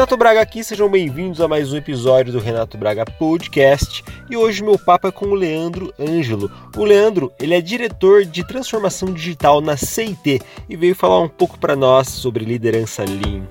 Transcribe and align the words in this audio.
Renato 0.00 0.16
Braga 0.16 0.40
aqui, 0.40 0.64
sejam 0.64 0.88
bem-vindos 0.88 1.42
a 1.42 1.48
mais 1.48 1.74
um 1.74 1.76
episódio 1.76 2.32
do 2.32 2.38
Renato 2.38 2.78
Braga 2.78 3.04
Podcast. 3.04 4.02
E 4.30 4.36
hoje 4.36 4.64
meu 4.64 4.78
papo 4.78 5.08
é 5.08 5.12
com 5.12 5.26
o 5.26 5.34
Leandro 5.34 5.92
Ângelo. 6.00 6.50
O 6.74 6.84
Leandro, 6.84 7.30
ele 7.38 7.54
é 7.54 7.60
diretor 7.60 8.24
de 8.24 8.42
transformação 8.42 9.12
digital 9.12 9.60
na 9.60 9.76
CIT 9.76 10.40
e 10.70 10.74
veio 10.74 10.94
falar 10.94 11.20
um 11.20 11.28
pouco 11.28 11.58
para 11.58 11.76
nós 11.76 12.08
sobre 12.08 12.46
liderança 12.46 13.04
Lean. 13.04 13.46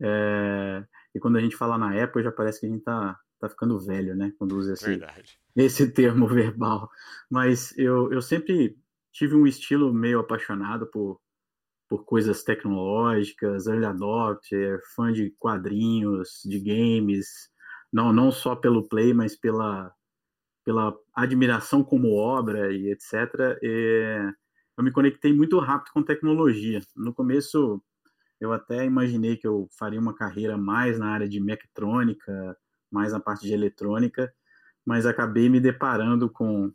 É, 0.00 0.84
e 1.14 1.20
quando 1.20 1.36
a 1.36 1.40
gente 1.40 1.54
fala 1.54 1.78
na 1.78 1.94
época, 1.94 2.22
já 2.22 2.32
parece 2.32 2.60
que 2.60 2.66
a 2.66 2.68
gente 2.68 2.82
tá, 2.82 3.18
tá 3.48 3.54
ficando 3.54 3.78
velho, 3.78 4.14
né? 4.14 4.32
Quando 4.38 4.56
usa 4.56 4.74
esse, 4.74 5.00
esse 5.56 5.90
termo 5.90 6.26
verbal. 6.28 6.88
Mas 7.30 7.76
eu, 7.78 8.12
eu 8.12 8.22
sempre 8.22 8.76
tive 9.12 9.34
um 9.34 9.46
estilo 9.46 9.92
meio 9.92 10.20
apaixonado 10.20 10.86
por 10.86 11.20
por 11.88 12.04
coisas 12.04 12.42
tecnológicas, 12.42 13.66
early 13.66 13.84
adopter, 13.84 14.80
fã 14.94 15.12
de 15.12 15.30
quadrinhos, 15.38 16.40
de 16.44 16.58
games, 16.58 17.50
não, 17.92 18.12
não 18.12 18.32
só 18.32 18.56
pelo 18.56 18.88
play, 18.88 19.14
mas 19.14 19.36
pela, 19.36 19.92
pela 20.64 20.92
admiração 21.14 21.84
como 21.84 22.16
obra 22.16 22.72
e 22.72 22.90
etc. 22.90 23.56
E 23.62 24.32
eu 24.76 24.82
me 24.82 24.90
conectei 24.90 25.32
muito 25.32 25.58
rápido 25.60 25.92
com 25.92 26.02
tecnologia. 26.02 26.80
No 26.96 27.14
começo, 27.14 27.80
eu 28.40 28.52
até 28.52 28.84
imaginei 28.84 29.36
que 29.36 29.46
eu 29.46 29.68
faria 29.78 30.00
uma 30.00 30.14
carreira 30.14 30.56
mais 30.56 30.98
na 30.98 31.08
área 31.08 31.28
de 31.28 31.40
mecatrônica, 31.40 32.56
mais 32.94 33.12
na 33.12 33.20
parte 33.20 33.46
de 33.46 33.52
eletrônica, 33.52 34.32
mas 34.86 35.04
acabei 35.04 35.48
me 35.48 35.60
deparando 35.60 36.30
com, 36.30 36.72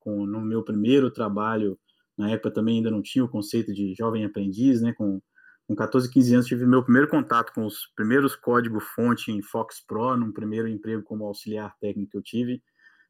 com 0.00 0.26
no 0.26 0.40
meu 0.40 0.64
primeiro 0.64 1.10
trabalho 1.10 1.78
na 2.20 2.30
época 2.30 2.50
também 2.50 2.76
ainda 2.76 2.90
não 2.90 3.00
tinha 3.00 3.24
o 3.24 3.28
conceito 3.28 3.72
de 3.72 3.94
jovem 3.94 4.26
aprendiz, 4.26 4.82
né? 4.82 4.92
Com, 4.92 5.22
com 5.66 5.74
14, 5.74 6.10
15 6.10 6.34
anos 6.34 6.46
tive 6.46 6.66
meu 6.66 6.82
primeiro 6.82 7.08
contato 7.08 7.50
com 7.54 7.64
os 7.64 7.86
primeiros 7.96 8.36
código-fonte 8.36 9.32
em 9.32 9.40
Fox 9.40 9.82
Pro, 9.86 10.14
num 10.18 10.30
primeiro 10.30 10.68
emprego 10.68 11.02
como 11.02 11.24
auxiliar 11.24 11.74
técnico 11.80 12.10
que 12.10 12.18
eu 12.18 12.22
tive. 12.22 12.62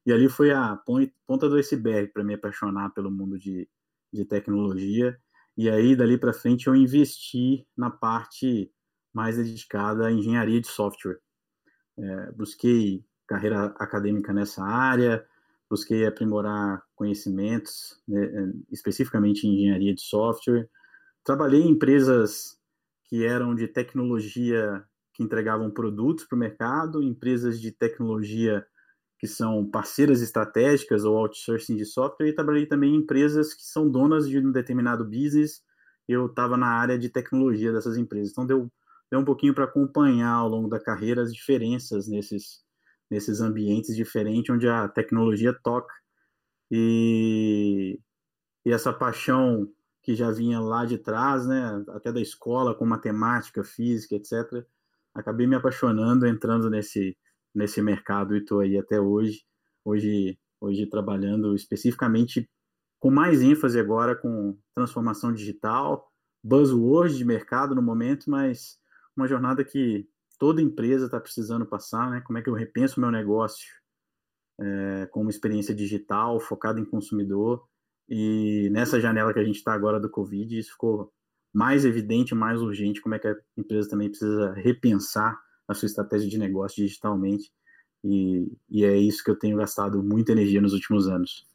E 0.07 0.13
ali 0.13 0.29
foi 0.29 0.53
a 0.53 0.79
ponta 1.27 1.49
do 1.49 1.57
iceberg 1.57 2.13
para 2.13 2.23
me 2.23 2.35
apaixonar 2.35 2.91
pelo 2.91 3.11
mundo 3.11 3.37
de, 3.37 3.69
de 4.13 4.25
tecnologia. 4.25 5.19
E 5.57 5.69
aí, 5.69 5.97
dali 5.97 6.17
para 6.17 6.33
frente, 6.33 6.69
eu 6.69 6.77
investi 6.77 7.67
na 7.77 7.91
parte 7.91 8.71
mais 9.13 9.37
dedicada 9.37 10.07
à 10.07 10.13
engenharia 10.13 10.61
de 10.61 10.69
software. 10.69 11.19
É, 12.03 12.33
busquei 12.33 13.05
carreira 13.27 13.67
acadêmica 13.79 14.33
nessa 14.33 14.65
área, 14.65 15.25
busquei 15.71 16.05
aprimorar 16.05 16.83
conhecimentos, 16.97 17.97
né, 18.09 18.25
eh, 18.25 18.53
especificamente 18.73 19.47
em 19.47 19.55
engenharia 19.55 19.95
de 19.95 20.03
software. 20.03 20.69
Trabalhei 21.25 21.61
em 21.61 21.71
empresas 21.71 22.59
que 23.05 23.25
eram 23.25 23.55
de 23.55 23.69
tecnologia 23.69 24.85
que 25.15 25.23
entregavam 25.23 25.71
produtos 25.71 26.25
para 26.25 26.35
o 26.35 26.39
mercado, 26.39 27.03
empresas 27.03 27.61
de 27.61 27.71
tecnologia 27.71 28.67
que 29.19 29.29
são 29.29 29.69
parceiras 29.71 30.23
estratégicas 30.23 31.05
ou 31.05 31.17
outsourcing 31.17 31.77
de 31.77 31.85
software, 31.85 32.29
e 32.29 32.35
trabalhei 32.35 32.67
também 32.67 32.95
em 32.95 32.99
empresas 32.99 33.55
que 33.55 33.63
são 33.63 33.89
donas 33.89 34.29
de 34.29 34.39
um 34.39 34.51
determinado 34.51 35.05
business. 35.05 35.63
Eu 36.09 36.27
estava 36.27 36.57
na 36.57 36.69
área 36.69 36.99
de 36.99 37.09
tecnologia 37.11 37.73
dessas 37.73 37.97
empresas. 37.97 38.33
Então, 38.33 38.47
deu 38.47 38.71
um 39.19 39.25
pouquinho 39.25 39.55
para 39.55 39.65
acompanhar 39.65 40.35
ao 40.35 40.49
longo 40.49 40.69
da 40.69 40.81
carreira 40.81 41.23
as 41.23 41.33
diferenças 41.33 42.09
nesses, 42.09 42.63
nesses 43.11 43.41
ambientes 43.41 43.97
diferentes 43.97 44.55
onde 44.55 44.69
a 44.69 44.89
tecnologia 44.89 45.53
toca. 45.53 45.93
E, 46.71 47.99
e 48.65 48.73
essa 48.73 48.93
paixão 48.93 49.69
que 50.03 50.15
já 50.15 50.31
vinha 50.31 50.61
lá 50.61 50.85
de 50.85 50.97
trás, 50.99 51.47
né, 51.47 51.85
até 51.89 52.13
da 52.13 52.21
escola, 52.21 52.75
com 52.75 52.87
matemática, 52.87 53.63
física, 53.65 54.15
etc., 54.15 54.65
acabei 55.15 55.47
me 55.47 55.57
apaixonando, 55.57 56.27
entrando 56.27 56.71
nesse, 56.71 57.17
nesse 57.55 57.83
mercado 57.83 58.35
e 58.35 58.39
estou 58.39 58.61
aí 58.61 58.79
até 58.79 59.01
hoje. 59.01 59.45
Hoje, 59.85 60.39
hoje 60.61 60.87
trabalhando 60.87 61.55
especificamente 61.55 62.49
com 62.99 63.11
mais 63.11 63.41
ênfase 63.43 63.81
agora 63.81 64.15
com 64.15 64.57
transformação 64.75 65.33
digital, 65.33 66.11
buzzword 66.43 67.17
de 67.17 67.25
mercado 67.25 67.75
no 67.75 67.83
momento, 67.83 68.31
mas 68.31 68.80
uma 69.21 69.29
jornada 69.29 69.65
que 69.65 70.09
toda 70.39 70.63
empresa 70.63 71.07
está 71.07 71.21
precisando 71.21 71.67
passar, 71.67 72.11
né? 72.11 72.21
Como 72.23 72.39
é 72.39 72.43
que 72.43 72.49
eu 72.49 72.55
repenso 72.55 72.99
o 72.99 73.01
meu 73.01 73.11
negócio 73.11 73.69
é, 74.59 75.07
com 75.11 75.21
uma 75.21 75.31
experiência 75.31 75.75
digital 75.75 76.41
focada 76.41 76.81
em 76.81 76.85
consumidor 76.85 77.65
e 78.09 78.69
nessa 78.73 79.01
janela 79.01 79.33
que 79.33 79.39
a 79.39 79.45
gente 79.45 79.57
está 79.57 79.73
agora 79.73 80.01
do 80.01 80.11
Covid, 80.11 80.59
isso 80.59 80.73
ficou 80.73 81.13
mais 81.53 81.85
evidente, 81.85 82.35
mais 82.35 82.61
urgente, 82.61 83.01
como 83.01 83.15
é 83.15 83.19
que 83.19 83.29
a 83.29 83.37
empresa 83.57 83.89
também 83.89 84.09
precisa 84.09 84.53
repensar 84.55 85.39
a 85.69 85.75
sua 85.75 85.87
estratégia 85.87 86.29
de 86.29 86.39
negócio 86.39 86.83
digitalmente 86.83 87.53
e, 88.03 88.51
e 88.69 88.85
é 88.85 88.97
isso 88.97 89.23
que 89.23 89.31
eu 89.31 89.39
tenho 89.39 89.57
gastado 89.57 90.03
muita 90.03 90.33
energia 90.33 90.61
nos 90.61 90.73
últimos 90.73 91.07
anos. 91.07 91.47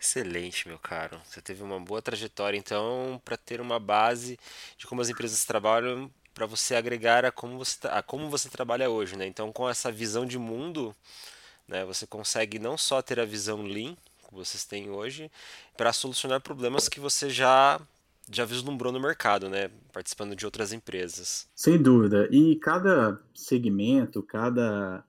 Excelente, 0.00 0.68
meu 0.68 0.78
caro. 0.78 1.18
Você 1.24 1.40
teve 1.40 1.62
uma 1.62 1.80
boa 1.80 2.02
trajetória, 2.02 2.58
então, 2.58 3.20
para 3.24 3.36
ter 3.36 3.60
uma 3.60 3.78
base 3.78 4.38
de 4.76 4.86
como 4.86 5.00
as 5.00 5.08
empresas 5.08 5.44
trabalham 5.44 6.10
para 6.34 6.46
você 6.46 6.74
agregar 6.74 7.24
a 7.24 7.30
como 7.30 7.56
você, 7.56 7.78
a 7.88 8.02
como 8.02 8.28
você 8.28 8.48
trabalha 8.48 8.90
hoje, 8.90 9.16
né? 9.16 9.26
Então, 9.26 9.52
com 9.52 9.68
essa 9.68 9.90
visão 9.90 10.26
de 10.26 10.36
mundo, 10.36 10.94
né, 11.68 11.84
você 11.84 12.06
consegue 12.06 12.58
não 12.58 12.76
só 12.76 13.00
ter 13.00 13.20
a 13.20 13.24
visão 13.24 13.62
Lean, 13.62 13.94
que 14.28 14.34
vocês 14.34 14.64
têm 14.64 14.90
hoje, 14.90 15.30
para 15.76 15.92
solucionar 15.92 16.40
problemas 16.40 16.88
que 16.88 17.00
você 17.00 17.30
já 17.30 17.80
já 18.30 18.44
vislumbrou 18.44 18.90
no 18.90 18.98
mercado, 18.98 19.50
né? 19.50 19.70
Participando 19.92 20.34
de 20.34 20.46
outras 20.46 20.72
empresas. 20.72 21.46
Sem 21.54 21.80
dúvida. 21.80 22.26
E 22.32 22.56
cada 22.56 23.20
segmento, 23.34 24.22
cada 24.22 25.04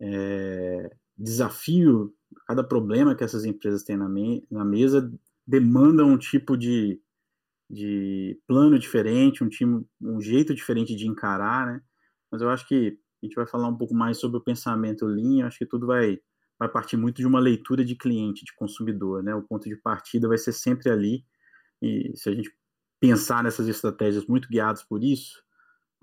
é, 0.00 0.90
desafio, 1.16 2.12
cada 2.46 2.64
problema 2.64 3.14
que 3.14 3.22
essas 3.22 3.44
empresas 3.44 3.84
têm 3.84 3.96
na, 3.96 4.08
me 4.08 4.44
na 4.50 4.64
mesa 4.64 5.12
demanda 5.46 6.04
um 6.04 6.18
tipo 6.18 6.56
de, 6.56 7.00
de 7.68 8.40
plano 8.46 8.78
diferente, 8.78 9.42
um 9.42 9.48
time, 9.48 9.86
um 10.00 10.20
jeito 10.20 10.54
diferente 10.54 10.94
de 10.94 11.06
encarar, 11.06 11.66
né? 11.66 11.80
Mas 12.30 12.42
eu 12.42 12.50
acho 12.50 12.66
que 12.66 12.98
a 13.22 13.26
gente 13.26 13.34
vai 13.34 13.46
falar 13.46 13.68
um 13.68 13.76
pouco 13.76 13.94
mais 13.94 14.18
sobre 14.18 14.38
o 14.38 14.44
pensamento 14.44 15.06
Lean, 15.06 15.40
eu 15.40 15.46
acho 15.46 15.58
que 15.58 15.66
tudo 15.66 15.86
vai 15.86 16.18
vai 16.58 16.68
partir 16.68 16.96
muito 16.96 17.16
de 17.16 17.26
uma 17.26 17.40
leitura 17.40 17.84
de 17.84 17.96
cliente, 17.96 18.44
de 18.44 18.54
consumidor, 18.54 19.22
né? 19.22 19.34
O 19.34 19.42
ponto 19.42 19.68
de 19.68 19.76
partida 19.76 20.28
vai 20.28 20.38
ser 20.38 20.52
sempre 20.52 20.88
ali. 20.88 21.24
E 21.82 22.12
se 22.14 22.28
a 22.28 22.34
gente 22.34 22.50
pensar 23.00 23.42
nessas 23.42 23.68
estratégias 23.68 24.26
muito 24.26 24.48
guiadas 24.48 24.82
por 24.82 25.02
isso, 25.02 25.42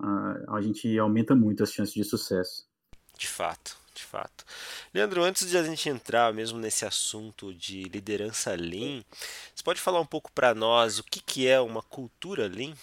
a, 0.00 0.56
a 0.56 0.60
gente 0.60 0.98
aumenta 0.98 1.34
muito 1.34 1.62
as 1.62 1.72
chances 1.72 1.94
de 1.94 2.04
sucesso. 2.04 2.68
De 3.18 3.28
fato, 3.28 3.78
de 3.94 4.04
fato. 4.04 4.44
Leandro, 4.92 5.22
antes 5.22 5.48
de 5.48 5.56
a 5.56 5.62
gente 5.62 5.88
entrar 5.88 6.32
mesmo 6.32 6.58
nesse 6.58 6.84
assunto 6.84 7.52
de 7.54 7.84
liderança 7.84 8.54
Lean, 8.54 9.02
você 9.54 9.62
pode 9.62 9.80
falar 9.80 10.00
um 10.00 10.06
pouco 10.06 10.30
para 10.32 10.54
nós 10.54 10.98
o 10.98 11.04
que, 11.04 11.22
que 11.22 11.46
é 11.46 11.60
uma 11.60 11.82
cultura 11.82 12.46
Lean? 12.48 12.74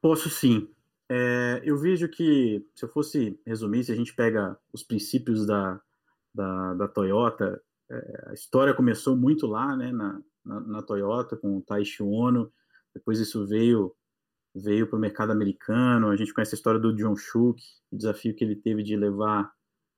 Posso 0.00 0.28
sim. 0.28 0.68
É, 1.08 1.60
eu 1.64 1.76
vejo 1.76 2.08
que, 2.08 2.66
se 2.74 2.84
eu 2.84 2.88
fosse 2.88 3.38
resumir, 3.46 3.84
se 3.84 3.92
a 3.92 3.96
gente 3.96 4.14
pega 4.14 4.58
os 4.72 4.82
princípios 4.82 5.46
da, 5.46 5.80
da, 6.34 6.74
da 6.74 6.88
Toyota, 6.88 7.62
é, 7.90 8.24
a 8.28 8.34
história 8.34 8.74
começou 8.74 9.14
muito 9.14 9.46
lá, 9.46 9.76
né, 9.76 9.92
na, 9.92 10.20
na, 10.44 10.60
na 10.60 10.82
Toyota, 10.82 11.36
com 11.36 11.58
o 11.58 11.62
Taishi 11.62 12.02
Ono, 12.02 12.50
depois 12.94 13.18
isso 13.20 13.46
veio 13.46 13.94
veio 14.54 14.86
para 14.86 14.98
o 14.98 15.00
mercado 15.00 15.32
americano, 15.32 16.08
a 16.08 16.16
gente 16.16 16.32
conhece 16.32 16.54
a 16.54 16.56
história 16.56 16.78
do 16.78 16.94
John 16.94 17.16
Shook, 17.16 17.62
o 17.90 17.96
desafio 17.96 18.34
que 18.34 18.44
ele 18.44 18.54
teve 18.54 18.82
de 18.82 18.96
levar, 18.96 19.50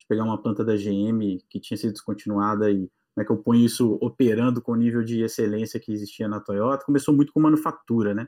de 0.05 0.09
pegar 0.09 0.25
uma 0.25 0.41
planta 0.41 0.65
da 0.65 0.77
GM 0.77 1.39
que 1.49 1.59
tinha 1.59 1.77
sido 1.77 1.93
descontinuada 1.93 2.71
e 2.71 2.91
como 3.15 3.23
é 3.23 3.25
que 3.25 3.31
eu 3.31 3.37
ponho 3.37 3.65
isso 3.65 3.97
operando 4.03 4.61
com 4.61 4.73
o 4.73 4.77
nível 4.77 5.03
de 5.03 5.23
excelência 5.23 5.79
que 5.79 5.93
existia 5.93 6.29
na 6.29 6.41
Toyota, 6.41 6.85
começou 6.85 7.15
muito 7.15 7.33
com 7.33 7.41
manufatura, 7.41 8.13
né? 8.13 8.27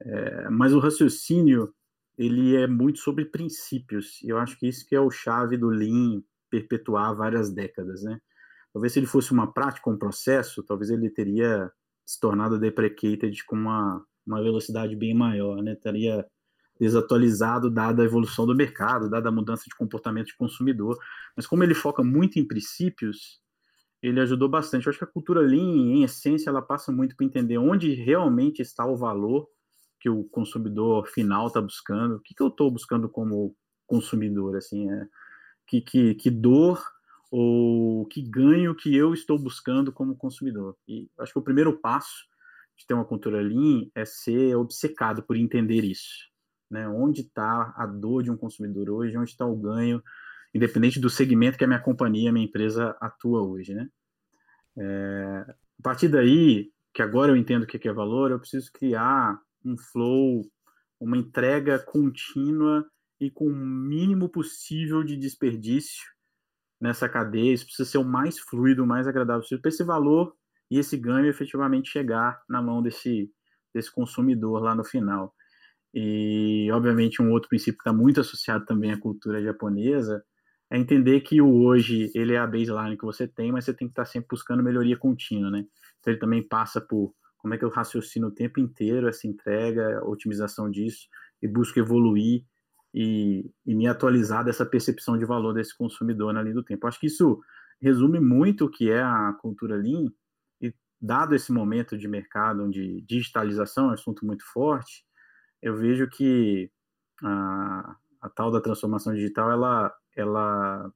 É, 0.00 0.48
mas 0.48 0.72
o 0.72 0.78
raciocínio 0.78 1.72
ele 2.16 2.56
é 2.56 2.66
muito 2.66 2.98
sobre 2.98 3.26
princípios. 3.26 4.20
E 4.22 4.30
eu 4.30 4.38
acho 4.38 4.58
que 4.58 4.66
isso 4.66 4.86
que 4.86 4.94
é 4.94 5.00
o 5.00 5.10
chave 5.10 5.56
do 5.56 5.68
Lean 5.68 6.22
perpetuar 6.50 7.14
várias 7.14 7.52
décadas, 7.52 8.02
né? 8.02 8.18
Talvez 8.72 8.92
se 8.92 8.98
ele 8.98 9.06
fosse 9.06 9.32
uma 9.32 9.52
prática, 9.52 9.90
um 9.90 9.98
processo, 9.98 10.62
talvez 10.62 10.90
ele 10.90 11.10
teria 11.10 11.70
se 12.06 12.18
tornado 12.18 12.58
deprecated 12.58 13.44
com 13.44 13.56
uma, 13.56 14.04
uma 14.26 14.42
velocidade 14.42 14.96
bem 14.96 15.14
maior, 15.14 15.62
né? 15.62 15.74
Estaria 15.74 16.26
desatualizado 16.82 17.70
dada 17.70 18.02
a 18.02 18.04
evolução 18.04 18.44
do 18.44 18.56
mercado, 18.56 19.08
dada 19.08 19.28
a 19.28 19.32
mudança 19.32 19.64
de 19.68 19.76
comportamento 19.76 20.26
de 20.26 20.36
consumidor. 20.36 20.98
Mas 21.36 21.46
como 21.46 21.62
ele 21.62 21.74
foca 21.74 22.02
muito 22.02 22.40
em 22.40 22.44
princípios, 22.44 23.40
ele 24.02 24.18
ajudou 24.20 24.48
bastante. 24.48 24.86
Eu 24.86 24.90
acho 24.90 24.98
que 24.98 25.04
a 25.04 25.08
cultura 25.08 25.40
Lean, 25.40 25.60
em 25.60 26.02
essência, 26.02 26.50
ela 26.50 26.60
passa 26.60 26.90
muito 26.90 27.14
para 27.14 27.24
entender 27.24 27.56
onde 27.56 27.94
realmente 27.94 28.60
está 28.60 28.84
o 28.84 28.96
valor 28.96 29.48
que 30.00 30.10
o 30.10 30.24
consumidor 30.24 31.06
final 31.06 31.46
está 31.46 31.60
buscando, 31.60 32.16
o 32.16 32.20
que, 32.20 32.34
que 32.34 32.42
eu 32.42 32.48
estou 32.48 32.68
buscando 32.68 33.08
como 33.08 33.54
consumidor, 33.86 34.56
assim, 34.56 34.90
é, 34.90 35.06
que, 35.68 35.80
que, 35.80 36.14
que 36.16 36.30
dor 36.30 36.82
ou 37.30 38.04
que 38.06 38.20
ganho 38.20 38.74
que 38.74 38.92
eu 38.94 39.14
estou 39.14 39.38
buscando 39.38 39.92
como 39.92 40.16
consumidor. 40.16 40.76
E 40.88 41.08
acho 41.20 41.32
que 41.32 41.38
o 41.38 41.42
primeiro 41.42 41.78
passo 41.78 42.26
de 42.76 42.84
ter 42.84 42.94
uma 42.94 43.04
cultura 43.04 43.40
lean 43.40 43.86
é 43.94 44.04
ser 44.04 44.56
obcecado 44.56 45.22
por 45.22 45.36
entender 45.36 45.84
isso, 45.84 46.31
né? 46.72 46.88
Onde 46.88 47.20
está 47.20 47.72
a 47.76 47.86
dor 47.86 48.22
de 48.22 48.30
um 48.30 48.36
consumidor 48.36 48.88
hoje, 48.88 49.16
onde 49.16 49.30
está 49.30 49.46
o 49.46 49.54
ganho, 49.54 50.02
independente 50.54 50.98
do 50.98 51.10
segmento 51.10 51.58
que 51.58 51.64
a 51.64 51.66
minha 51.66 51.80
companhia, 51.80 52.30
a 52.30 52.32
minha 52.32 52.46
empresa 52.46 52.96
atua 53.00 53.42
hoje, 53.42 53.74
né? 53.74 53.88
É, 54.78 55.44
a 55.78 55.82
partir 55.82 56.08
daí, 56.08 56.72
que 56.94 57.02
agora 57.02 57.30
eu 57.30 57.36
entendo 57.36 57.64
o 57.64 57.66
que 57.66 57.88
é 57.88 57.92
valor, 57.92 58.30
eu 58.30 58.40
preciso 58.40 58.70
criar 58.72 59.38
um 59.64 59.76
flow, 59.76 60.42
uma 60.98 61.16
entrega 61.16 61.78
contínua 61.78 62.86
e 63.20 63.30
com 63.30 63.46
o 63.46 63.54
mínimo 63.54 64.28
possível 64.28 65.04
de 65.04 65.16
desperdício 65.16 66.10
nessa 66.80 67.08
cadeia. 67.08 67.52
Isso 67.52 67.66
precisa 67.66 67.88
ser 67.88 67.98
o 67.98 68.04
mais 68.04 68.38
fluido, 68.38 68.82
o 68.82 68.86
mais 68.86 69.06
agradável 69.06 69.42
possível, 69.42 69.60
para 69.60 69.68
esse 69.68 69.84
valor 69.84 70.34
e 70.70 70.78
esse 70.78 70.96
ganho 70.96 71.26
efetivamente 71.26 71.90
chegar 71.90 72.42
na 72.48 72.62
mão 72.62 72.82
desse, 72.82 73.30
desse 73.74 73.92
consumidor 73.92 74.62
lá 74.62 74.74
no 74.74 74.84
final. 74.84 75.34
E, 75.94 76.70
obviamente, 76.72 77.20
um 77.20 77.30
outro 77.30 77.48
princípio 77.48 77.78
que 77.78 77.88
está 77.88 77.92
muito 77.92 78.20
associado 78.20 78.64
também 78.64 78.92
à 78.92 78.98
cultura 78.98 79.42
japonesa 79.42 80.24
é 80.70 80.78
entender 80.78 81.20
que 81.20 81.40
o 81.40 81.64
hoje 81.64 82.10
ele 82.14 82.32
é 82.32 82.38
a 82.38 82.46
baseline 82.46 82.96
que 82.96 83.04
você 83.04 83.28
tem, 83.28 83.52
mas 83.52 83.66
você 83.66 83.74
tem 83.74 83.88
que 83.88 83.92
estar 83.92 84.04
tá 84.04 84.10
sempre 84.10 84.28
buscando 84.30 84.62
melhoria 84.62 84.96
contínua, 84.96 85.50
né? 85.50 85.66
Então 86.00 86.12
ele 86.12 86.20
também 86.20 86.42
passa 86.42 86.80
por 86.80 87.14
como 87.36 87.52
é 87.52 87.58
que 87.58 87.64
eu 87.64 87.68
raciocino 87.68 88.28
o 88.28 88.34
tempo 88.34 88.58
inteiro 88.58 89.08
essa 89.08 89.26
entrega, 89.26 89.98
a 89.98 90.04
otimização 90.08 90.70
disso, 90.70 91.08
e 91.42 91.48
busco 91.48 91.78
evoluir 91.78 92.44
e, 92.94 93.50
e 93.66 93.74
me 93.74 93.86
atualizar 93.86 94.44
dessa 94.44 94.64
percepção 94.64 95.18
de 95.18 95.24
valor 95.24 95.52
desse 95.52 95.76
consumidor 95.76 96.32
na 96.32 96.42
linha 96.42 96.54
do 96.54 96.62
tempo. 96.62 96.86
Acho 96.86 97.00
que 97.00 97.08
isso 97.08 97.40
resume 97.80 98.20
muito 98.20 98.66
o 98.66 98.70
que 98.70 98.90
é 98.90 99.02
a 99.02 99.36
cultura 99.40 99.76
Lean, 99.76 100.06
e 100.60 100.72
dado 101.00 101.34
esse 101.34 101.52
momento 101.52 101.98
de 101.98 102.06
mercado 102.06 102.62
onde 102.64 103.02
digitalização 103.02 103.86
é 103.86 103.88
um 103.88 103.94
assunto 103.94 104.24
muito 104.24 104.44
forte, 104.52 105.04
eu 105.62 105.76
vejo 105.76 106.08
que 106.08 106.70
a, 107.22 107.96
a 108.20 108.28
tal 108.28 108.50
da 108.50 108.60
transformação 108.60 109.14
digital, 109.14 109.50
ela, 109.50 109.94
ela 110.16 110.92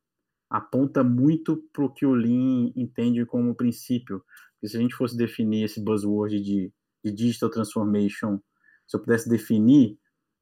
aponta 0.51 1.03
muito 1.05 1.57
para 1.73 1.85
o 1.85 1.93
que 1.93 2.05
o 2.05 2.15
Lean 2.15 2.73
entende 2.75 3.25
como 3.25 3.55
princípio, 3.55 4.25
porque 4.55 4.69
se 4.69 4.77
a 4.77 4.81
gente 4.81 4.95
fosse 4.95 5.17
definir 5.17 5.65
esse 5.65 5.81
buzzword 5.81 6.41
de, 6.41 6.73
de 7.05 7.13
digital 7.13 7.51
transformation, 7.51 8.41
se 8.87 8.97
eu 8.97 9.01
pudesse 9.01 9.29
definir, 9.29 9.99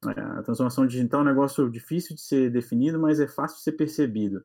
é, 0.07 0.21
a 0.21 0.43
transformação 0.43 0.87
digital 0.87 1.21
é 1.21 1.23
um 1.23 1.27
negócio 1.27 1.71
difícil 1.71 2.15
de 2.15 2.23
ser 2.23 2.51
definido, 2.51 2.99
mas 2.99 3.21
é 3.21 3.27
fácil 3.27 3.59
de 3.59 3.63
ser 3.63 3.73
percebido. 3.73 4.45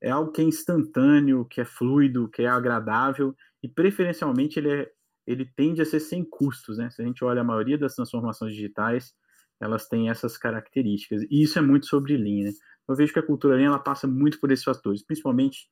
É 0.00 0.10
algo 0.10 0.30
que 0.30 0.40
é 0.40 0.44
instantâneo, 0.44 1.44
que 1.44 1.60
é 1.60 1.64
fluido, 1.64 2.28
que 2.28 2.42
é 2.42 2.48
agradável 2.48 3.34
e 3.62 3.68
preferencialmente 3.68 4.58
ele, 4.58 4.70
é, 4.70 4.92
ele 5.26 5.44
tende 5.44 5.82
a 5.82 5.84
ser 5.84 6.00
sem 6.00 6.24
custos, 6.24 6.78
né? 6.78 6.90
Se 6.90 7.02
a 7.02 7.04
gente 7.04 7.24
olha 7.24 7.40
a 7.40 7.44
maioria 7.44 7.76
das 7.76 7.94
transformações 7.94 8.52
digitais, 8.54 9.14
elas 9.60 9.88
têm 9.88 10.08
essas 10.08 10.36
características. 10.36 11.22
E 11.30 11.42
isso 11.42 11.58
é 11.58 11.62
muito 11.62 11.86
sobre 11.86 12.16
Lean, 12.16 12.44
né? 12.44 12.52
Eu 12.88 12.96
vejo 12.96 13.12
que 13.12 13.18
a 13.18 13.26
cultura 13.26 13.56
Lean 13.56 13.66
ela 13.66 13.78
passa 13.78 14.06
muito 14.06 14.40
por 14.40 14.50
esses 14.50 14.64
fatores, 14.64 15.02
principalmente 15.02 15.68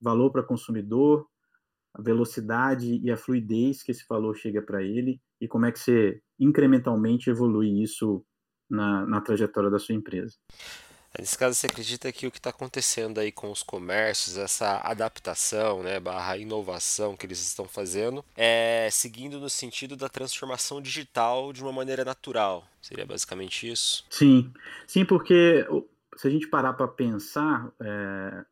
valor 0.00 0.30
para 0.30 0.42
consumidor, 0.42 1.26
a 1.92 2.02
velocidade 2.02 3.00
e 3.02 3.10
a 3.10 3.16
fluidez 3.16 3.82
que 3.82 3.92
esse 3.92 4.04
valor 4.08 4.34
chega 4.34 4.62
para 4.62 4.82
ele 4.82 5.20
e 5.40 5.46
como 5.46 5.66
é 5.66 5.72
que 5.72 5.78
você 5.78 6.20
incrementalmente 6.40 7.30
evolui 7.30 7.82
isso 7.82 8.24
na, 8.68 9.06
na 9.06 9.20
trajetória 9.20 9.70
da 9.70 9.78
sua 9.78 9.94
empresa. 9.94 10.36
Nesse 11.18 11.38
caso, 11.38 11.54
você 11.54 11.66
acredita 11.66 12.10
que 12.10 12.26
o 12.26 12.30
que 12.30 12.38
está 12.38 12.50
acontecendo 12.50 13.18
aí 13.18 13.30
com 13.30 13.50
os 13.50 13.62
comércios, 13.62 14.36
essa 14.36 14.80
adaptação, 14.84 15.82
né, 15.82 16.00
barra 16.00 16.36
inovação 16.36 17.16
que 17.16 17.24
eles 17.24 17.40
estão 17.40 17.66
fazendo, 17.66 18.24
é 18.36 18.88
seguindo 18.90 19.38
no 19.38 19.48
sentido 19.48 19.96
da 19.96 20.08
transformação 20.08 20.82
digital 20.82 21.52
de 21.52 21.62
uma 21.62 21.72
maneira 21.72 22.04
natural? 22.04 22.66
Seria 22.82 23.06
basicamente 23.06 23.70
isso? 23.70 24.04
Sim, 24.10 24.52
sim, 24.86 25.04
porque 25.04 25.66
se 26.16 26.26
a 26.26 26.30
gente 26.30 26.48
parar 26.48 26.72
para 26.74 26.88
pensar, 26.88 27.72
é, 27.80 28.44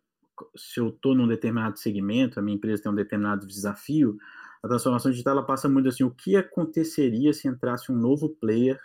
se 0.57 0.79
eu 0.81 0.91
estou 0.91 1.15
num 1.15 1.27
determinado 1.27 1.79
segmento, 1.79 2.39
a 2.39 2.43
minha 2.43 2.57
empresa 2.57 2.85
tem 2.85 2.93
um 2.93 2.95
determinado 2.95 3.47
desafio, 3.47 4.17
a 4.63 4.69
transformação 4.69 5.11
digital 5.11 5.37
ela 5.37 5.47
passa 5.47 5.69
muito 5.69 5.89
assim, 5.89 6.05
o 6.05 6.11
que 6.11 6.37
aconteceria 6.37 7.33
se 7.33 7.49
entrasse 7.49 7.91
um 7.91 7.97
novo 7.97 8.29
player 8.29 8.81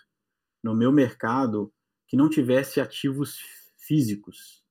no 0.64 0.76
meu 0.76 0.92
mercado 0.92 1.72
que 2.08 2.18
não 2.18 2.30
tivesse 2.30 2.82
ativos 2.82 3.38
físicos 3.88 4.64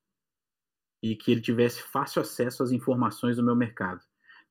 e 1.01 1.15
que 1.15 1.31
ele 1.31 1.41
tivesse 1.41 1.81
fácil 1.81 2.21
acesso 2.21 2.63
às 2.63 2.71
informações 2.71 3.37
do 3.37 3.43
meu 3.43 3.55
mercado. 3.55 4.01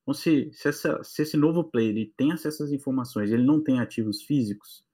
Então, 0.03 0.15
se, 0.15 0.51
se, 0.53 0.69
essa, 0.69 1.03
se 1.03 1.23
esse 1.23 1.37
novo 1.37 1.65
player 1.65 2.13
tem 2.17 2.33
acesso 2.33 2.63
às 2.63 2.71
informações, 2.71 3.31
ele 3.31 3.45
não 3.45 3.63
tem 3.63 3.81
ativos 3.81 4.23
físicos, 4.23 4.85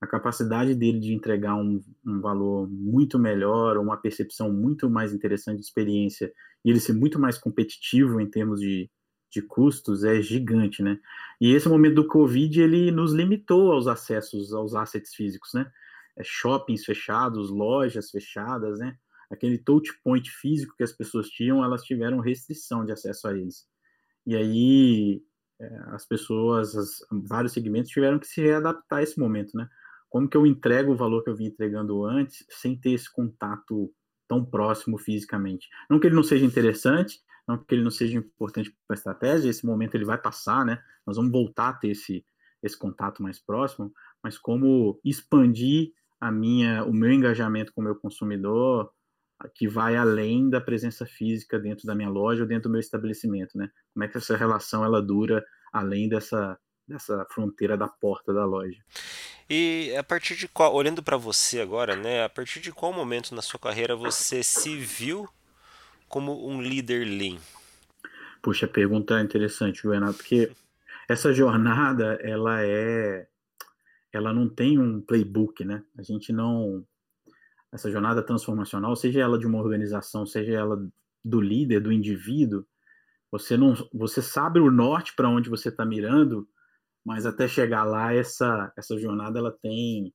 a 0.00 0.06
capacidade 0.06 0.74
dele 0.74 0.98
de 0.98 1.14
entregar 1.14 1.54
um, 1.54 1.80
um 2.04 2.20
valor 2.20 2.68
muito 2.68 3.18
melhor, 3.18 3.76
uma 3.76 3.96
percepção 3.96 4.52
muito 4.52 4.90
mais 4.90 5.12
interessante 5.12 5.58
de 5.58 5.64
experiência 5.64 6.32
e 6.64 6.70
ele 6.70 6.80
ser 6.80 6.92
muito 6.92 7.20
mais 7.20 7.38
competitivo 7.38 8.20
em 8.20 8.28
termos 8.28 8.60
de, 8.60 8.90
de 9.30 9.42
custos 9.42 10.02
é 10.02 10.20
gigante, 10.20 10.82
né? 10.82 10.98
E 11.40 11.52
esse 11.52 11.68
momento 11.68 11.94
do 11.94 12.06
Covid, 12.08 12.60
ele 12.60 12.90
nos 12.90 13.12
limitou 13.12 13.72
aos 13.72 13.86
acessos 13.86 14.52
aos 14.52 14.74
assets 14.74 15.14
físicos, 15.14 15.50
né? 15.54 15.70
É, 16.16 16.22
shoppings 16.24 16.84
fechados, 16.84 17.48
lojas 17.48 18.10
fechadas, 18.10 18.80
né? 18.80 18.96
Aquele 19.32 19.58
touch 19.58 19.90
point 20.04 20.30
físico 20.30 20.76
que 20.76 20.84
as 20.84 20.92
pessoas 20.92 21.28
tinham, 21.28 21.64
elas 21.64 21.82
tiveram 21.82 22.20
restrição 22.20 22.84
de 22.84 22.92
acesso 22.92 23.26
a 23.26 23.32
eles. 23.32 23.66
E 24.26 24.36
aí 24.36 25.22
é, 25.60 25.80
as 25.88 26.06
pessoas, 26.06 26.76
as, 26.76 26.98
vários 27.10 27.52
segmentos 27.52 27.90
tiveram 27.90 28.18
que 28.18 28.26
se 28.26 28.40
readaptar 28.40 28.98
a 28.98 29.02
esse 29.02 29.18
momento, 29.18 29.56
né? 29.56 29.68
como 30.12 30.28
que 30.28 30.36
eu 30.36 30.46
entrego 30.46 30.92
o 30.92 30.96
valor 30.96 31.24
que 31.24 31.30
eu 31.30 31.34
vim 31.34 31.46
entregando 31.46 32.04
antes 32.04 32.44
sem 32.50 32.78
ter 32.78 32.90
esse 32.90 33.10
contato 33.10 33.90
tão 34.28 34.44
próximo 34.44 34.98
fisicamente. 34.98 35.70
Não 35.88 35.98
que 35.98 36.06
ele 36.06 36.14
não 36.14 36.22
seja 36.22 36.44
interessante, 36.44 37.18
não 37.48 37.56
que 37.56 37.74
ele 37.74 37.82
não 37.82 37.90
seja 37.90 38.18
importante 38.18 38.70
para 38.86 38.94
a 38.94 38.98
estratégia, 38.98 39.48
esse 39.48 39.64
momento 39.64 39.94
ele 39.94 40.04
vai 40.04 40.18
passar, 40.18 40.66
né? 40.66 40.82
Nós 41.06 41.16
vamos 41.16 41.32
voltar 41.32 41.70
a 41.70 41.72
ter 41.72 41.88
esse, 41.88 42.22
esse 42.62 42.78
contato 42.78 43.22
mais 43.22 43.38
próximo, 43.38 43.90
mas 44.22 44.36
como 44.36 45.00
expandir 45.02 45.92
a 46.20 46.30
minha, 46.30 46.84
o 46.84 46.92
meu 46.92 47.10
engajamento 47.10 47.72
com 47.72 47.80
o 47.80 47.84
meu 47.84 47.96
consumidor 47.96 48.92
que 49.54 49.68
vai 49.68 49.96
além 49.96 50.48
da 50.48 50.60
presença 50.60 51.06
física 51.06 51.58
dentro 51.58 51.86
da 51.86 51.94
minha 51.94 52.08
loja 52.08 52.42
ou 52.42 52.48
dentro 52.48 52.64
do 52.64 52.72
meu 52.72 52.80
estabelecimento, 52.80 53.56
né? 53.56 53.70
Como 53.92 54.04
é 54.04 54.08
que 54.08 54.16
essa 54.16 54.36
relação 54.36 54.84
ela 54.84 55.02
dura 55.02 55.44
além 55.72 56.08
dessa 56.08 56.58
dessa 56.86 57.24
fronteira 57.30 57.76
da 57.76 57.88
porta 57.88 58.32
da 58.32 58.44
loja. 58.44 58.78
E 59.48 59.94
a 59.96 60.02
partir 60.02 60.36
de 60.36 60.48
qual, 60.48 60.74
olhando 60.74 61.02
para 61.02 61.16
você 61.16 61.60
agora, 61.60 61.96
né, 61.96 62.24
a 62.24 62.28
partir 62.28 62.60
de 62.60 62.72
qual 62.72 62.92
momento 62.92 63.34
na 63.34 63.42
sua 63.42 63.58
carreira 63.58 63.94
você 63.94 64.42
se 64.42 64.76
viu 64.76 65.28
como 66.08 66.48
um 66.48 66.60
líder 66.60 67.06
Lean? 67.06 67.38
Puxa, 68.42 68.66
pergunta 68.66 69.20
interessante, 69.20 69.86
Renato, 69.86 70.18
porque 70.18 70.50
essa 71.08 71.32
jornada, 71.32 72.18
ela 72.22 72.62
é, 72.62 73.26
ela 74.12 74.32
não 74.32 74.48
tem 74.48 74.78
um 74.78 75.00
playbook, 75.00 75.64
né? 75.64 75.82
A 75.96 76.02
gente 76.02 76.32
não, 76.32 76.84
essa 77.72 77.90
jornada 77.90 78.22
transformacional, 78.22 78.94
seja 78.94 79.20
ela 79.20 79.38
de 79.38 79.46
uma 79.46 79.58
organização, 79.58 80.26
seja 80.26 80.52
ela 80.52 80.76
do 81.24 81.40
líder, 81.40 81.80
do 81.80 81.92
indivíduo, 81.92 82.66
você 83.30 83.56
não, 83.56 83.74
você 83.92 84.20
sabe 84.20 84.60
o 84.60 84.70
norte 84.70 85.14
para 85.16 85.28
onde 85.28 85.48
você 85.48 85.70
está 85.70 85.86
mirando, 85.86 86.46
mas 87.04 87.24
até 87.24 87.48
chegar 87.48 87.84
lá 87.84 88.12
essa 88.12 88.72
essa 88.76 88.98
jornada 88.98 89.38
ela 89.38 89.50
tem 89.50 90.12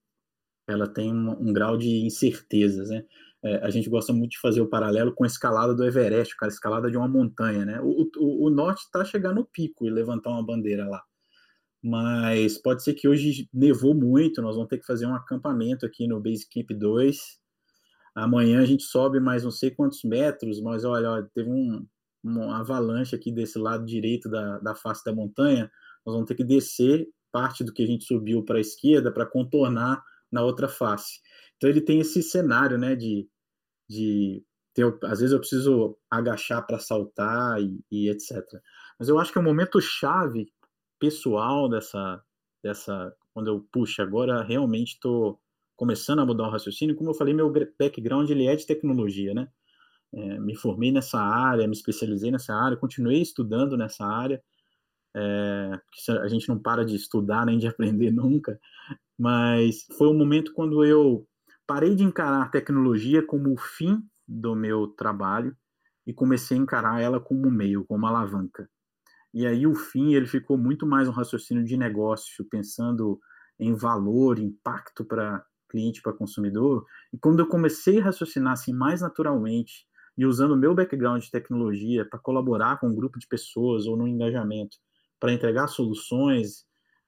ela 0.67 0.87
tem 0.87 1.13
um, 1.13 1.31
um 1.49 1.53
grau 1.53 1.77
de 1.77 2.05
incertezas, 2.05 2.89
né? 2.89 3.03
É, 3.43 3.57
a 3.65 3.69
gente 3.69 3.89
gosta 3.89 4.11
muito 4.13 4.31
de 4.31 4.39
fazer 4.39 4.61
o 4.61 4.67
paralelo 4.67 5.13
com 5.13 5.23
a 5.23 5.27
escalada 5.27 5.73
do 5.73 5.83
Everest, 5.85 6.35
cara, 6.35 6.51
a 6.51 6.53
escalada 6.53 6.91
de 6.91 6.97
uma 6.97 7.07
montanha, 7.07 7.65
né? 7.65 7.79
O, 7.81 8.09
o, 8.17 8.47
o 8.47 8.49
norte 8.49 8.81
está 8.81 9.03
chegando 9.05 9.37
no 9.37 9.45
pico 9.45 9.85
e 9.85 9.89
levantar 9.89 10.31
uma 10.31 10.45
bandeira 10.45 10.87
lá. 10.87 11.03
Mas 11.81 12.57
pode 12.57 12.83
ser 12.83 12.93
que 12.95 13.07
hoje 13.07 13.47
nevou 13.53 13.93
muito, 13.95 14.41
nós 14.41 14.55
vamos 14.55 14.69
ter 14.69 14.79
que 14.79 14.85
fazer 14.85 15.05
um 15.05 15.15
acampamento 15.15 15.85
aqui 15.85 16.07
no 16.07 16.19
Base 16.19 16.47
Camp 16.49 16.71
2. 16.77 17.17
Amanhã 18.17 18.61
a 18.61 18.65
gente 18.65 18.81
sobe 18.81 19.19
mais 19.19 19.43
não 19.43 19.51
sei 19.51 19.69
quantos 19.69 20.03
metros, 20.03 20.59
mas 20.59 20.83
olha, 20.83 21.11
olha 21.11 21.29
teve 21.35 21.51
um, 21.51 21.85
uma 22.23 22.59
avalanche 22.59 23.15
aqui 23.15 23.31
desse 23.31 23.59
lado 23.59 23.85
direito 23.85 24.27
da, 24.27 24.57
da 24.57 24.73
face 24.73 25.05
da 25.05 25.13
montanha. 25.13 25.69
Nós 26.03 26.15
vamos 26.15 26.27
ter 26.27 26.33
que 26.33 26.43
descer 26.43 27.07
parte 27.31 27.63
do 27.63 27.71
que 27.71 27.83
a 27.83 27.85
gente 27.85 28.05
subiu 28.05 28.43
para 28.43 28.57
a 28.57 28.61
esquerda 28.61 29.11
para 29.11 29.25
contornar 29.25 30.03
na 30.31 30.41
outra 30.41 30.67
face. 30.67 31.19
Então 31.55 31.69
ele 31.69 31.79
tem 31.79 31.99
esse 31.99 32.23
cenário, 32.23 32.75
né, 32.75 32.95
de, 32.95 33.29
de 33.87 34.43
ter, 34.73 34.85
às 35.03 35.19
vezes 35.19 35.31
eu 35.31 35.39
preciso 35.39 35.95
agachar 36.09 36.65
para 36.65 36.79
saltar 36.79 37.61
e, 37.61 37.79
e, 37.91 38.09
etc. 38.09 38.41
Mas 38.99 39.09
eu 39.09 39.19
acho 39.19 39.31
que 39.31 39.37
é 39.37 39.41
um 39.41 39.45
momento 39.45 39.79
chave 39.79 40.51
pessoal 40.99 41.69
dessa, 41.69 42.19
dessa, 42.63 43.15
quando 43.31 43.47
eu 43.47 43.67
puxo 43.71 44.01
agora 44.01 44.41
realmente 44.41 44.93
estou 44.93 45.39
começando 45.77 46.19
a 46.19 46.25
mudar 46.25 46.47
o 46.47 46.51
raciocínio. 46.51 46.95
Como 46.95 47.11
eu 47.11 47.13
falei, 47.13 47.33
meu 47.33 47.53
background 47.79 48.29
ele 48.29 48.47
é 48.47 48.55
de 48.55 48.65
tecnologia, 48.65 49.33
né? 49.33 49.47
É, 50.11 50.39
me 50.39 50.55
formei 50.55 50.91
nessa 50.91 51.19
área, 51.19 51.67
me 51.67 51.73
especializei 51.73 52.31
nessa 52.31 52.53
área, 52.53 52.75
continuei 52.75 53.21
estudando 53.21 53.77
nessa 53.77 54.05
área. 54.05 54.41
É, 55.15 55.71
a 56.21 56.27
gente 56.27 56.49
não 56.49 56.59
para 56.59 56.83
de 56.83 56.95
estudar 56.95 57.45
nem 57.45 57.57
de 57.57 57.67
aprender 57.69 58.11
nunca, 58.11 58.59
mas 59.17 59.85
foi 59.97 60.07
um 60.07 60.17
momento 60.17 60.53
quando 60.53 60.83
eu 60.83 61.27
parei 61.65 61.95
de 61.95 62.03
encarar 62.03 62.43
a 62.43 62.49
tecnologia 62.49 63.25
como 63.25 63.53
o 63.53 63.57
fim 63.57 64.01
do 64.27 64.55
meu 64.55 64.87
trabalho 64.87 65.55
e 66.05 66.13
comecei 66.13 66.57
a 66.57 66.61
encarar 66.61 67.01
ela 67.01 67.19
como 67.19 67.47
um 67.47 67.51
meio, 67.51 67.85
como 67.85 67.99
uma 67.99 68.09
alavanca. 68.09 68.69
E 69.33 69.45
aí 69.45 69.67
o 69.67 69.75
fim 69.75 70.13
ele 70.13 70.25
ficou 70.25 70.57
muito 70.57 70.87
mais 70.87 71.07
um 71.07 71.11
raciocínio 71.11 71.63
de 71.63 71.77
negócio, 71.77 72.45
pensando 72.49 73.19
em 73.59 73.73
valor, 73.73 74.39
impacto 74.39 75.03
para 75.03 75.43
cliente, 75.67 76.01
para 76.01 76.13
consumidor. 76.13 76.85
E 77.13 77.17
quando 77.17 77.39
eu 77.39 77.47
comecei 77.47 77.99
a 77.99 78.05
raciocinar 78.05 78.53
assim 78.53 78.73
mais 78.73 79.01
naturalmente 79.01 79.85
e 80.17 80.25
usando 80.25 80.51
o 80.51 80.57
meu 80.57 80.73
background 80.73 81.21
de 81.21 81.31
tecnologia 81.31 82.05
para 82.09 82.19
colaborar 82.19 82.79
com 82.79 82.87
um 82.87 82.95
grupo 82.95 83.19
de 83.19 83.27
pessoas 83.27 83.85
ou 83.85 83.95
no 83.95 84.07
engajamento 84.07 84.77
para 85.19 85.33
entregar 85.33 85.67
soluções, 85.67 86.65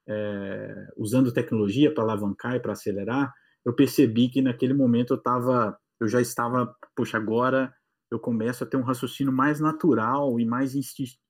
é, 0.07 0.87
usando 0.97 1.31
tecnologia 1.31 1.93
para 1.93 2.03
alavancar 2.03 2.55
e 2.55 2.59
para 2.59 2.73
acelerar, 2.73 3.33
eu 3.65 3.75
percebi 3.75 4.29
que 4.29 4.41
naquele 4.41 4.73
momento 4.73 5.13
eu 5.13 5.17
estava, 5.17 5.77
eu 5.99 6.07
já 6.07 6.21
estava, 6.21 6.73
poxa, 6.95 7.17
agora 7.17 7.73
eu 8.11 8.19
começo 8.19 8.63
a 8.63 8.67
ter 8.67 8.77
um 8.77 8.83
raciocínio 8.83 9.31
mais 9.31 9.59
natural 9.59 10.39
e 10.39 10.45
mais 10.45 10.73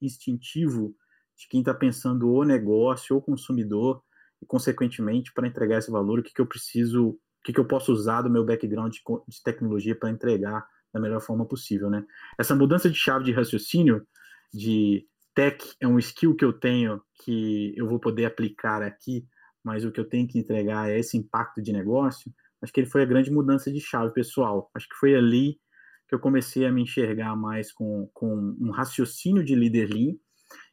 instintivo 0.01 0.95
de 1.37 1.47
quem 1.49 1.59
está 1.61 1.73
pensando 1.73 2.29
o 2.29 2.43
negócio, 2.43 3.15
o 3.15 3.21
consumidor, 3.21 4.01
e 4.41 4.45
consequentemente 4.45 5.33
para 5.33 5.47
entregar 5.47 5.79
esse 5.79 5.91
valor, 5.91 6.19
o 6.19 6.23
que, 6.23 6.33
que 6.33 6.41
eu 6.41 6.47
preciso, 6.47 7.09
o 7.09 7.19
que, 7.43 7.53
que 7.53 7.59
eu 7.59 7.65
posso 7.65 7.91
usar 7.91 8.21
do 8.21 8.29
meu 8.29 8.45
background 8.45 8.91
de, 8.91 9.01
de 9.27 9.43
tecnologia 9.43 9.95
para 9.95 10.09
entregar 10.09 10.65
da 10.93 10.99
melhor 10.99 11.21
forma 11.21 11.45
possível, 11.45 11.89
né? 11.89 12.03
Essa 12.37 12.55
mudança 12.55 12.89
de 12.89 12.97
chave 12.97 13.23
de 13.25 13.31
raciocínio, 13.31 14.05
de 14.51 15.05
tech 15.35 15.63
é 15.79 15.87
um 15.87 15.99
skill 15.99 16.35
que 16.35 16.43
eu 16.43 16.51
tenho 16.51 17.01
que 17.23 17.73
eu 17.77 17.87
vou 17.87 17.99
poder 17.99 18.25
aplicar 18.25 18.81
aqui 18.81 19.27
mas 19.63 19.85
o 19.85 19.91
que 19.91 19.99
eu 19.99 20.07
tenho 20.07 20.27
que 20.27 20.39
entregar 20.39 20.89
é 20.89 20.99
esse 20.99 21.17
impacto 21.17 21.61
de 21.61 21.71
negócio, 21.71 22.33
acho 22.61 22.73
que 22.73 22.79
ele 22.79 22.89
foi 22.89 23.03
a 23.03 23.05
grande 23.05 23.31
mudança 23.31 23.71
de 23.71 23.79
chave 23.79 24.13
pessoal. 24.13 24.69
Acho 24.73 24.87
que 24.87 24.95
foi 24.95 25.15
ali 25.15 25.59
que 26.07 26.15
eu 26.15 26.19
comecei 26.19 26.65
a 26.65 26.71
me 26.71 26.81
enxergar 26.81 27.35
mais 27.35 27.71
com, 27.71 28.09
com 28.13 28.55
um 28.59 28.71
raciocínio 28.71 29.43
de 29.43 29.53
líder 29.53 29.89
lean, 29.93 30.15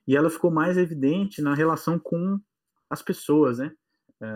e 0.09 0.17
ela 0.17 0.31
ficou 0.31 0.51
mais 0.51 0.79
evidente 0.79 1.43
na 1.43 1.55
relação 1.55 1.99
com 1.99 2.39
as 2.91 3.03
pessoas, 3.03 3.59
né? 3.59 3.73
É, 4.23 4.27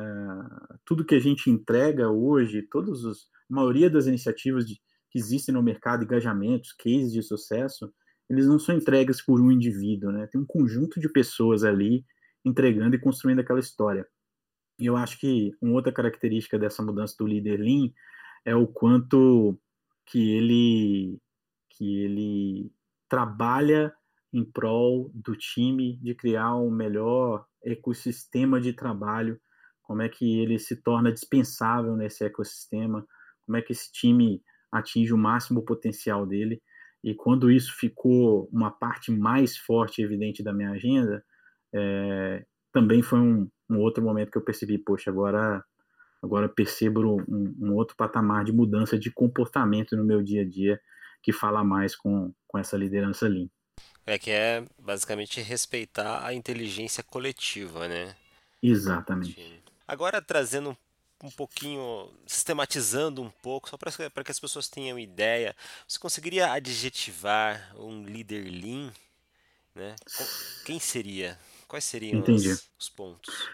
tudo 0.84 1.04
que 1.04 1.14
a 1.14 1.20
gente 1.20 1.50
entrega 1.50 2.10
hoje, 2.10 2.62
todos 2.70 3.04
os, 3.04 3.28
a 3.50 3.54
maioria 3.54 3.88
das 3.88 4.06
iniciativas 4.06 4.66
de, 4.66 4.74
que 5.10 5.18
existem 5.18 5.54
no 5.54 5.62
mercado, 5.62 6.04
engajamentos, 6.04 6.72
cases 6.72 7.12
de 7.12 7.22
sucesso, 7.22 7.92
eles 8.28 8.46
não 8.46 8.58
são 8.58 8.76
entregues 8.76 9.24
por 9.24 9.40
um 9.40 9.50
indivíduo, 9.50 10.12
né? 10.12 10.26
Tem 10.26 10.40
um 10.40 10.46
conjunto 10.46 11.00
de 11.00 11.08
pessoas 11.08 11.64
ali 11.64 12.04
entregando 12.44 12.94
e 12.94 13.00
construindo 13.00 13.40
aquela 13.40 13.60
história. 13.60 14.06
E 14.78 14.86
eu 14.86 14.96
acho 14.96 15.18
que 15.18 15.52
uma 15.60 15.74
outra 15.74 15.92
característica 15.92 16.58
dessa 16.58 16.82
mudança 16.82 17.14
do 17.18 17.26
líder 17.26 17.58
Lean 17.58 17.90
é 18.44 18.54
o 18.54 18.66
quanto 18.66 19.58
que 20.06 20.30
ele 20.30 21.18
que 21.70 22.02
ele 22.02 22.72
trabalha 23.08 23.92
em 24.32 24.44
prol 24.44 25.10
do 25.14 25.34
time 25.36 25.96
de 25.96 26.14
criar 26.14 26.56
um 26.56 26.70
melhor 26.70 27.44
ecossistema 27.64 28.60
de 28.60 28.72
trabalho, 28.72 29.40
como 29.82 30.02
é 30.02 30.08
que 30.08 30.40
ele 30.40 30.58
se 30.58 30.76
torna 30.76 31.12
dispensável 31.12 31.96
nesse 31.96 32.24
ecossistema, 32.24 33.06
como 33.44 33.56
é 33.56 33.62
que 33.62 33.72
esse 33.72 33.90
time 33.92 34.42
atinge 34.70 35.12
o 35.12 35.18
máximo 35.18 35.64
potencial 35.64 36.26
dele. 36.26 36.62
E 37.02 37.14
quando 37.14 37.50
isso 37.50 37.74
ficou 37.76 38.48
uma 38.52 38.70
parte 38.70 39.10
mais 39.10 39.56
forte 39.56 40.00
e 40.00 40.04
evidente 40.04 40.42
da 40.42 40.52
minha 40.52 40.70
agenda, 40.70 41.24
é, 41.74 42.44
também 42.72 43.02
foi 43.02 43.18
um, 43.18 43.48
um 43.68 43.78
outro 43.78 44.02
momento 44.02 44.30
que 44.30 44.38
eu 44.38 44.44
percebi, 44.44 44.78
poxa, 44.78 45.10
agora 45.10 45.64
agora 46.22 46.48
percebo 46.48 47.00
um, 47.16 47.54
um, 47.58 47.74
outro 47.74 47.96
patamar 47.96 48.44
de 48.44 48.52
mudança 48.52 48.98
de 48.98 49.10
comportamento 49.10 49.96
no 49.96 50.04
meu 50.04 50.22
dia 50.22 50.42
a 50.42 50.48
dia 50.48 50.78
que 51.22 51.32
fala 51.32 51.64
mais 51.64 51.96
com, 51.96 52.32
com 52.46 52.58
essa 52.58 52.76
liderança 52.76 53.26
Lean. 53.26 53.48
É 54.06 54.18
que 54.18 54.30
é 54.30 54.64
basicamente 54.78 55.40
respeitar 55.40 56.24
a 56.24 56.34
inteligência 56.34 57.02
coletiva, 57.02 57.86
né? 57.86 58.16
Exatamente. 58.62 59.62
Agora 59.86 60.20
trazendo 60.20 60.76
um 61.22 61.30
pouquinho, 61.30 62.08
sistematizando 62.26 63.22
um 63.22 63.30
pouco, 63.42 63.68
só 63.68 63.76
para 63.76 64.24
que 64.24 64.30
as 64.30 64.40
pessoas 64.40 64.68
tenham 64.68 64.98
ideia, 64.98 65.54
você 65.86 65.98
conseguiria 65.98 66.50
adjetivar 66.50 67.74
um 67.76 68.04
líder 68.04 68.50
Lean? 68.50 68.90
Né? 69.74 69.94
Quem 70.64 70.80
seria? 70.80 71.38
Quais 71.68 71.84
seriam 71.84 72.22
os, 72.22 72.70
os 72.78 72.88
pontos? 72.88 73.48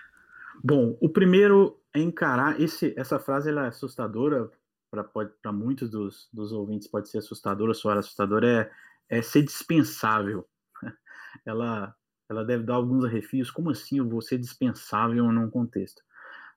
Bom, 0.63 0.97
o 1.01 1.09
primeiro 1.09 1.79
é 1.93 2.01
encarar 2.01 2.61
esse, 2.61 2.95
essa 2.97 3.19
frase 3.19 3.51
ela 3.51 3.67
é 3.67 3.69
assustadora 3.69 4.51
para 4.91 5.53
muitos 5.53 5.91
dos, 5.91 6.29
dos 6.33 6.53
ouvintes 6.53 6.89
pode 6.89 7.09
ser 7.09 7.19
assustadora, 7.19 7.75
soar 7.75 7.99
assustadora 7.99 8.49
é, 8.63 8.71
é 9.09 9.23
ser 9.23 9.43
dispensável. 9.43 10.47
Ela 11.45 11.95
ela 12.29 12.45
deve 12.45 12.65
dar 12.65 12.75
alguns 12.75 13.05
arrefios. 13.05 13.51
Como 13.51 13.71
assim 13.71 13.99
eu 13.99 14.09
vou 14.09 14.21
ser 14.21 14.39
dispensável 14.39 15.31
num 15.31 15.49
contexto? 15.49 16.03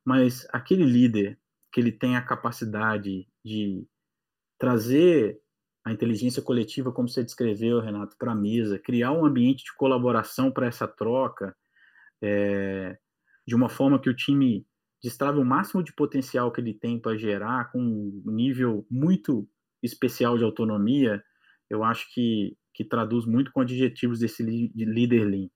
Mas 0.04 0.48
aquele 0.52 0.84
líder 0.84 1.40
que 1.72 1.80
ele 1.80 1.92
tem 1.92 2.16
a 2.16 2.26
capacidade 2.26 3.28
de 3.46 3.88
trazer 4.58 5.40
a 5.86 5.92
inteligência 5.92 6.42
coletiva, 6.42 6.92
como 6.92 7.08
você 7.08 7.24
descreveu, 7.24 7.80
Renato, 7.80 8.16
para 8.18 8.32
a 8.32 8.36
mesa, 8.36 8.80
criar 8.80 9.12
um 9.12 9.26
ambiente 9.26 9.64
de 9.64 9.76
colaboração 9.76 10.52
para 10.52 10.68
essa 10.68 10.88
troca, 10.88 11.56
é, 12.22 12.98
de 13.48 13.56
uma 13.56 13.70
forma 13.70 14.00
que 14.00 14.10
o 14.10 14.16
time 14.16 14.66
destrave 15.02 15.40
o 15.40 15.46
máximo 15.46 15.82
de 15.82 15.94
potencial 15.94 16.52
que 16.52 16.60
ele 16.60 16.74
tem 16.74 17.00
para 17.00 17.18
gerar, 17.18 17.72
com 17.72 17.80
um 17.80 18.32
nível 18.32 18.86
muito 18.90 19.48
especial 19.82 20.38
de 20.38 20.44
autonomia, 20.44 21.24
eu 21.70 21.84
acho 21.84 22.12
que, 22.14 22.58
que 22.74 22.84
traduz 22.84 23.26
muito 23.26 23.52
com 23.52 23.62
adjetivos 23.62 24.20
desse 24.20 24.44
líder 24.44 25.26
Lean. 25.26 25.50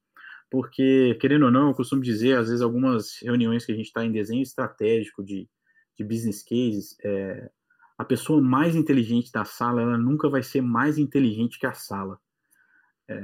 Porque, 0.50 1.17
querendo 1.20 1.46
ou 1.46 1.51
não, 1.51 1.70
eu 1.70 1.74
costumo 1.74 2.01
dizer, 2.01 2.38
às 2.38 2.48
vezes, 2.48 2.62
algumas 2.62 3.17
reuniões 3.22 3.65
que 3.65 3.72
a 3.72 3.75
gente 3.75 3.88
está 3.88 4.05
em 4.05 4.12
desenho 4.12 4.43
estratégico 4.43 5.24
de, 5.24 5.50
de 5.98 6.03
business 6.03 6.43
cases, 6.43 6.96
é, 7.03 7.50
a 7.98 8.05
pessoa 8.05 8.41
mais 8.41 8.75
inteligente 8.75 9.32
da 9.32 9.46
sala, 9.46 9.82
ela 9.82 9.98
nunca 9.98 10.29
vai 10.29 10.43
ser 10.43 10.62
mais 10.62 10.98
inteligente 10.98 11.58
que 11.58 11.65
a 11.65 11.74
sala. 11.74 12.20
É, 13.10 13.17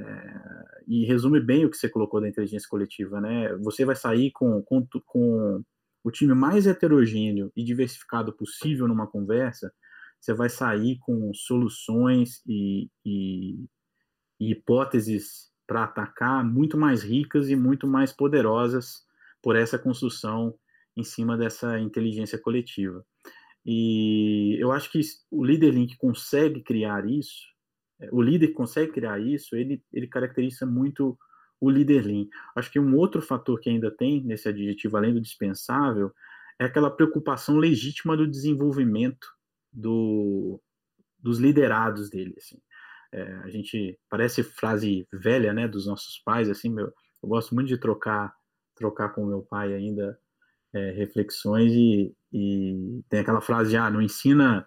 e 0.88 1.06
resume 1.06 1.40
bem 1.40 1.66
o 1.66 1.70
que 1.70 1.78
você 1.78 1.88
colocou 1.88 2.20
da 2.20 2.28
inteligência 2.28 2.68
coletiva, 2.68 3.22
né? 3.22 3.56
Você 3.58 3.86
vai 3.86 3.96
sair 3.96 4.32
com, 4.32 4.62
com, 4.64 4.86
com 5.06 5.64
o 6.04 6.12
time 6.12 6.34
mais 6.34 6.66
heterogêneo 6.66 7.52
e 7.56 7.64
diversificado 7.64 8.34
possível 8.34 8.88
numa 8.88 9.08
conversa 9.08 9.72
você 10.20 10.34
vai 10.34 10.50
sair 10.50 10.98
com 11.00 11.34
soluções 11.34 12.42
e, 12.48 12.90
e, 13.06 13.66
e 14.40 14.52
hipóteses 14.52 15.50
para 15.66 15.84
atacar 15.84 16.44
muito 16.44 16.78
mais 16.78 17.04
ricas 17.04 17.50
e 17.50 17.56
muito 17.56 17.88
mais 17.88 18.12
poderosas 18.12 19.06
por 19.42 19.56
essa 19.56 19.80
construção 19.80 20.54
em 20.98 21.04
cima 21.04 21.38
dessa 21.38 21.80
inteligência 21.80 22.38
coletiva. 22.38 23.06
E 23.66 24.58
eu 24.60 24.72
acho 24.72 24.92
que 24.92 25.00
o 25.30 25.44
líder 25.46 25.74
Link 25.74 25.96
consegue 25.98 26.62
criar 26.62 27.08
isso, 27.08 27.48
é, 28.02 28.10
o 28.12 28.22
líder 28.22 28.48
que 28.48 28.54
consegue 28.54 28.92
criar 28.92 29.20
isso, 29.20 29.56
ele, 29.56 29.84
ele 29.94 30.08
caracteriza 30.08 30.66
muito 30.66 31.18
o 31.62 31.70
líder 31.70 32.06
Lean. 32.06 32.26
Acho 32.56 32.72
que 32.72 32.80
um 32.80 32.96
outro 32.96 33.22
fator 33.22 33.60
que 33.60 33.70
ainda 33.70 33.92
tem 33.92 34.24
nesse 34.24 34.48
adjetivo, 34.48 34.98
além 34.98 35.14
do 35.14 35.22
dispensável, 35.22 36.12
é 36.58 36.66
aquela 36.66 36.90
preocupação 36.90 37.58
legítima 37.58 38.16
do 38.18 38.28
desenvolvimento 38.28 39.28
do, 39.72 40.62
dos 41.20 41.40
liderados 41.40 42.10
dele. 42.10 42.36
Assim. 42.38 42.60
É, 43.12 43.34
a 43.44 43.50
gente 43.50 44.00
parece 44.10 44.44
frase 44.44 45.08
velha, 45.12 45.54
né, 45.54 45.68
dos 45.68 45.88
nossos 45.88 46.20
pais. 46.24 46.50
Assim, 46.50 46.70
meu, 46.70 46.88
eu 47.24 47.30
gosto 47.30 47.54
muito 47.56 47.68
de 47.68 47.78
trocar 47.78 48.34
trocar 48.76 49.10
com 49.10 49.26
meu 49.26 49.42
pai 49.42 49.74
ainda 49.74 50.18
é, 50.74 50.92
reflexões 50.92 51.74
e, 51.74 52.16
e, 52.32 53.04
tem 53.10 53.20
aquela 53.20 53.42
frase 53.42 53.76
ah, 53.76 53.90
não 53.90 54.02
ensina, 54.02 54.66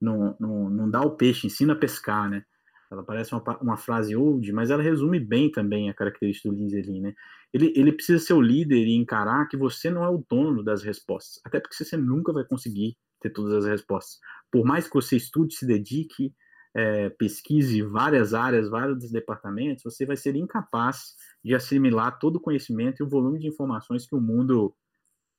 não, 0.00 0.36
não, 0.40 0.68
não 0.68 0.90
dá 0.90 1.00
o 1.00 1.16
peixe, 1.16 1.46
ensina 1.46 1.72
a 1.72 1.76
pescar, 1.76 2.28
né? 2.28 2.44
Ela 2.90 3.04
parece 3.04 3.32
uma, 3.32 3.42
uma 3.60 3.76
frase 3.76 4.14
old, 4.14 4.52
mas 4.52 4.70
ela 4.70 4.82
resume 4.82 5.18
bem 5.18 5.50
também 5.50 5.88
a 5.88 5.94
característica 5.94 6.48
do 6.48 6.54
Lindsay 6.54 7.00
né? 7.00 7.14
Ele, 7.52 7.72
ele 7.76 7.92
precisa 7.92 8.18
ser 8.18 8.32
o 8.34 8.40
líder 8.40 8.86
e 8.86 8.96
encarar 8.96 9.46
que 9.46 9.56
você 9.56 9.90
não 9.90 10.04
é 10.04 10.08
o 10.08 10.24
dono 10.28 10.62
das 10.62 10.82
respostas, 10.82 11.40
até 11.44 11.60
porque 11.60 11.74
você 11.74 11.96
nunca 11.96 12.32
vai 12.32 12.44
conseguir 12.44 12.96
ter 13.22 13.30
todas 13.30 13.52
as 13.52 13.64
respostas. 13.64 14.18
Por 14.50 14.64
mais 14.64 14.86
que 14.86 14.94
você 14.94 15.16
estude, 15.16 15.54
se 15.54 15.66
dedique, 15.66 16.34
é, 16.74 17.10
pesquise 17.10 17.82
várias 17.82 18.34
áreas, 18.34 18.68
vários 18.68 19.10
departamentos, 19.10 19.84
você 19.84 20.06
vai 20.06 20.16
ser 20.16 20.36
incapaz 20.36 21.14
de 21.44 21.54
assimilar 21.54 22.18
todo 22.18 22.36
o 22.36 22.40
conhecimento 22.40 23.00
e 23.00 23.04
o 23.04 23.08
volume 23.08 23.38
de 23.38 23.48
informações 23.48 24.06
que 24.06 24.14
o 24.14 24.20
mundo 24.20 24.74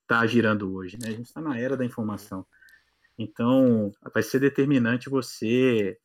está 0.02 0.26
girando 0.26 0.72
hoje. 0.72 0.96
Né? 1.00 1.08
A 1.08 1.12
gente 1.12 1.26
está 1.26 1.40
na 1.40 1.58
era 1.58 1.76
da 1.76 1.84
informação. 1.84 2.46
Então, 3.18 3.92
vai 4.12 4.22
ser 4.22 4.40
determinante 4.40 5.08
você 5.08 5.98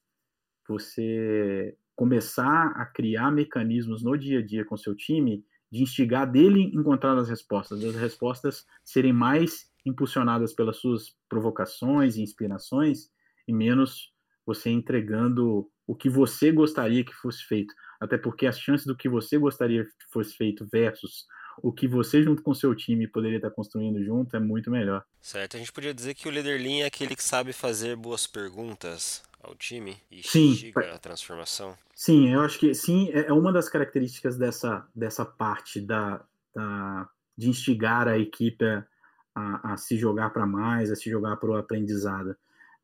você 0.67 1.75
começar 1.95 2.67
a 2.75 2.85
criar 2.85 3.31
mecanismos 3.31 4.03
no 4.03 4.15
dia 4.15 4.39
a 4.39 4.45
dia 4.45 4.63
com 4.63 4.77
seu 4.77 4.95
time 4.95 5.43
de 5.71 5.81
instigar 5.81 6.31
dele 6.31 6.71
encontrar 6.73 7.17
as 7.17 7.27
respostas, 7.27 7.83
as 7.83 7.95
respostas 7.95 8.65
serem 8.85 9.11
mais 9.11 9.68
impulsionadas 9.85 10.53
pelas 10.53 10.77
suas 10.77 11.15
provocações 11.27 12.15
e 12.15 12.21
inspirações 12.21 13.09
e 13.47 13.53
menos 13.53 14.11
você 14.45 14.69
entregando 14.69 15.69
o 15.85 15.95
que 15.95 16.09
você 16.09 16.51
gostaria 16.51 17.03
que 17.03 17.13
fosse 17.13 17.43
feito. 17.43 17.73
Até 17.99 18.17
porque 18.17 18.45
as 18.45 18.59
chances 18.59 18.85
do 18.85 18.95
que 18.95 19.09
você 19.09 19.37
gostaria 19.37 19.83
que 19.83 19.91
fosse 20.11 20.35
feito 20.35 20.67
versus 20.71 21.25
o 21.61 21.71
que 21.71 21.87
você 21.87 22.23
junto 22.23 22.41
com 22.41 22.53
seu 22.53 22.73
time 22.73 23.07
poderia 23.07 23.37
estar 23.37 23.51
construindo 23.51 24.03
junto 24.03 24.35
é 24.35 24.39
muito 24.39 24.71
melhor. 24.71 25.03
Certo, 25.21 25.55
a 25.55 25.59
gente 25.59 25.71
podia 25.71 25.93
dizer 25.93 26.13
que 26.13 26.27
o 26.27 26.31
líder 26.31 26.61
lean 26.61 26.83
é 26.83 26.85
aquele 26.85 27.15
que 27.15 27.23
sabe 27.23 27.51
fazer 27.51 27.95
boas 27.95 28.25
perguntas 28.25 29.23
ao 29.41 29.55
time 29.55 29.97
e 30.11 30.21
sim, 30.23 30.71
a 30.75 30.97
transformação. 30.97 31.77
Sim, 31.95 32.33
eu 32.33 32.41
acho 32.41 32.59
que 32.59 32.73
sim, 32.73 33.09
é, 33.11 33.27
é 33.27 33.33
uma 33.33 33.51
das 33.51 33.69
características 33.69 34.37
dessa, 34.37 34.87
dessa 34.95 35.25
parte 35.25 35.81
da, 35.81 36.23
da 36.53 37.09
de 37.37 37.49
instigar 37.49 38.07
a 38.07 38.17
equipe 38.17 38.65
a, 38.65 38.85
a 39.35 39.77
se 39.77 39.97
jogar 39.97 40.31
para 40.31 40.45
mais, 40.45 40.91
a 40.91 40.95
se 40.95 41.09
jogar 41.09 41.37
para 41.37 41.49
o 41.49 41.55
aprendizado. 41.55 42.35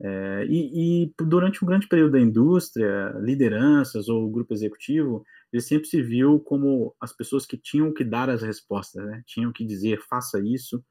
É, 0.01 0.45
e, 0.49 1.05
e, 1.05 1.13
durante 1.23 1.63
um 1.63 1.67
grande 1.67 1.88
período 1.88 2.12
da 2.13 2.19
indústria, 2.19 3.13
lideranças 3.21 4.10
ou 4.10 4.29
grupo 4.29 4.53
executivo, 4.53 5.25
ele 5.51 5.62
sempre 5.62 5.88
se 5.88 6.01
viu 6.01 6.39
como 6.39 6.93
as 6.99 7.13
pessoas 7.15 7.45
que 7.45 7.58
tinham 7.58 7.93
que 7.93 8.03
dar 8.03 8.29
as 8.29 8.41
respostas, 8.41 9.05
né? 9.05 9.23
tinham 9.25 9.53
que 9.53 9.65
dizer 9.65 10.01
faça 10.10 10.39
isso, 10.39 10.84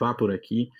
vá 0.00 0.14
por 0.14 0.32
aqui. 0.32 0.70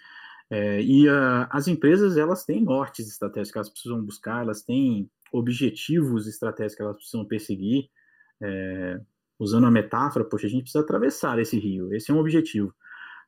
É, 0.48 0.80
e 0.80 1.08
a, 1.08 1.48
as 1.50 1.68
empresas 1.68 2.16
elas 2.16 2.44
têm 2.44 2.62
nortes 2.62 3.08
estratégicos 3.08 3.52
que 3.52 3.58
elas 3.58 3.70
precisam 3.70 4.02
buscar, 4.02 4.42
elas 4.42 4.62
têm 4.62 5.10
objetivos 5.32 6.26
estratégicos 6.26 6.76
que 6.76 6.82
elas 6.82 6.96
precisam 6.96 7.26
perseguir. 7.26 7.90
É, 8.42 9.00
usando 9.38 9.66
a 9.66 9.70
metáfora, 9.70 10.24
poxa, 10.24 10.46
a 10.46 10.50
gente 10.50 10.62
precisa 10.62 10.82
atravessar 10.82 11.38
esse 11.38 11.58
rio, 11.58 11.92
esse 11.94 12.10
é 12.10 12.14
um 12.14 12.18
objetivo. 12.18 12.74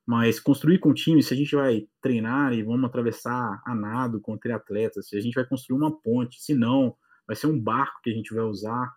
Mas 0.08 0.40
construir 0.40 0.78
com 0.78 0.94
time, 0.94 1.22
se 1.22 1.34
a 1.34 1.36
gente 1.36 1.54
vai 1.54 1.86
treinar 2.00 2.54
e 2.54 2.62
vamos 2.62 2.88
atravessar 2.88 3.60
a 3.62 3.74
nado 3.74 4.18
com 4.22 4.38
triatletas, 4.38 5.06
se 5.06 5.18
a 5.18 5.20
gente 5.20 5.34
vai 5.34 5.44
construir 5.44 5.76
uma 5.76 5.94
ponte, 6.00 6.40
se 6.40 6.54
não, 6.54 6.96
vai 7.26 7.36
ser 7.36 7.46
um 7.46 7.60
barco 7.60 8.00
que 8.02 8.08
a 8.08 8.14
gente 8.14 8.32
vai 8.32 8.42
usar, 8.42 8.90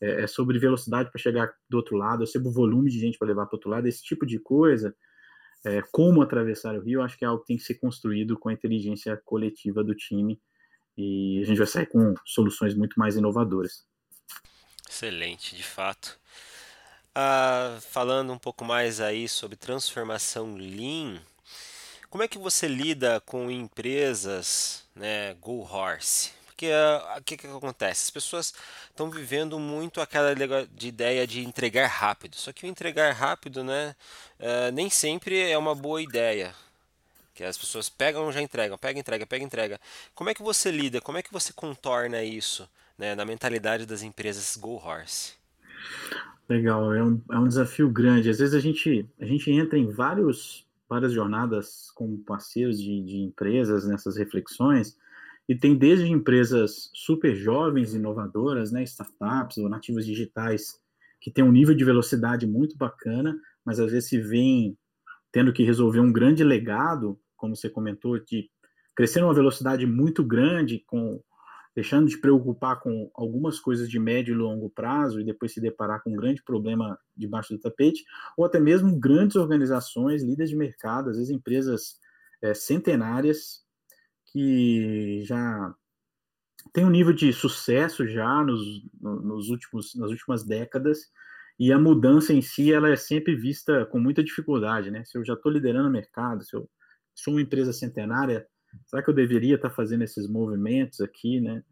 é, 0.00 0.24
é 0.24 0.26
sobre 0.26 0.58
velocidade 0.58 1.08
para 1.12 1.20
chegar 1.20 1.54
do 1.70 1.76
outro 1.76 1.96
lado, 1.96 2.24
é 2.24 2.26
sobre 2.26 2.48
o 2.48 2.52
volume 2.52 2.90
de 2.90 2.98
gente 2.98 3.16
para 3.16 3.28
levar 3.28 3.46
para 3.46 3.54
o 3.54 3.58
outro 3.58 3.70
lado, 3.70 3.86
esse 3.86 4.02
tipo 4.02 4.26
de 4.26 4.40
coisa, 4.40 4.92
é, 5.64 5.82
como 5.92 6.20
atravessar 6.20 6.74
o 6.74 6.82
rio, 6.82 7.00
acho 7.00 7.16
que 7.16 7.24
é 7.24 7.28
algo 7.28 7.42
que 7.42 7.46
tem 7.46 7.56
que 7.56 7.62
ser 7.62 7.76
construído 7.76 8.36
com 8.36 8.48
a 8.48 8.52
inteligência 8.52 9.16
coletiva 9.24 9.84
do 9.84 9.94
time 9.94 10.36
e 10.98 11.40
a 11.42 11.46
gente 11.46 11.58
vai 11.58 11.66
sair 11.68 11.86
com 11.86 12.12
soluções 12.24 12.74
muito 12.74 12.98
mais 12.98 13.14
inovadoras. 13.14 13.86
Excelente, 14.88 15.54
de 15.54 15.62
fato. 15.62 16.18
Ah, 17.18 17.78
falando 17.80 18.30
um 18.30 18.38
pouco 18.38 18.62
mais 18.62 19.00
aí 19.00 19.26
sobre 19.26 19.56
transformação 19.56 20.54
Lean, 20.54 21.18
como 22.10 22.22
é 22.22 22.28
que 22.28 22.36
você 22.36 22.68
lida 22.68 23.22
com 23.22 23.50
empresas, 23.50 24.84
né, 24.94 25.32
Go 25.40 25.62
Horse? 25.62 26.32
Porque 26.44 26.68
o 27.16 27.22
que, 27.22 27.38
que 27.38 27.46
acontece? 27.46 28.04
As 28.04 28.10
pessoas 28.10 28.52
estão 28.90 29.10
vivendo 29.10 29.58
muito 29.58 30.02
aquela 30.02 30.34
de 30.70 30.88
ideia 30.88 31.26
de 31.26 31.42
entregar 31.42 31.86
rápido. 31.86 32.36
Só 32.36 32.52
que 32.52 32.66
o 32.66 32.68
entregar 32.68 33.14
rápido, 33.14 33.64
né, 33.64 33.96
uh, 34.38 34.70
nem 34.74 34.90
sempre 34.90 35.50
é 35.50 35.56
uma 35.56 35.74
boa 35.74 36.02
ideia. 36.02 36.54
Que 37.34 37.44
as 37.44 37.56
pessoas 37.56 37.88
pegam 37.88 38.30
já 38.30 38.42
entregam, 38.42 38.76
pega, 38.76 39.00
entrega, 39.00 39.26
pega, 39.26 39.42
entrega. 39.42 39.80
Como 40.14 40.28
é 40.28 40.34
que 40.34 40.42
você 40.42 40.70
lida? 40.70 41.00
Como 41.00 41.16
é 41.16 41.22
que 41.22 41.32
você 41.32 41.50
contorna 41.54 42.22
isso 42.22 42.68
né, 42.98 43.14
na 43.14 43.24
mentalidade 43.24 43.86
das 43.86 44.02
empresas 44.02 44.54
Go 44.54 44.76
Horse? 44.76 45.32
Legal, 46.48 46.94
é 46.94 47.02
um, 47.02 47.20
é 47.32 47.38
um 47.38 47.48
desafio 47.48 47.90
grande. 47.90 48.30
Às 48.30 48.38
vezes 48.38 48.54
a 48.54 48.60
gente, 48.60 49.08
a 49.20 49.24
gente 49.24 49.50
entra 49.50 49.76
em 49.78 49.90
vários, 49.90 50.66
várias 50.88 51.12
jornadas 51.12 51.90
como 51.94 52.18
parceiros 52.18 52.80
de, 52.80 53.02
de 53.02 53.16
empresas 53.18 53.86
nessas 53.86 54.16
reflexões, 54.16 54.96
e 55.48 55.54
tem 55.54 55.76
desde 55.76 56.06
empresas 56.06 56.90
super 56.92 57.34
jovens, 57.34 57.94
inovadoras, 57.94 58.72
né, 58.72 58.82
startups 58.82 59.58
ou 59.58 59.68
nativas 59.68 60.04
digitais, 60.04 60.80
que 61.20 61.30
tem 61.30 61.44
um 61.44 61.52
nível 61.52 61.74
de 61.74 61.84
velocidade 61.84 62.46
muito 62.46 62.76
bacana, 62.76 63.36
mas 63.64 63.80
às 63.80 63.90
vezes 63.90 64.08
se 64.08 64.20
vem 64.20 64.76
tendo 65.32 65.52
que 65.52 65.64
resolver 65.64 66.00
um 66.00 66.12
grande 66.12 66.42
legado, 66.42 67.18
como 67.36 67.54
você 67.54 67.68
comentou, 67.68 68.18
de 68.18 68.48
crescer 68.94 69.20
numa 69.20 69.34
velocidade 69.34 69.86
muito 69.86 70.24
grande, 70.24 70.82
com 70.86 71.20
deixando 71.76 72.08
de 72.08 72.16
preocupar 72.16 72.80
com 72.80 73.10
algumas 73.14 73.60
coisas 73.60 73.86
de 73.90 73.98
médio 73.98 74.32
e 74.32 74.36
longo 74.36 74.70
prazo 74.70 75.20
e 75.20 75.24
depois 75.24 75.52
se 75.52 75.60
deparar 75.60 76.02
com 76.02 76.10
um 76.10 76.16
grande 76.16 76.42
problema 76.42 76.98
debaixo 77.14 77.52
do 77.52 77.60
tapete, 77.60 78.02
ou 78.34 78.46
até 78.46 78.58
mesmo 78.58 78.98
grandes 78.98 79.36
organizações, 79.36 80.22
líderes 80.22 80.48
de 80.48 80.56
mercado, 80.56 81.10
às 81.10 81.18
vezes 81.18 81.30
empresas 81.30 82.00
é, 82.40 82.54
centenárias 82.54 83.62
que 84.32 85.22
já 85.26 85.74
têm 86.72 86.86
um 86.86 86.90
nível 86.90 87.12
de 87.12 87.30
sucesso 87.30 88.08
já 88.08 88.42
nos, 88.42 88.82
nos 88.98 89.50
últimos, 89.50 89.94
nas 89.96 90.10
últimas 90.10 90.44
décadas 90.44 91.10
e 91.58 91.70
a 91.72 91.78
mudança 91.78 92.32
em 92.32 92.40
si 92.40 92.72
ela 92.72 92.88
é 92.88 92.96
sempre 92.96 93.36
vista 93.36 93.84
com 93.86 93.98
muita 93.98 94.24
dificuldade, 94.24 94.90
né? 94.90 95.04
Se 95.04 95.18
eu 95.18 95.24
já 95.24 95.34
estou 95.34 95.52
liderando 95.52 95.88
o 95.88 95.92
mercado, 95.92 96.42
se 96.42 96.56
eu 96.56 96.68
sou 97.14 97.34
uma 97.34 97.42
empresa 97.42 97.72
centenária, 97.72 98.46
será 98.86 99.02
que 99.02 99.10
eu 99.10 99.14
deveria 99.14 99.56
estar 99.56 99.70
fazendo 99.70 100.02
esses 100.02 100.28
movimentos 100.28 101.00
aqui, 101.00 101.40
né? 101.40 101.62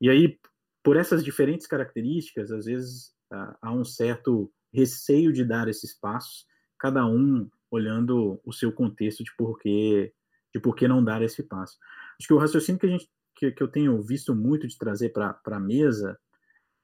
E 0.00 0.08
aí, 0.08 0.38
por 0.82 0.96
essas 0.96 1.24
diferentes 1.24 1.66
características, 1.66 2.50
às 2.50 2.66
vezes 2.66 3.12
há 3.30 3.72
um 3.72 3.84
certo 3.84 4.52
receio 4.72 5.32
de 5.32 5.44
dar 5.44 5.68
esses 5.68 5.98
passos, 5.98 6.46
cada 6.78 7.04
um 7.06 7.48
olhando 7.70 8.40
o 8.44 8.52
seu 8.52 8.72
contexto 8.72 9.22
de 9.22 9.30
porquê 9.36 10.12
de 10.54 10.60
por 10.60 10.74
que 10.74 10.88
não 10.88 11.04
dar 11.04 11.22
esse 11.22 11.42
passo. 11.42 11.76
Acho 12.18 12.28
que 12.28 12.34
o 12.34 12.38
raciocínio 12.38 12.80
que 12.80 12.86
a 12.86 12.90
gente 12.90 13.10
que, 13.36 13.52
que 13.52 13.62
eu 13.62 13.68
tenho 13.68 14.02
visto 14.02 14.34
muito 14.34 14.66
de 14.66 14.76
trazer 14.76 15.10
para 15.10 15.38
a 15.44 15.60
mesa 15.60 16.18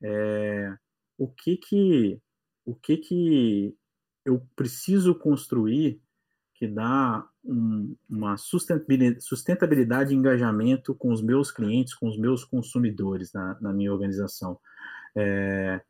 é 0.03 0.77
o 1.19 1.29
que 1.29 1.57
que 1.57 2.21
o 2.65 2.75
que 2.75 2.97
que 2.97 3.77
eu 4.25 4.47
preciso 4.55 5.15
construir 5.15 6.01
que 6.55 6.67
dá 6.67 7.29
um, 7.45 7.95
uma 8.09 8.37
sustentabilidade, 8.37 9.25
sustentabilidade 9.25 10.15
e 10.15 10.17
engajamento 10.17 10.95
com 10.95 11.13
os 11.13 11.23
meus 11.23 11.51
clientes, 11.51 11.95
com 11.95 12.09
os 12.09 12.19
meus 12.19 12.45
consumidores 12.45 13.33
na, 13.33 13.59
na 13.61 13.73
minha 13.73 13.93
organização. 13.93 14.59
É, 15.17 15.81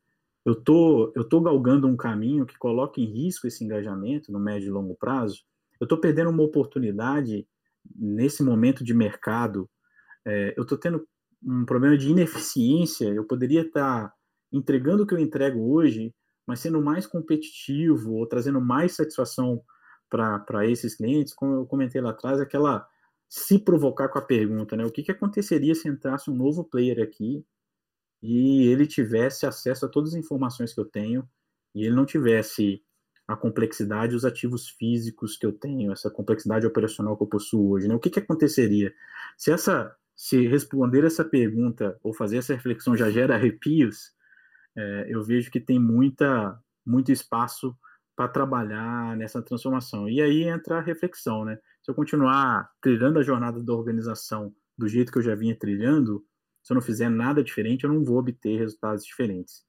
eu 0.45 0.55
tô, 0.55 1.13
eu 1.15 1.25
tô 1.25 1.41
galgando 1.41 1.87
um 1.87 1.97
caminho 1.97 2.45
que 2.45 2.59
coloca 2.59 3.01
em 3.01 3.07
risco 3.07 3.47
esse 3.47 3.65
engajamento 3.65 4.31
no 4.31 4.39
médio 4.39 4.69
e 4.69 4.71
longo 4.71 4.95
prazo. 4.95 5.43
Eu 5.81 5.85
estou 5.85 5.99
perdendo 5.99 6.31
uma 6.31 6.43
oportunidade 6.43 7.47
nesse 7.97 8.43
momento 8.43 8.83
de 8.83 8.95
mercado 8.95 9.69
é, 10.25 10.55
eu 10.57 10.63
estou 10.63 10.79
tendo 10.79 11.07
um 11.43 11.65
problema 11.65 11.97
de 11.99 12.09
ineficiência, 12.09 13.07
eu 13.09 13.25
poderia 13.25 13.61
estar 13.61 14.09
tá 14.09 14.15
entregando 14.53 15.03
o 15.03 15.07
que 15.07 15.15
eu 15.15 15.19
entrego 15.19 15.61
hoje, 15.73 16.15
mas 16.47 16.61
sendo 16.61 16.81
mais 16.81 17.07
competitivo 17.07 18.15
ou 18.15 18.27
trazendo 18.27 18.61
mais 18.61 18.93
satisfação 18.93 19.63
para 20.09 20.67
esses 20.67 20.95
clientes, 20.95 21.35
como 21.35 21.55
eu 21.55 21.67
comentei 21.67 22.01
lá 22.01 22.11
atrás, 22.11 22.41
aquela 22.41 22.87
se 23.29 23.59
provocar 23.59 24.09
com 24.09 24.19
a 24.19 24.23
pergunta, 24.23 24.77
né? 24.77 24.85
O 24.85 24.93
que, 24.93 25.03
que 25.03 25.11
aconteceria 25.11 25.75
se 25.75 25.89
entrasse 25.89 26.31
um 26.31 26.37
novo 26.37 26.65
player 26.65 27.03
aqui 27.03 27.45
e 28.23 28.69
ele 28.69 28.87
tivesse 28.87 29.45
acesso 29.45 29.87
a 29.87 29.89
todas 29.89 30.15
as 30.15 30.21
informações 30.21 30.73
que 30.73 30.81
eu 30.81 30.85
tenho 30.85 31.29
e 31.75 31.85
ele 31.85 31.95
não 31.95 32.07
tivesse 32.07 32.83
a 33.27 33.35
complexidade, 33.37 34.15
os 34.15 34.25
ativos 34.25 34.69
físicos 34.69 35.37
que 35.37 35.47
eu 35.47 35.53
tenho, 35.53 35.93
essa 35.93 36.11
complexidade 36.11 36.67
operacional 36.67 37.17
que 37.17 37.23
eu 37.23 37.27
possuo 37.27 37.71
hoje, 37.71 37.89
né? 37.89 37.95
O 37.95 37.99
que, 37.99 38.11
que 38.11 38.21
aconteceria 38.21 38.95
se 39.37 39.51
essa, 39.51 39.95
se 40.15 40.47
responder 40.47 41.05
essa 41.05 41.25
pergunta 41.25 41.99
ou 42.03 42.15
fazer 42.15 42.39
essa 42.39 42.55
reflexão 42.55 42.97
já 42.97 43.11
gera 43.11 43.35
arrepios? 43.35 44.13
É, 44.77 45.07
eu 45.09 45.23
vejo 45.23 45.51
que 45.51 45.61
tem 45.61 45.79
muita, 45.79 46.59
muito 46.87 47.11
espaço 47.11 47.77
para 48.17 48.29
trabalhar 48.29 49.17
nessa 49.17 49.43
transformação. 49.43 50.09
E 50.09 50.21
aí 50.23 50.45
entra 50.45 50.79
a 50.79 50.81
reflexão, 50.81 51.45
né? 51.45 51.59
Se 51.83 51.91
eu 51.91 51.95
continuar 51.95 52.71
trilhando 52.81 53.19
a 53.19 53.23
jornada 53.23 53.63
da 53.63 53.73
organização 53.73 54.55
do 54.77 54.89
jeito 54.89 55.13
que 55.13 55.19
eu 55.19 55.23
já 55.23 55.35
vinha 55.35 55.57
trilhando, 55.57 56.25
se 56.63 56.73
eu 56.73 56.75
não 56.75 56.83
fizer 56.83 57.09
nada 57.09 57.43
diferente, 57.43 57.85
eu 57.85 57.93
não 57.93 58.05
vou 58.05 58.19
obter 58.19 58.59
resultados 58.59 59.05
diferentes. 59.05 59.65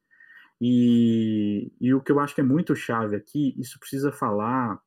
E, 0.61 1.71
e 1.81 1.93
o 1.93 2.01
que 2.01 2.11
eu 2.11 2.19
acho 2.19 2.33
que 2.33 2.41
é 2.41 2.43
muito 2.43 2.75
chave 2.75 3.15
aqui, 3.15 3.53
isso 3.57 3.79
precisa 3.79 4.11
falar 4.11 4.79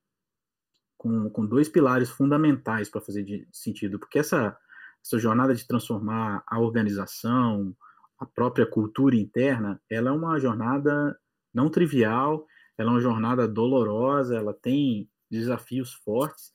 com, 0.97 1.29
com 1.31 1.47
dois 1.47 1.69
pilares 1.69 2.09
fundamentais 2.09 2.89
para 2.89 3.01
fazer 3.01 3.23
de, 3.23 3.47
sentido, 3.53 3.99
porque 3.99 4.19
essa, 4.19 4.57
essa 5.05 5.19
jornada 5.19 5.55
de 5.55 5.67
transformar 5.67 6.43
a 6.47 6.59
organização, 6.59 7.77
a 8.19 8.27
própria 8.27 8.67
cultura 8.67 9.15
interna, 9.15 9.81
ela 9.91 10.09
é 10.09 10.13
uma 10.13 10.39
jornada 10.41 11.17
não 11.53 11.71
trivial 11.71 12.47
ela 12.79 12.91
é 12.91 12.95
uma 12.95 13.01
jornada 13.01 13.49
dolorosa, 13.49 14.37
ela 14.37 14.55
tem 14.55 15.11
desafios 15.31 15.93
fortes, 15.93 16.53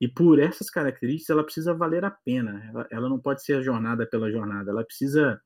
e 0.00 0.06
por 0.06 0.38
essas 0.38 0.68
características 0.68 1.30
ela 1.30 1.44
precisa 1.44 1.74
valer 1.74 2.04
a 2.04 2.10
pena. 2.10 2.62
Ela, 2.68 2.88
ela 2.90 3.08
não 3.08 3.18
pode 3.18 3.42
ser 3.42 3.54
a 3.54 3.62
jornada 3.62 4.06
pela 4.06 4.30
jornada, 4.30 4.70
ela 4.70 4.84
precisa 4.84 5.40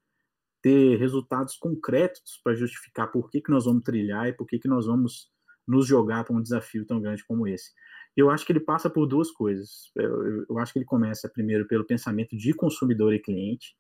ter 0.63 0.97
resultados 0.97 1.57
concretos 1.57 2.41
para 2.43 2.55
justificar 2.55 3.11
por 3.11 3.31
que, 3.31 3.41
que 3.41 3.51
nós 3.51 3.67
vamos 3.67 3.85
trilhar 3.85 4.29
e 4.29 4.33
por 4.33 4.47
que, 4.47 4.59
que 4.59 4.67
nós 4.67 4.87
vamos 4.87 5.31
nos 5.67 5.87
jogar 5.87 6.25
para 6.25 6.35
um 6.35 6.43
desafio 6.43 6.87
tão 6.87 7.01
grande 7.01 7.25
como 7.25 7.47
esse. 7.47 7.71
Eu 8.17 8.31
acho 8.31 8.47
que 8.47 8.53
ele 8.53 8.61
passa 8.61 8.89
por 8.89 9.07
duas 9.07 9.31
coisas. 9.31 9.91
Eu, 9.95 10.47
eu, 10.49 10.59
acho 10.59 10.73
que 10.73 10.79
ele 10.79 10.87
começa 10.87 11.29
primeiro 11.29 11.67
pelo 11.67 11.85
pensamento 11.85 12.37
de 12.37 12.55
consumidor 12.55 13.13
e 13.13 13.21
cliente. 13.21 13.77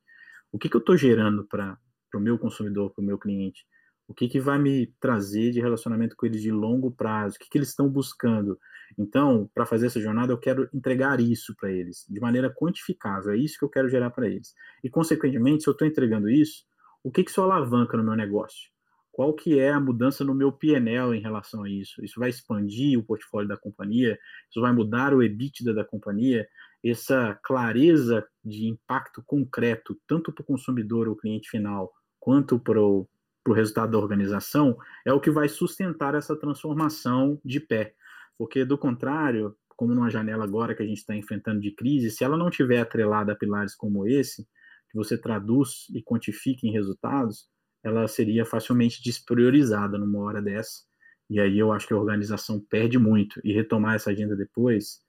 O 0.53 0.59
que, 0.59 0.69
que 0.69 0.77
eu 0.77 0.81
estou 0.81 0.97
gerando 0.97 1.45
para 1.45 1.79
o 2.15 2.21
meu 2.21 2.39
consumidor, 2.39 2.93
para 2.93 3.03
o 3.03 3.07
meu 3.07 3.19
cliente? 3.19 3.65
O 4.09 4.15
que, 4.15 4.29
que 4.29 4.41
vai 4.41 4.59
me 4.59 4.87
trazer 5.01 5.51
de 5.51 5.61
relacionamento 5.61 6.17
com 6.17 6.27
eles 6.27 6.41
de 6.41 6.53
longo 6.53 6.91
prazo? 6.91 7.37
O 7.37 7.39
que, 7.39 7.49
que 7.49 7.59
eles 7.59 7.71
estão 7.71 7.89
buscando? 7.89 8.59
Então, 8.97 9.51
para 9.53 9.67
fazer 9.67 9.87
essa 9.87 10.01
jornada, 10.01 10.33
eu 10.33 10.39
quero 10.39 10.69
entregar 10.73 11.21
isso 11.21 11.55
para 11.57 11.73
eles, 11.73 12.07
de 12.09 12.21
maneira 12.21 12.53
quantificável. 12.55 13.33
É 13.33 13.37
isso 13.37 13.59
que 13.59 13.65
eu 13.65 13.69
quero 13.69 13.89
gerar 13.89 14.11
para 14.11 14.29
eles. 14.29 14.55
E, 14.85 14.89
consequentemente, 14.89 15.65
se 15.65 15.69
eu 15.69 15.73
estou 15.73 15.87
entregando 15.87 16.31
isso, 16.31 16.65
o 17.03 17.11
que, 17.11 17.25
que 17.25 17.31
isso 17.31 17.43
alavanca 17.43 17.97
no 17.97 18.05
meu 18.05 18.15
negócio? 18.15 18.71
Qual 19.11 19.33
que 19.33 19.59
é 19.59 19.71
a 19.71 19.81
mudança 19.81 20.23
no 20.23 20.35
meu 20.35 20.53
PNL 20.53 21.17
em 21.17 21.23
relação 21.23 21.65
a 21.65 21.71
isso? 21.71 22.05
Isso 22.05 22.21
vai 22.21 22.29
expandir 22.29 22.99
o 22.99 23.03
portfólio 23.03 23.49
da 23.49 23.57
companhia? 23.57 24.19
Isso 24.51 24.61
vai 24.61 24.73
mudar 24.73 25.15
o 25.15 25.23
EBITDA 25.23 25.73
da 25.73 25.85
companhia? 25.85 26.47
Essa 26.85 27.35
clareza 27.43 28.27
de 28.45 28.67
impacto 28.67 29.23
concreto, 29.25 29.99
tanto 30.07 30.31
para 30.31 30.43
o 30.43 30.47
consumidor 30.47 31.09
ou 31.09 31.17
cliente 31.17 31.49
final, 31.49 31.91
quanto 32.21 32.59
para 32.59 32.79
o 32.79 33.09
para 33.47 33.53
o 33.53 33.55
resultado 33.55 33.93
da 33.93 33.99
organização 33.99 34.77
é 35.05 35.13
o 35.13 35.21
que 35.21 35.31
vai 35.31 35.49
sustentar 35.49 36.17
essa 36.17 36.35
transformação 36.35 37.41
de 37.45 37.61
pé. 37.61 37.95
Porque, 38.37 38.65
do 38.65 38.77
contrário, 38.77 39.57
como 39.77 39.95
numa 39.95 40.11
janela 40.11 40.43
agora 40.43 40.75
que 40.75 40.83
a 40.83 40.87
gente 40.87 40.99
está 40.99 41.15
enfrentando 41.15 41.61
de 41.61 41.71
crise, 41.71 42.11
se 42.11 42.25
ela 42.25 42.37
não 42.37 42.51
tiver 42.51 42.81
atrelada 42.81 43.33
a 43.33 43.37
pilares 43.37 43.77
como 43.77 44.05
esse, 44.05 44.43
que 44.91 44.97
você 44.97 45.17
traduz 45.17 45.87
e 45.95 46.03
quantifica 46.03 46.67
em 46.67 46.73
resultados, 46.73 47.49
ela 47.85 48.09
seria 48.09 48.45
facilmente 48.45 49.01
despriorizada 49.01 49.97
numa 49.97 50.19
hora 50.19 50.43
dessa. 50.43 50.83
E 51.31 51.39
aí 51.39 51.57
eu 51.57 51.71
acho 51.71 51.87
que 51.87 51.95
a 51.95 51.99
organização 51.99 52.61
perde 52.69 52.99
muito. 52.99 53.41
E 53.45 53.53
retomar 53.53 53.95
essa 53.95 54.11
agenda 54.11 54.35
depois, 54.35 55.01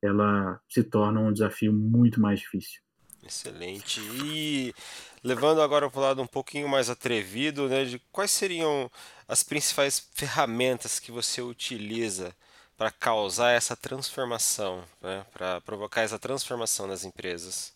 ela 0.00 0.60
se 0.68 0.84
torna 0.84 1.18
um 1.20 1.32
desafio 1.32 1.72
muito 1.72 2.20
mais 2.20 2.38
difícil. 2.38 2.80
Excelente. 3.24 4.00
E 4.00 4.74
levando 5.22 5.60
agora 5.60 5.90
para 5.90 5.98
o 5.98 6.02
lado 6.02 6.22
um 6.22 6.26
pouquinho 6.26 6.68
mais 6.68 6.88
atrevido, 6.88 7.68
né, 7.68 7.84
de 7.84 8.00
quais 8.10 8.30
seriam 8.30 8.90
as 9.28 9.42
principais 9.42 10.08
ferramentas 10.14 10.98
que 10.98 11.12
você 11.12 11.40
utiliza 11.42 12.34
para 12.76 12.90
causar 12.90 13.50
essa 13.50 13.76
transformação, 13.76 14.82
né, 15.02 15.24
para 15.32 15.60
provocar 15.60 16.00
essa 16.00 16.18
transformação 16.18 16.86
nas 16.86 17.04
empresas? 17.04 17.74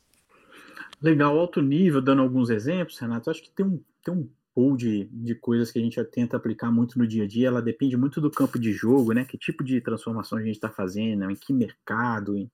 Legal, 1.01 1.39
alto 1.39 1.61
nível, 1.61 2.01
dando 2.01 2.23
alguns 2.23 2.49
exemplos, 2.49 2.99
Renato, 2.99 3.31
acho 3.31 3.43
que 3.43 3.51
tem 3.51 3.67
um, 3.67 3.81
tem 4.03 4.15
um 4.15 4.29
pool 4.55 4.77
de, 4.77 5.05
de 5.13 5.35
coisas 5.35 5.71
que 5.71 5.79
a 5.79 5.83
gente 5.83 6.03
tenta 6.05 6.37
aplicar 6.37 6.71
muito 6.71 6.99
no 6.99 7.07
dia 7.07 7.25
a 7.25 7.27
dia, 7.27 7.49
ela 7.49 7.61
depende 7.61 7.97
muito 7.97 8.21
do 8.21 8.31
campo 8.31 8.59
de 8.59 8.73
jogo, 8.73 9.13
né, 9.13 9.25
que 9.25 9.37
tipo 9.37 9.63
de 9.63 9.81
transformação 9.81 10.39
a 10.39 10.43
gente 10.43 10.55
está 10.55 10.71
fazendo, 10.71 11.31
em 11.31 11.37
que 11.37 11.53
mercado, 11.53 12.37
em, 12.37 12.51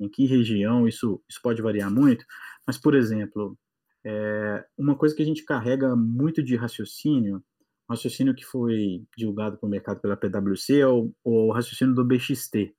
em 0.00 0.08
que 0.08 0.26
região, 0.26 0.88
isso, 0.88 1.22
isso 1.28 1.40
pode 1.42 1.60
variar 1.60 1.92
muito, 1.92 2.24
mas, 2.66 2.78
por 2.78 2.94
exemplo, 2.94 3.56
é, 4.04 4.64
uma 4.78 4.96
coisa 4.96 5.14
que 5.14 5.22
a 5.22 5.26
gente 5.26 5.44
carrega 5.44 5.94
muito 5.94 6.42
de 6.42 6.56
raciocínio, 6.56 7.44
raciocínio 7.88 8.34
que 8.34 8.44
foi 8.44 9.04
divulgado 9.16 9.58
para 9.58 9.66
o 9.66 9.70
mercado 9.70 10.00
pela 10.00 10.16
PwC, 10.16 10.78
é 10.80 10.86
o, 10.86 11.12
o 11.22 11.52
raciocínio 11.52 11.94
do 11.94 12.04
BXT. 12.04 12.74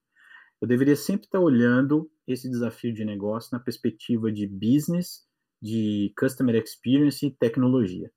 Eu 0.61 0.67
deveria 0.67 0.95
sempre 0.95 1.25
estar 1.25 1.39
olhando 1.39 2.09
esse 2.27 2.49
desafio 2.49 2.93
de 2.93 3.03
negócio 3.03 3.49
na 3.51 3.59
perspectiva 3.59 4.31
de 4.31 4.47
business, 4.47 5.25
de 5.61 6.13
customer 6.17 6.55
experience 6.55 7.25
e 7.25 7.31
tecnologia. 7.31 8.11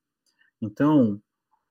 Então, 0.60 1.20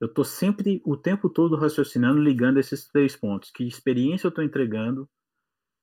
eu 0.00 0.08
estou 0.08 0.24
sempre, 0.24 0.82
o 0.84 0.96
tempo 0.96 1.30
todo, 1.30 1.56
raciocinando, 1.56 2.20
ligando 2.20 2.58
esses 2.58 2.88
três 2.88 3.16
pontos. 3.16 3.50
Que 3.50 3.64
experiência 3.64 4.26
eu 4.26 4.30
estou 4.30 4.44
entregando, 4.44 5.08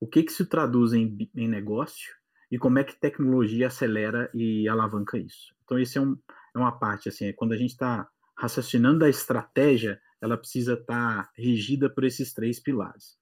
o 0.02 0.08
que, 0.08 0.24
que 0.24 0.34
se 0.34 0.48
traduz 0.48 0.94
em, 0.94 1.16
em 1.36 1.48
negócio 1.48 2.12
e 2.52 2.58
como 2.58 2.80
é 2.80 2.84
que 2.84 3.00
tecnologia 3.00 3.68
acelera 3.68 4.30
e 4.34 4.68
alavanca 4.68 5.18
isso. 5.18 5.56
Então, 5.64 5.80
isso 5.80 6.00
é, 6.00 6.02
um, 6.02 6.18
é 6.56 6.58
uma 6.58 6.72
parte, 6.72 7.08
assim, 7.08 7.28
é 7.28 7.34
quando 7.34 7.54
a 7.54 7.58
gente 7.58 7.70
está 7.70 8.10
raciocinando 8.36 9.06
a 9.06 9.10
estratégia, 9.10 10.02
ela 10.20 10.36
precisa 10.36 10.74
estar 10.74 11.24
tá 11.24 11.30
regida 11.38 11.88
por 11.88 12.04
esses 12.04 12.34
três 12.34 12.60
pilares. 12.60 13.16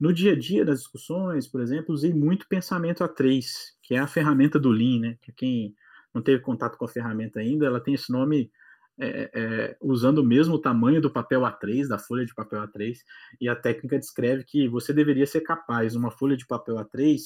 No 0.00 0.12
dia 0.12 0.32
a 0.32 0.38
dia 0.38 0.64
das 0.64 0.78
discussões, 0.78 1.46
por 1.46 1.60
exemplo, 1.60 1.94
usei 1.94 2.14
muito 2.14 2.48
pensamento 2.48 3.04
A3, 3.04 3.44
que 3.82 3.94
é 3.94 3.98
a 3.98 4.06
ferramenta 4.06 4.58
do 4.58 4.70
Lean, 4.70 5.00
né? 5.00 5.18
Para 5.24 5.34
quem 5.36 5.74
não 6.14 6.22
teve 6.22 6.40
contato 6.40 6.78
com 6.78 6.84
a 6.86 6.88
ferramenta 6.88 7.40
ainda, 7.40 7.66
ela 7.66 7.80
tem 7.80 7.94
esse 7.94 8.10
nome 8.10 8.50
é, 9.00 9.30
é, 9.32 9.76
usando 9.80 10.18
o 10.18 10.24
mesmo 10.24 10.58
tamanho 10.58 11.00
do 11.00 11.10
papel 11.10 11.42
A3, 11.42 11.86
da 11.86 11.98
folha 11.98 12.26
de 12.26 12.34
papel 12.34 12.60
A3, 12.62 12.98
e 13.40 13.48
a 13.48 13.54
técnica 13.54 13.98
descreve 13.98 14.44
que 14.44 14.68
você 14.68 14.92
deveria 14.92 15.26
ser 15.26 15.42
capaz, 15.42 15.94
uma 15.94 16.10
folha 16.10 16.36
de 16.36 16.46
papel 16.46 16.76
A3, 16.76 17.20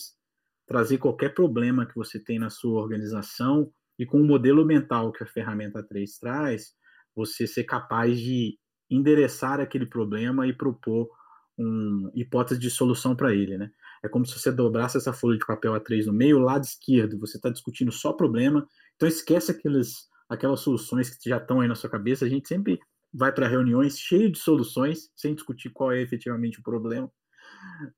trazer 0.67 0.99
qualquer 0.99 1.35
problema 1.35 1.87
que 1.87 1.95
você 1.95 2.19
tem 2.19 2.39
na 2.39 2.51
sua 2.51 2.81
organização 2.81 3.71
e 3.99 4.07
com 4.07 4.21
o 4.21 4.25
modelo 4.25 4.65
mental 4.65 5.13
que 5.13 5.23
a 5.23 5.27
ferramenta 5.27 5.83
A3 5.83 6.07
traz, 6.21 6.75
você 7.15 7.47
ser 7.47 7.65
capaz 7.65 8.19
de 8.19 8.59
endereçar 8.91 9.61
aquele 9.61 9.87
problema 9.87 10.47
e 10.47 10.53
propor 10.53 11.09
uma 11.57 12.11
hipótese 12.15 12.59
de 12.59 12.71
solução 12.71 13.15
para 13.15 13.35
ele, 13.35 13.59
né? 13.59 13.71
É 14.03 14.09
como 14.09 14.27
se 14.27 14.39
você 14.39 14.51
dobrasse 14.51 14.97
essa 14.97 15.13
folha 15.13 15.39
de 15.39 15.47
papel 15.47 15.73
A3 15.75 16.07
no 16.07 16.13
meio, 16.13 16.39
lado 16.39 16.65
esquerdo, 16.65 17.19
você 17.19 17.37
está 17.37 17.51
discutindo 17.51 17.93
só 17.93 18.13
problema, 18.13 18.67
então 18.97 19.09
esquece 19.09 19.53
aqueles 19.53 20.09
aquelas 20.33 20.61
soluções 20.61 21.11
que 21.11 21.29
já 21.29 21.37
estão 21.37 21.61
aí 21.61 21.69
na 21.69 21.75
sua 21.75 21.91
cabeça. 21.91 22.25
A 22.25 22.29
gente 22.29 22.49
sempre 22.49 22.81
vai 23.13 23.31
para 23.33 23.47
reuniões 23.47 23.99
cheio 23.99 24.33
de 24.33 24.39
soluções, 24.39 25.11
sem 25.15 25.35
discutir 25.35 25.71
qual 25.71 25.93
é 25.93 26.01
efetivamente 26.01 26.59
o 26.59 26.63
problema. 26.63 27.11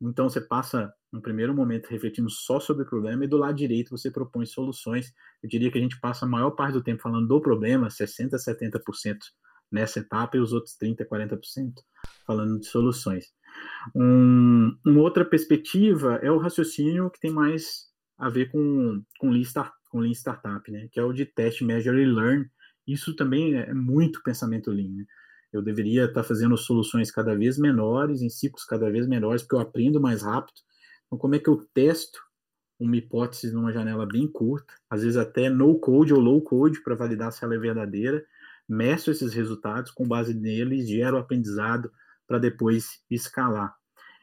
Então 0.03 0.29
você 0.29 0.41
passa 0.41 0.93
um 1.13 1.21
primeiro 1.21 1.55
momento 1.55 1.89
refletindo 1.89 2.29
só 2.29 2.59
sobre 2.59 2.83
o 2.83 2.89
problema 2.89 3.25
e 3.25 3.29
do 3.29 3.37
lado 3.37 3.57
direito 3.57 3.91
você 3.91 4.11
propõe 4.11 4.45
soluções. 4.47 5.13
Eu 5.43 5.49
diria 5.49 5.71
que 5.71 5.79
a 5.79 5.81
gente 5.81 5.99
passa 6.01 6.27
a 6.27 6.29
maior 6.29 6.51
parte 6.51 6.75
do 6.75 6.83
tempo 6.83 7.03
falando 7.03 7.29
do 7.29 7.41
problema, 7.41 7.89
60, 7.89 8.37
70% 8.37 9.17
nessa 9.71 10.01
etapa 10.01 10.37
e 10.37 10.41
os 10.41 10.53
outros 10.53 10.77
30, 10.77 11.07
40% 11.07 11.73
falando 12.27 12.59
de 12.59 12.67
soluções. 12.67 13.27
Um, 13.95 14.77
uma 14.85 15.01
outra 15.01 15.25
perspectiva 15.25 16.17
é 16.17 16.31
o 16.31 16.39
raciocínio 16.39 17.11
que 17.11 17.21
tem 17.21 17.31
mais 17.31 17.87
a 18.19 18.29
ver 18.29 18.51
com, 18.51 19.03
com 19.19 19.33
lista 19.33 19.71
com 19.95 20.01
Lean 20.01 20.11
Startup, 20.11 20.69
né? 20.73 20.89
Que 20.91 20.99
é 20.99 21.05
o 21.05 21.13
de 21.13 21.25
Test, 21.25 21.63
Measure 21.63 22.03
e 22.03 22.05
Learn. 22.05 22.51
Isso 22.85 23.15
também 23.15 23.55
é 23.55 23.73
muito 23.73 24.21
pensamento 24.25 24.73
Lean, 24.73 24.91
né? 24.91 25.05
Eu 25.53 25.63
deveria 25.63 26.07
estar 26.07 26.25
fazendo 26.25 26.57
soluções 26.57 27.13
cada 27.13 27.37
vez 27.37 27.57
menores, 27.57 28.21
em 28.21 28.29
ciclos 28.29 28.65
cada 28.65 28.91
vez 28.91 29.07
menores, 29.07 29.43
porque 29.43 29.55
eu 29.55 29.61
aprendo 29.61 30.01
mais 30.01 30.23
rápido. 30.23 30.61
Então, 31.07 31.17
como 31.17 31.37
é 31.37 31.39
que 31.39 31.49
eu 31.49 31.65
testo 31.73 32.19
uma 32.77 32.97
hipótese 32.97 33.53
numa 33.53 33.73
janela 33.73 34.05
bem 34.05 34.27
curta, 34.27 34.75
às 34.91 35.03
vezes 35.03 35.17
até 35.17 35.49
no 35.49 35.79
code 35.79 36.13
ou 36.13 36.19
low 36.19 36.43
code 36.43 36.83
para 36.83 36.97
validar 36.97 37.31
se 37.31 37.45
ela 37.45 37.55
é 37.55 37.59
verdadeira, 37.59 38.27
meço 38.69 39.13
esses 39.13 39.33
resultados, 39.33 39.93
com 39.93 40.09
base 40.09 40.35
neles 40.35 40.89
gero 40.89 41.19
aprendizado 41.19 41.89
para 42.27 42.41
depois 42.41 43.01
escalar. 43.09 43.77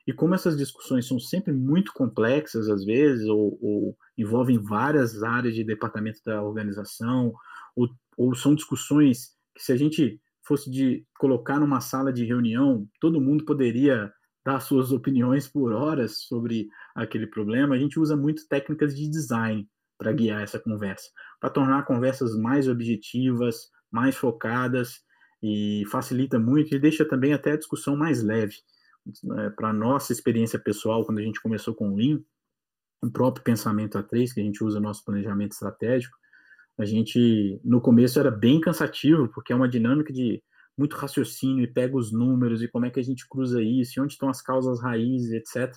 E 0.07 0.13
como 0.13 0.33
essas 0.33 0.57
discussões 0.57 1.07
são 1.07 1.19
sempre 1.19 1.53
muito 1.53 1.93
complexas, 1.93 2.67
às 2.69 2.83
vezes, 2.83 3.27
ou, 3.27 3.57
ou 3.61 3.97
envolvem 4.17 4.57
várias 4.57 5.21
áreas 5.23 5.53
de 5.53 5.63
departamento 5.63 6.19
da 6.25 6.41
organização, 6.41 7.33
ou, 7.75 7.89
ou 8.17 8.35
são 8.35 8.55
discussões 8.55 9.29
que, 9.55 9.63
se 9.63 9.71
a 9.71 9.77
gente 9.77 10.19
fosse 10.43 10.69
de 10.69 11.05
colocar 11.19 11.59
numa 11.59 11.79
sala 11.79 12.11
de 12.11 12.25
reunião, 12.25 12.87
todo 12.99 13.21
mundo 13.21 13.45
poderia 13.45 14.11
dar 14.43 14.59
suas 14.59 14.91
opiniões 14.91 15.47
por 15.47 15.71
horas 15.71 16.23
sobre 16.23 16.67
aquele 16.95 17.27
problema. 17.27 17.75
A 17.75 17.79
gente 17.79 17.99
usa 17.99 18.15
muito 18.17 18.47
técnicas 18.47 18.95
de 18.95 19.09
design 19.09 19.67
para 19.97 20.11
guiar 20.11 20.41
essa 20.41 20.59
conversa, 20.59 21.09
para 21.39 21.51
tornar 21.51 21.85
conversas 21.85 22.35
mais 22.35 22.67
objetivas, 22.67 23.69
mais 23.91 24.15
focadas 24.15 24.99
e 25.43 25.83
facilita 25.91 26.39
muito 26.39 26.73
e 26.73 26.79
deixa 26.79 27.05
também 27.05 27.33
até 27.33 27.51
a 27.51 27.57
discussão 27.57 27.95
mais 27.95 28.23
leve. 28.23 28.55
É, 29.39 29.49
para 29.49 29.73
nossa 29.73 30.11
experiência 30.11 30.59
pessoal, 30.59 31.05
quando 31.05 31.19
a 31.19 31.23
gente 31.23 31.41
começou 31.41 31.73
com 31.73 31.89
o 31.89 31.95
Lean, 31.95 32.19
o 33.01 33.09
próprio 33.09 33.43
pensamento 33.43 33.97
A3, 33.97 34.33
que 34.33 34.39
a 34.39 34.43
gente 34.43 34.63
usa 34.63 34.79
no 34.79 34.87
nosso 34.87 35.03
planejamento 35.03 35.53
estratégico, 35.53 36.15
a 36.77 36.85
gente, 36.85 37.59
no 37.63 37.81
começo 37.81 38.19
era 38.19 38.31
bem 38.31 38.59
cansativo, 38.59 39.27
porque 39.29 39.51
é 39.51 39.55
uma 39.55 39.67
dinâmica 39.67 40.13
de 40.13 40.41
muito 40.77 40.95
raciocínio 40.95 41.63
e 41.63 41.67
pega 41.67 41.95
os 41.95 42.11
números 42.11 42.63
e 42.63 42.67
como 42.67 42.85
é 42.85 42.89
que 42.89 42.99
a 42.99 43.03
gente 43.03 43.27
cruza 43.27 43.61
isso, 43.61 43.99
e 43.99 44.01
onde 44.01 44.13
estão 44.13 44.29
as 44.29 44.41
causas 44.41 44.81
raízes, 44.81 45.31
etc. 45.31 45.73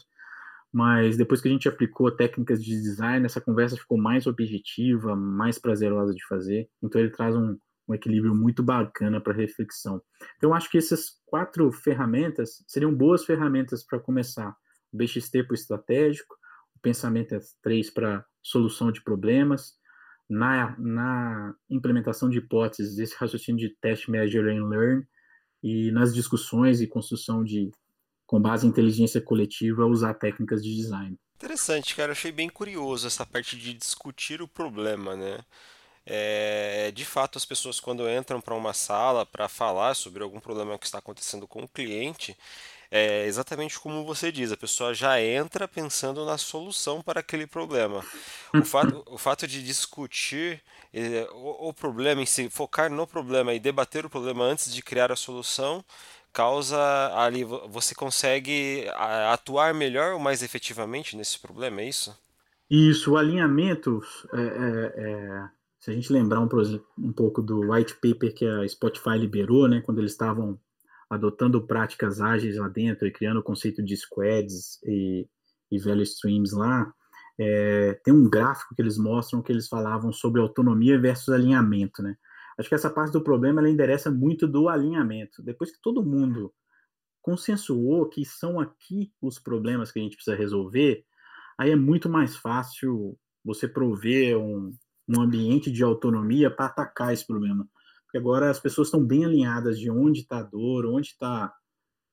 Mas 0.72 1.16
depois 1.16 1.40
que 1.40 1.48
a 1.48 1.50
gente 1.50 1.68
aplicou 1.68 2.10
técnicas 2.10 2.62
de 2.62 2.70
design, 2.80 3.24
essa 3.24 3.40
conversa 3.40 3.76
ficou 3.76 3.98
mais 3.98 4.26
objetiva, 4.26 5.14
mais 5.14 5.58
prazerosa 5.58 6.14
de 6.14 6.26
fazer. 6.26 6.68
Então 6.82 7.00
ele 7.00 7.10
traz 7.10 7.36
um, 7.36 7.56
um 7.88 7.94
equilíbrio 7.94 8.34
muito 8.34 8.62
bacana 8.62 9.20
para 9.20 9.32
reflexão. 9.32 10.02
Então, 10.36 10.54
acho 10.54 10.70
que 10.70 10.78
essas 10.78 11.20
quatro 11.26 11.70
ferramentas 11.70 12.64
seriam 12.66 12.94
boas 12.94 13.24
ferramentas 13.24 13.84
para 13.84 13.98
começar. 13.98 14.54
O 14.92 14.96
BXT 14.96 15.44
para 15.44 15.52
o 15.52 15.54
estratégico, 15.54 16.34
o 16.76 16.80
pensamento 16.80 17.34
é 17.34 17.40
três 17.62 17.90
para 17.90 18.24
solução 18.42 18.90
de 18.90 19.02
problemas, 19.02 19.74
na, 20.28 20.74
na 20.78 21.54
implementação 21.68 22.30
de 22.30 22.38
hipóteses, 22.38 22.98
esse 22.98 23.14
raciocínio 23.16 23.68
de 23.68 23.76
test, 23.80 24.08
measure 24.08 24.56
and 24.56 24.66
learn, 24.68 25.06
e 25.62 25.90
nas 25.92 26.14
discussões 26.14 26.80
e 26.80 26.86
construção 26.86 27.42
de, 27.44 27.70
com 28.26 28.40
base 28.40 28.66
em 28.66 28.70
inteligência 28.70 29.20
coletiva, 29.20 29.86
usar 29.86 30.14
técnicas 30.14 30.62
de 30.62 30.74
design. 30.74 31.18
Interessante, 31.36 31.94
cara. 31.94 32.12
Achei 32.12 32.32
bem 32.32 32.48
curioso 32.48 33.06
essa 33.06 33.26
parte 33.26 33.58
de 33.58 33.74
discutir 33.74 34.40
o 34.40 34.48
problema, 34.48 35.16
né? 35.16 35.40
É, 36.06 36.90
de 36.94 37.04
fato, 37.04 37.38
as 37.38 37.44
pessoas 37.44 37.80
quando 37.80 38.08
entram 38.08 38.40
para 38.40 38.54
uma 38.54 38.74
sala 38.74 39.24
para 39.24 39.48
falar 39.48 39.94
sobre 39.94 40.22
algum 40.22 40.38
problema 40.38 40.78
que 40.78 40.84
está 40.84 40.98
acontecendo 40.98 41.46
com 41.46 41.62
o 41.62 41.68
cliente, 41.68 42.36
é 42.90 43.26
exatamente 43.26 43.80
como 43.80 44.04
você 44.04 44.30
diz, 44.30 44.52
a 44.52 44.56
pessoa 44.56 44.94
já 44.94 45.20
entra 45.20 45.66
pensando 45.66 46.24
na 46.24 46.38
solução 46.38 47.02
para 47.02 47.20
aquele 47.20 47.46
problema. 47.46 48.04
O 48.52 48.64
fato, 48.64 49.02
o 49.06 49.18
fato 49.18 49.46
de 49.46 49.62
discutir 49.64 50.62
é, 50.92 51.26
o, 51.32 51.70
o 51.70 51.72
problema 51.72 52.22
em 52.22 52.26
si, 52.26 52.48
focar 52.50 52.90
no 52.90 53.06
problema 53.06 53.54
e 53.54 53.58
debater 53.58 54.04
o 54.06 54.10
problema 54.10 54.44
antes 54.44 54.72
de 54.72 54.82
criar 54.82 55.10
a 55.10 55.16
solução, 55.16 55.84
causa 56.32 56.78
ali 57.16 57.44
você 57.44 57.94
consegue 57.94 58.86
atuar 59.32 59.72
melhor 59.72 60.12
ou 60.12 60.20
mais 60.20 60.42
efetivamente 60.42 61.16
nesse 61.16 61.38
problema, 61.38 61.80
é 61.80 61.88
isso? 61.88 62.16
Isso, 62.70 63.12
o 63.12 63.16
alinhamento 63.16 64.02
é, 64.32 64.40
é, 64.40 64.92
é 64.96 65.48
se 65.84 65.90
a 65.90 65.94
gente 65.94 66.10
lembrar 66.10 66.40
um, 66.40 66.48
um 66.96 67.12
pouco 67.12 67.42
do 67.42 67.70
white 67.70 67.94
paper 68.00 68.34
que 68.34 68.46
a 68.46 68.66
Spotify 68.66 69.18
liberou, 69.18 69.68
né, 69.68 69.82
quando 69.82 69.98
eles 69.98 70.12
estavam 70.12 70.58
adotando 71.10 71.66
práticas 71.66 72.22
ágeis 72.22 72.56
lá 72.56 72.68
dentro 72.68 73.06
e 73.06 73.12
criando 73.12 73.40
o 73.40 73.42
conceito 73.42 73.84
de 73.84 73.94
squads 73.94 74.82
e, 74.82 75.28
e 75.70 75.78
value 75.78 76.02
streams 76.02 76.54
lá, 76.54 76.90
é, 77.38 78.00
tem 78.02 78.14
um 78.14 78.30
gráfico 78.30 78.74
que 78.74 78.80
eles 78.80 78.96
mostram 78.96 79.42
que 79.42 79.52
eles 79.52 79.68
falavam 79.68 80.10
sobre 80.10 80.40
autonomia 80.40 80.98
versus 80.98 81.28
alinhamento, 81.28 82.02
né? 82.02 82.16
Acho 82.58 82.70
que 82.70 82.74
essa 82.74 82.88
parte 82.88 83.12
do 83.12 83.22
problema 83.22 83.60
ela 83.60 83.68
endereça 83.68 84.10
muito 84.10 84.48
do 84.48 84.70
alinhamento. 84.70 85.42
Depois 85.42 85.70
que 85.70 85.82
todo 85.82 86.02
mundo 86.02 86.50
consensuou 87.20 88.08
que 88.08 88.24
são 88.24 88.58
aqui 88.58 89.12
os 89.20 89.38
problemas 89.38 89.92
que 89.92 89.98
a 89.98 90.02
gente 90.02 90.16
precisa 90.16 90.34
resolver, 90.34 91.04
aí 91.58 91.72
é 91.72 91.76
muito 91.76 92.08
mais 92.08 92.36
fácil 92.36 93.18
você 93.44 93.68
prover 93.68 94.38
um, 94.38 94.72
um 95.08 95.20
ambiente 95.20 95.70
de 95.70 95.82
autonomia 95.82 96.50
para 96.50 96.66
atacar 96.66 97.12
esse 97.12 97.26
problema. 97.26 97.68
Porque 98.04 98.18
agora 98.18 98.50
as 98.50 98.60
pessoas 98.60 98.88
estão 98.88 99.04
bem 99.04 99.24
alinhadas 99.24 99.78
de 99.78 99.90
onde 99.90 100.20
está 100.20 100.38
a 100.38 100.42
dor, 100.42 100.86
onde 100.86 101.08
está 101.08 101.52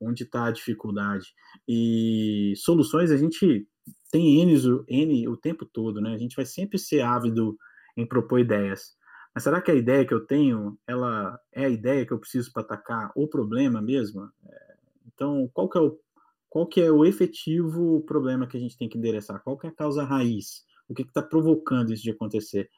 onde 0.03 0.23
está 0.23 0.45
a 0.45 0.51
dificuldade. 0.51 1.27
E 1.67 2.53
soluções 2.57 3.11
a 3.11 3.17
gente 3.17 3.67
tem 4.11 4.41
N, 4.41 4.83
N 4.87 5.27
o 5.27 5.37
tempo 5.37 5.63
todo, 5.63 6.01
né? 6.01 6.13
A 6.13 6.17
gente 6.17 6.35
vai 6.35 6.45
sempre 6.45 6.79
ser 6.79 7.01
ávido 7.01 7.55
em 7.95 8.05
propor 8.05 8.39
ideias. 8.39 8.95
Mas 9.33 9.43
será 9.43 9.61
que 9.61 9.71
a 9.71 9.75
ideia 9.75 10.05
que 10.05 10.13
eu 10.13 10.25
tenho, 10.25 10.77
ela 10.87 11.39
é 11.53 11.65
a 11.65 11.69
ideia 11.69 12.05
que 12.05 12.11
eu 12.11 12.19
preciso 12.19 12.51
para 12.51 12.63
atacar 12.63 13.11
o 13.15 13.27
problema 13.27 13.81
mesmo? 13.81 14.23
É, 14.45 14.75
então, 15.05 15.49
qual 15.53 15.69
que 15.69 15.77
é 15.77 15.81
o 15.81 15.97
qual 16.49 16.67
que 16.67 16.81
é 16.81 16.91
o 16.91 17.05
efetivo 17.05 18.01
problema 18.01 18.45
que 18.45 18.57
a 18.57 18.59
gente 18.59 18.77
tem 18.77 18.89
que 18.89 18.97
endereçar? 18.97 19.41
Qual 19.41 19.57
que 19.57 19.67
é 19.67 19.69
a 19.69 19.73
causa 19.73 20.03
raiz? 20.03 20.65
O 20.89 20.93
que 20.93 21.03
está 21.03 21.21
provocando 21.21 21.93
isso 21.93 22.03
de 22.03 22.11
acontecer? 22.11 22.69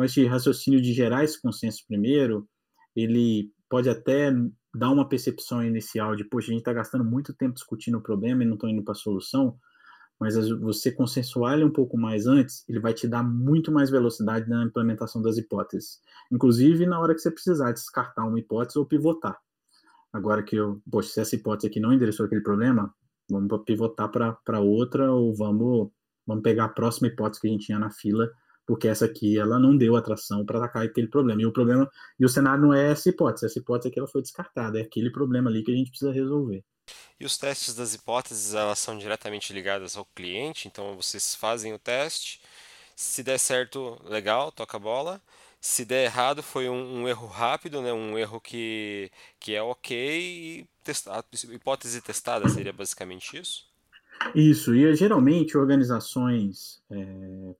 Então, 0.00 0.06
esse 0.06 0.26
raciocínio 0.26 0.80
de 0.80 0.94
gerar 0.94 1.24
esse 1.24 1.38
consenso 1.38 1.84
primeiro, 1.86 2.48
ele 2.96 3.52
pode 3.68 3.86
até 3.90 4.32
dar 4.74 4.90
uma 4.90 5.06
percepção 5.06 5.62
inicial 5.62 6.16
de, 6.16 6.24
poxa, 6.24 6.46
a 6.46 6.52
gente 6.52 6.60
está 6.60 6.72
gastando 6.72 7.04
muito 7.04 7.34
tempo 7.34 7.52
discutindo 7.52 7.98
o 7.98 8.02
problema 8.02 8.42
e 8.42 8.46
não 8.46 8.54
estou 8.54 8.70
indo 8.70 8.82
para 8.82 8.92
a 8.92 8.94
solução, 8.94 9.58
mas 10.18 10.36
você 10.60 10.90
consensuar 10.90 11.52
ele 11.52 11.64
um 11.64 11.70
pouco 11.70 11.98
mais 11.98 12.26
antes, 12.26 12.66
ele 12.66 12.80
vai 12.80 12.94
te 12.94 13.06
dar 13.06 13.22
muito 13.22 13.70
mais 13.70 13.90
velocidade 13.90 14.48
na 14.48 14.64
implementação 14.64 15.20
das 15.20 15.36
hipóteses. 15.36 16.00
Inclusive 16.32 16.86
na 16.86 16.98
hora 16.98 17.14
que 17.14 17.20
você 17.20 17.30
precisar 17.30 17.70
descartar 17.72 18.24
uma 18.24 18.40
hipótese 18.40 18.78
ou 18.78 18.86
pivotar. 18.86 19.38
Agora 20.10 20.42
que 20.42 20.56
eu, 20.56 20.80
poxa, 20.90 21.10
se 21.10 21.20
essa 21.20 21.36
hipótese 21.36 21.66
aqui 21.66 21.78
não 21.78 21.92
endereçou 21.92 22.24
aquele 22.24 22.40
problema, 22.40 22.90
vamos 23.30 23.64
pivotar 23.66 24.10
para 24.10 24.60
outra 24.60 25.12
ou 25.12 25.34
vamos, 25.34 25.90
vamos 26.26 26.42
pegar 26.42 26.64
a 26.64 26.68
próxima 26.68 27.08
hipótese 27.08 27.42
que 27.42 27.48
a 27.48 27.50
gente 27.50 27.66
tinha 27.66 27.78
na 27.78 27.90
fila 27.90 28.30
porque 28.70 28.86
essa 28.86 29.04
aqui 29.04 29.36
ela 29.36 29.58
não 29.58 29.76
deu 29.76 29.96
atração 29.96 30.46
para 30.46 30.58
atacar 30.58 30.84
aquele 30.84 31.08
problema. 31.08 31.42
E 31.42 31.44
o 31.44 31.50
problema 31.50 31.90
e 32.20 32.24
o 32.24 32.28
cenário 32.28 32.62
não 32.62 32.72
é 32.72 32.92
essa 32.92 33.08
hipótese, 33.08 33.46
essa 33.46 33.58
hipótese 33.58 33.88
aqui 33.88 33.98
ela 33.98 34.06
foi 34.06 34.22
descartada, 34.22 34.78
é 34.78 34.82
aquele 34.82 35.10
problema 35.10 35.50
ali 35.50 35.64
que 35.64 35.72
a 35.72 35.74
gente 35.74 35.90
precisa 35.90 36.12
resolver. 36.12 36.62
E 37.18 37.24
os 37.24 37.36
testes 37.36 37.74
das 37.74 37.94
hipóteses 37.94 38.54
elas 38.54 38.78
são 38.78 38.96
diretamente 38.96 39.52
ligadas 39.52 39.96
ao 39.96 40.04
cliente, 40.14 40.68
então 40.68 40.94
vocês 40.94 41.34
fazem 41.34 41.74
o 41.74 41.80
teste, 41.80 42.40
se 42.94 43.24
der 43.24 43.38
certo, 43.38 44.00
legal, 44.04 44.52
toca 44.52 44.76
a 44.76 44.80
bola. 44.80 45.20
Se 45.60 45.84
der 45.84 46.04
errado, 46.04 46.40
foi 46.40 46.68
um, 46.68 47.02
um 47.02 47.08
erro 47.08 47.26
rápido, 47.26 47.82
né? 47.82 47.92
um 47.92 48.16
erro 48.16 48.40
que, 48.40 49.10
que 49.40 49.52
é 49.52 49.60
ok 49.60 50.60
e 50.60 50.68
testar, 50.84 51.24
hipótese 51.50 52.00
testada 52.00 52.48
seria 52.48 52.72
basicamente 52.72 53.36
isso? 53.36 53.68
Isso, 54.32 54.76
e 54.76 54.94
geralmente 54.94 55.58
organizações 55.58 56.80
é, 56.88 57.54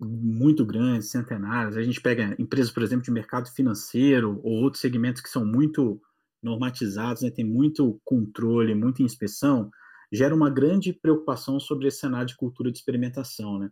muito 0.00 0.64
grandes, 0.64 1.10
centenárias. 1.10 1.76
A 1.76 1.82
gente 1.82 2.00
pega 2.00 2.34
empresas, 2.38 2.72
por 2.72 2.82
exemplo, 2.82 3.04
de 3.04 3.10
mercado 3.10 3.50
financeiro 3.50 4.40
ou 4.42 4.62
outros 4.62 4.80
segmentos 4.80 5.20
que 5.20 5.28
são 5.28 5.44
muito 5.44 6.00
normatizados, 6.42 7.22
né, 7.22 7.30
tem 7.30 7.44
muito 7.44 8.00
controle, 8.04 8.74
muita 8.74 9.02
inspeção, 9.02 9.70
gera 10.10 10.34
uma 10.34 10.48
grande 10.48 10.92
preocupação 10.92 11.60
sobre 11.60 11.88
esse 11.88 11.98
cenário 11.98 12.26
de 12.26 12.36
cultura 12.36 12.72
de 12.72 12.78
experimentação, 12.78 13.58
né? 13.58 13.70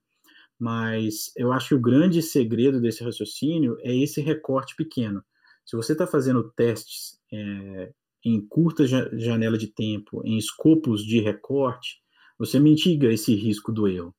Mas 0.59 1.33
eu 1.37 1.53
acho 1.53 1.69
que 1.69 1.75
o 1.75 1.81
grande 1.81 2.21
segredo 2.21 2.81
desse 2.81 3.03
raciocínio 3.03 3.77
é 3.81 3.97
esse 3.97 4.21
recorte 4.21 4.75
pequeno. 4.77 5.23
Se 5.65 5.77
você 5.77 5.93
está 5.93 6.07
fazendo 6.07 6.51
testes 6.57 7.19
é, 7.33 7.93
em 8.25 8.41
curta 8.47 8.87
janela 8.87 9.57
de 9.57 9.69
tempo, 9.69 10.21
em 10.25 10.37
escopos 10.37 11.05
de 11.05 11.21
recorte, 11.21 12.01
você 12.39 12.59
mitiga 12.59 13.13
esse 13.13 13.35
risco 13.35 13.73
do 13.73 13.87
erro. 13.87 14.15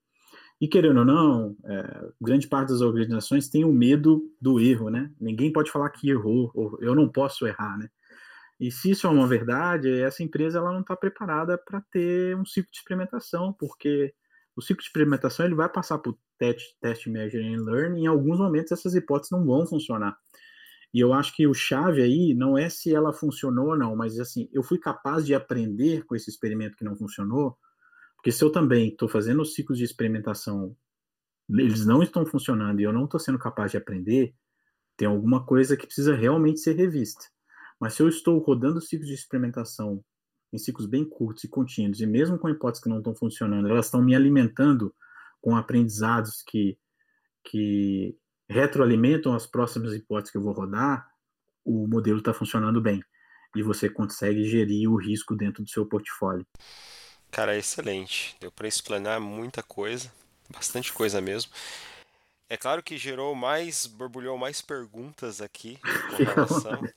E 0.61 0.67
querendo 0.67 0.99
ou 0.99 1.05
não, 1.05 1.55
é, 1.63 2.09
grande 2.19 2.47
parte 2.47 2.69
das 2.69 2.81
organizações 2.81 3.47
tem 3.47 3.63
o 3.63 3.71
medo 3.71 4.21
do 4.41 4.59
erro, 4.59 4.89
né? 4.89 5.11
Ninguém 5.19 5.53
pode 5.53 5.71
falar 5.71 5.89
que 5.89 6.09
errou, 6.09 6.51
ou 6.53 6.77
eu 6.81 6.93
não 6.93 7.07
posso 7.07 7.47
errar, 7.47 7.77
né? 7.77 7.89
E 8.59 8.69
se 8.69 8.91
isso 8.91 9.07
é 9.07 9.09
uma 9.09 9.25
verdade, 9.25 9.89
essa 10.01 10.21
empresa 10.21 10.59
ela 10.59 10.73
não 10.73 10.81
está 10.81 10.95
preparada 10.95 11.57
para 11.57 11.79
ter 11.89 12.35
um 12.35 12.45
ciclo 12.45 12.69
de 12.71 12.79
experimentação, 12.79 13.53
porque 13.53 14.13
o 14.53 14.61
ciclo 14.61 14.81
de 14.81 14.87
experimentação 14.87 15.45
ele 15.45 15.55
vai 15.55 15.69
passar 15.69 15.97
por 15.99 16.17
teste, 16.37 16.75
teste, 16.81 17.09
measure 17.09 17.53
and 17.53 17.63
learn, 17.63 17.97
e 17.97 18.03
em 18.03 18.07
alguns 18.07 18.37
momentos 18.37 18.73
essas 18.73 18.95
hipóteses 18.95 19.31
não 19.31 19.45
vão 19.45 19.65
funcionar. 19.65 20.17
E 20.93 20.99
eu 20.99 21.13
acho 21.13 21.33
que 21.35 21.47
o 21.47 21.53
chave 21.53 22.01
aí 22.01 22.33
não 22.33 22.57
é 22.57 22.67
se 22.67 22.93
ela 22.93 23.13
funcionou 23.13 23.69
ou 23.69 23.77
não, 23.77 23.95
mas 23.95 24.19
assim, 24.19 24.49
eu 24.51 24.61
fui 24.63 24.77
capaz 24.77 25.25
de 25.25 25.33
aprender 25.33 26.03
com 26.05 26.15
esse 26.15 26.29
experimento 26.29 26.75
que 26.75 26.83
não 26.83 26.97
funcionou, 26.97 27.57
porque 28.19 28.31
se 28.31 28.43
eu 28.43 28.51
também 28.51 28.89
estou 28.89 29.07
fazendo 29.07 29.45
ciclos 29.45 29.77
de 29.77 29.85
experimentação 29.85 30.75
eles 31.57 31.85
não 31.85 32.03
estão 32.03 32.25
funcionando 32.25 32.79
e 32.79 32.83
eu 32.83 32.93
não 32.93 33.05
estou 33.05 33.19
sendo 33.19 33.39
capaz 33.39 33.71
de 33.71 33.77
aprender, 33.77 34.35
tem 34.95 35.07
alguma 35.07 35.43
coisa 35.43 35.75
que 35.75 35.85
precisa 35.85 36.15
realmente 36.15 36.59
ser 36.59 36.75
revista. 36.75 37.25
Mas 37.79 37.93
se 37.93 38.03
eu 38.03 38.09
estou 38.09 38.37
rodando 38.39 38.81
ciclos 38.81 39.07
de 39.07 39.15
experimentação 39.15 40.03
em 40.53 40.57
ciclos 40.57 40.85
bem 40.85 41.07
curtos 41.07 41.43
e 41.43 41.47
contínuos, 41.47 42.01
e 42.01 42.05
mesmo 42.05 42.37
com 42.37 42.49
hipóteses 42.49 42.83
que 42.83 42.89
não 42.89 42.97
estão 42.97 43.15
funcionando, 43.15 43.67
elas 43.67 43.85
estão 43.85 44.01
me 44.01 44.15
alimentando 44.15 44.93
com 45.41 45.55
aprendizados 45.55 46.43
que, 46.45 46.77
que 47.43 48.15
retroalimentam 48.47 49.33
as 49.33 49.47
próximas 49.47 49.93
hipóteses 49.93 50.31
que 50.31 50.37
eu 50.37 50.43
vou 50.43 50.53
rodar, 50.53 51.07
o 51.63 51.87
modelo 51.87 52.19
está 52.19 52.33
funcionando 52.33 52.81
bem. 52.81 53.01
E 53.55 53.63
você 53.63 53.89
consegue 53.89 54.43
gerir 54.43 54.89
o 54.91 54.97
risco 54.97 55.35
dentro 55.35 55.63
do 55.63 55.69
seu 55.69 55.85
portfólio. 55.85 56.45
Cara, 57.31 57.55
excelente. 57.57 58.35
Deu 58.39 58.51
para 58.51 58.67
explanar 58.67 59.19
muita 59.19 59.61
coisa, 59.63 60.11
bastante 60.49 60.91
coisa 60.91 61.21
mesmo. 61.21 61.51
É 62.49 62.57
claro 62.57 62.83
que 62.83 62.97
gerou 62.97 63.35
mais, 63.35 63.85
borbulhou 63.85 64.37
mais 64.37 64.61
perguntas 64.61 65.41
aqui 65.41 65.79
com 66.07 66.17
relação. 66.23 66.89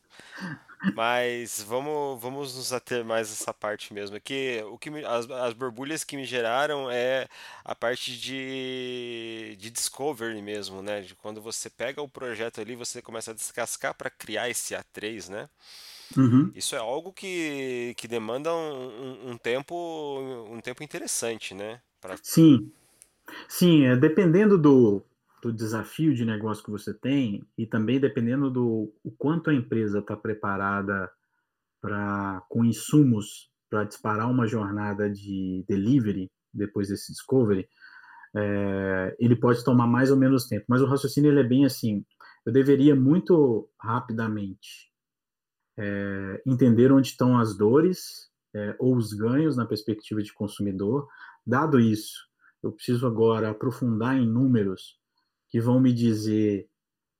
Mas 0.95 1.62
vamos, 1.62 2.21
vamos 2.21 2.57
nos 2.57 2.73
ater 2.73 3.05
mais 3.05 3.31
essa 3.33 3.55
parte 3.55 3.95
mesmo. 3.95 4.16
Aqui, 4.16 4.61
o 4.66 4.79
que 4.79 4.90
me- 4.90 5.05
as, 5.05 5.31
as 5.31 5.55
borbulhas 5.55 6.05
que 6.05 6.16
me 6.16 6.25
geraram 6.25 6.90
é 6.90 7.29
a 7.64 7.75
parte 7.75 8.18
de, 8.18 9.57
de 9.59 9.71
discovery 9.71 10.42
mesmo, 10.42 10.83
né? 10.83 11.01
De 11.01 11.14
quando 11.14 11.40
você 11.40 11.71
pega 11.71 12.03
o 12.03 12.09
projeto 12.09 12.61
ali, 12.61 12.77
você 12.77 13.01
começa 13.01 13.31
a 13.31 13.35
descascar 13.35 13.95
para 13.95 14.11
criar 14.11 14.51
esse 14.51 14.75
A3, 14.75 15.29
né? 15.31 15.49
Uhum. 16.16 16.53
Isso 16.55 16.75
é 16.75 16.79
algo 16.79 17.12
que, 17.12 17.94
que 17.96 18.07
demanda 18.07 18.53
um, 18.53 19.29
um- 19.29 19.31
um 19.33 19.38
tempo, 19.38 19.75
um 20.51 20.61
tempo 20.61 20.83
interessante, 20.83 21.55
né? 21.55 21.81
Pra... 22.01 22.16
Sim, 22.22 22.70
sim, 23.48 23.85
é, 23.85 23.96
dependendo 23.96 24.59
do, 24.59 25.03
do 25.42 25.53
desafio 25.53 26.14
de 26.14 26.25
negócio 26.25 26.64
que 26.64 26.70
você 26.70 26.94
tem 26.94 27.44
e 27.57 27.66
também 27.66 28.01
dependendo 28.01 28.51
do 28.51 28.92
o 29.05 29.11
quanto 29.12 29.51
a 29.51 29.55
empresa 29.55 30.01
está 30.01 30.16
preparada 30.16 31.11
para 31.81 32.42
com 32.48 32.64
insumos 32.64 33.51
para 33.70 33.85
disparar 33.85 34.31
uma 34.31 34.46
jornada 34.46 35.11
de 35.11 35.64
delivery 35.68 36.31
depois 36.53 36.88
desse 36.88 37.12
discovery, 37.12 37.66
é, 38.37 39.16
ele 39.18 39.37
pode 39.37 39.64
tomar 39.64 39.87
mais 39.87 40.11
ou 40.11 40.16
menos 40.16 40.46
tempo. 40.46 40.66
Mas 40.68 40.83
o 40.83 40.87
raciocínio 40.87 41.31
ele 41.33 41.40
é 41.40 41.44
bem 41.44 41.64
assim: 41.64 42.05
eu 42.46 42.53
deveria 42.53 42.94
muito 42.94 43.68
rapidamente 43.81 44.91
é, 45.79 46.43
entender 46.47 46.93
onde 46.93 47.09
estão 47.09 47.39
as 47.39 47.57
dores 47.57 48.31
é, 48.55 48.77
ou 48.79 48.97
os 48.97 49.13
ganhos 49.13 49.57
na 49.57 49.67
perspectiva 49.67 50.23
de 50.23 50.33
consumidor. 50.33 51.09
Dado 51.47 51.81
isso, 51.81 52.29
eu 52.63 52.73
preciso 52.73 53.07
agora 53.07 53.51
aprofundar 53.51 54.17
em 54.17 54.27
números 54.27 54.99
que 55.49 55.61
vão 55.61 55.81
me 55.81 55.93
dizer 55.93 56.69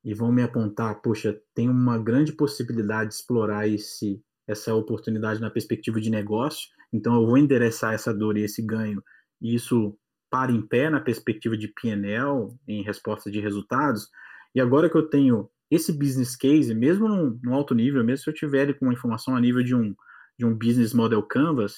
e 0.05 0.15
vão 0.15 0.33
me 0.33 0.43
apontar, 0.43 1.01
poxa, 1.01 1.41
tem 1.55 1.69
uma 1.69 1.99
grande 1.99 2.33
possibilidade 2.33 3.11
de 3.11 3.17
explorar 3.17 3.69
esse, 3.69 4.23
essa 4.47 4.75
oportunidade 4.75 5.41
na 5.41 5.51
perspectiva 5.51 6.01
de 6.01 6.11
negócio, 6.11 6.69
então 6.93 7.15
eu 7.15 7.27
vou 7.27 7.39
endereçar 7.39 7.95
essa 7.95 8.13
dor 8.13 8.37
e 8.37 8.43
esse 8.43 8.63
ganho, 8.63 9.03
e 9.41 9.55
isso 9.55 9.97
para 10.31 10.51
em 10.51 10.63
pé 10.63 10.91
na 10.91 11.01
perspectiva 11.01 11.57
de 11.57 11.69
PNL, 11.69 12.49
em 12.67 12.83
resposta 12.83 13.31
de 13.31 13.39
resultados, 13.39 14.09
e 14.55 14.61
agora 14.61 14.91
que 14.91 14.97
eu 14.97 15.09
tenho 15.09 15.49
esse 15.75 15.91
business 15.91 16.37
case, 16.37 16.75
mesmo 16.75 17.09
no, 17.09 17.41
no 17.43 17.55
alto 17.55 17.75
nível, 17.75 18.05
mesmo 18.05 18.25
se 18.25 18.31
eu 18.31 18.35
tiver 18.35 18.75
com 18.75 18.85
uma 18.85 18.93
informação 18.93 19.35
a 19.35 19.41
nível 19.41 19.63
de 19.63 19.75
um, 19.75 19.95
de 20.39 20.45
um 20.45 20.55
business 20.55 20.93
model 20.93 21.23
canvas, 21.23 21.77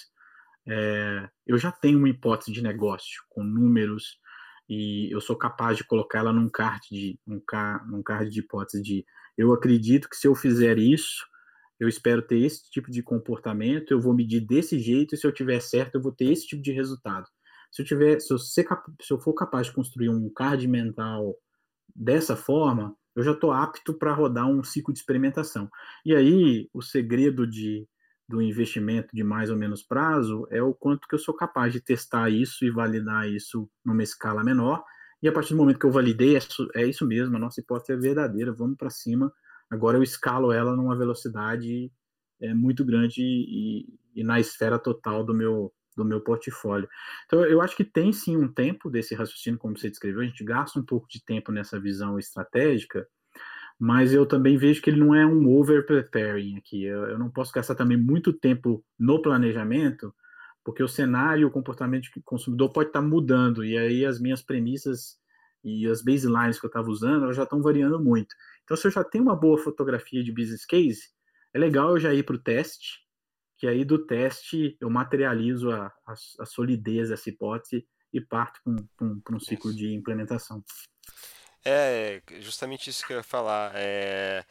é, 0.66 1.28
eu 1.46 1.56
já 1.56 1.70
tenho 1.70 1.98
uma 1.98 2.08
hipótese 2.08 2.50
de 2.50 2.60
negócio 2.60 3.22
com 3.28 3.44
números, 3.44 4.18
e 4.68 5.14
eu 5.14 5.20
sou 5.20 5.36
capaz 5.36 5.76
de 5.76 5.84
colocar 5.84 6.20
ela 6.20 6.32
num 6.32 6.48
card 6.48 6.88
de 6.90 7.20
um 7.24 7.38
car, 7.38 7.86
num 7.88 8.02
card 8.02 8.30
de 8.30 8.40
hipótese 8.40 8.82
de 8.82 9.04
eu 9.38 9.52
acredito 9.52 10.08
que 10.08 10.16
se 10.16 10.26
eu 10.26 10.34
fizer 10.34 10.76
isso, 10.78 11.24
eu 11.78 11.88
espero 11.88 12.22
ter 12.22 12.38
esse 12.38 12.68
tipo 12.70 12.90
de 12.90 13.02
comportamento, 13.02 13.92
eu 13.92 14.00
vou 14.00 14.14
medir 14.14 14.40
desse 14.40 14.78
jeito 14.78 15.14
e 15.14 15.18
se 15.18 15.26
eu 15.26 15.32
tiver 15.32 15.60
certo, 15.60 15.96
eu 15.96 16.02
vou 16.02 16.12
ter 16.12 16.32
esse 16.32 16.46
tipo 16.46 16.62
de 16.62 16.72
resultado. 16.72 17.26
Se 17.70 17.82
eu 17.82 17.86
tiver, 17.86 18.20
se 18.20 18.32
eu, 18.32 18.38
ser, 18.38 18.66
se 19.02 19.12
eu 19.12 19.20
for 19.20 19.34
capaz 19.34 19.66
de 19.66 19.72
construir 19.72 20.08
um 20.08 20.28
card 20.32 20.66
mental 20.66 21.36
dessa 21.94 22.36
forma, 22.36 22.96
eu 23.14 23.22
já 23.22 23.32
estou 23.32 23.52
apto 23.52 23.94
para 23.94 24.12
rodar 24.12 24.46
um 24.46 24.62
ciclo 24.62 24.92
de 24.92 25.00
experimentação. 25.00 25.70
E 26.04 26.14
aí, 26.14 26.68
o 26.72 26.82
segredo 26.82 27.46
de 27.46 27.86
do 28.26 28.40
investimento 28.40 29.14
de 29.14 29.22
mais 29.22 29.50
ou 29.50 29.56
menos 29.56 29.82
prazo 29.82 30.46
é 30.50 30.62
o 30.62 30.72
quanto 30.72 31.06
que 31.06 31.14
eu 31.14 31.18
sou 31.18 31.34
capaz 31.34 31.72
de 31.72 31.80
testar 31.80 32.30
isso 32.30 32.64
e 32.64 32.70
validar 32.70 33.28
isso 33.28 33.68
numa 33.84 34.02
escala 34.02 34.42
menor. 34.42 34.82
E 35.22 35.28
a 35.28 35.32
partir 35.32 35.54
do 35.54 35.58
momento 35.58 35.78
que 35.78 35.86
eu 35.86 35.92
validei, 35.92 36.34
é 36.34 36.38
isso, 36.38 36.68
é 36.74 36.86
isso 36.86 37.06
mesmo, 37.06 37.36
a 37.36 37.38
nossa 37.38 37.60
hipótese 37.60 37.92
é 37.92 37.96
verdadeira, 37.96 38.52
vamos 38.52 38.76
para 38.76 38.90
cima. 38.90 39.32
Agora 39.70 39.98
eu 39.98 40.02
escalo 40.02 40.52
ela 40.52 40.74
numa 40.74 40.96
velocidade 40.96 41.90
é, 42.40 42.54
muito 42.54 42.84
grande 42.84 43.22
e, 43.22 43.86
e, 44.14 44.22
na 44.24 44.38
esfera 44.40 44.78
total 44.78 45.24
do 45.24 45.34
meu, 45.34 45.72
do 45.96 46.04
meu 46.04 46.20
portfólio. 46.20 46.88
Então, 47.26 47.44
eu 47.44 47.60
acho 47.60 47.76
que 47.76 47.84
tem 47.84 48.12
sim 48.12 48.36
um 48.36 48.52
tempo 48.52 48.90
desse 48.90 49.14
raciocínio, 49.14 49.58
como 49.58 49.76
você 49.76 49.90
descreveu, 49.90 50.22
a 50.22 50.24
gente 50.24 50.44
gasta 50.44 50.78
um 50.78 50.84
pouco 50.84 51.08
de 51.08 51.24
tempo 51.24 51.52
nessa 51.52 51.78
visão 51.78 52.18
estratégica, 52.18 53.06
mas 53.78 54.12
eu 54.12 54.26
também 54.26 54.56
vejo 54.56 54.80
que 54.80 54.90
ele 54.90 55.00
não 55.00 55.14
é 55.14 55.26
um 55.26 55.48
over 55.48 55.84
preparing 55.84 56.56
aqui. 56.56 56.84
Eu, 56.84 57.04
eu, 57.04 57.18
não 57.18 57.30
posso 57.30 57.52
gastar 57.52 57.74
também 57.74 57.96
muito 57.96 58.32
tempo 58.32 58.84
no 58.98 59.20
planejamento, 59.20 60.14
porque 60.64 60.82
o 60.82 60.88
cenário, 60.88 61.46
o 61.46 61.50
comportamento 61.50 62.08
do 62.14 62.22
consumidor 62.22 62.72
pode 62.72 62.88
estar 62.88 63.02
mudando 63.02 63.64
e 63.64 63.76
aí 63.76 64.04
as 64.04 64.20
minhas 64.20 64.42
premissas 64.42 65.18
e 65.62 65.86
as 65.88 66.02
baselines 66.02 66.58
que 66.60 66.66
eu 66.66 66.68
estava 66.68 66.88
usando 66.88 67.24
elas 67.24 67.36
já 67.36 67.42
estão 67.44 67.60
variando 67.62 68.02
muito. 68.02 68.34
Então, 68.64 68.76
se 68.76 68.86
eu 68.86 68.90
já 68.90 69.04
tenho 69.04 69.24
uma 69.24 69.36
boa 69.36 69.58
fotografia 69.58 70.22
de 70.22 70.32
business 70.32 70.64
case, 70.64 71.08
é 71.52 71.58
legal 71.58 71.90
eu 71.90 71.98
já 71.98 72.12
ir 72.14 72.22
para 72.22 72.36
o 72.36 72.42
teste, 72.42 73.03
que 73.56 73.66
aí 73.66 73.84
do 73.84 74.04
teste 74.04 74.76
eu 74.80 74.90
materializo 74.90 75.70
a, 75.70 75.86
a, 76.06 76.12
a 76.40 76.46
solidez 76.46 77.08
dessa 77.08 77.28
hipótese 77.28 77.86
e 78.12 78.20
parto 78.20 78.60
para 79.24 79.36
um 79.36 79.40
ciclo 79.40 79.74
de 79.74 79.92
implementação. 79.92 80.62
É 81.64 82.20
justamente 82.40 82.90
isso 82.90 83.06
que 83.06 83.12
eu 83.12 83.18
ia 83.18 83.22
falar. 83.22 83.72
É, 83.74 84.44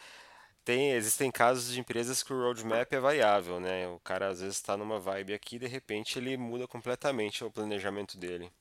tem, 0.65 0.91
existem 0.91 1.29
casos 1.29 1.71
de 1.71 1.79
empresas 1.79 2.23
que 2.23 2.33
o 2.33 2.41
roadmap 2.41 2.91
é 2.91 2.99
variável, 2.99 3.59
né? 3.59 3.87
O 3.87 3.99
cara 3.99 4.29
às 4.29 4.41
vezes 4.41 4.55
está 4.55 4.75
numa 4.75 4.99
vibe 4.99 5.33
aqui 5.33 5.57
e 5.57 5.59
de 5.59 5.67
repente 5.67 6.17
ele 6.17 6.35
muda 6.37 6.67
completamente 6.67 7.43
o 7.43 7.51
planejamento 7.51 8.17
dele. 8.17 8.51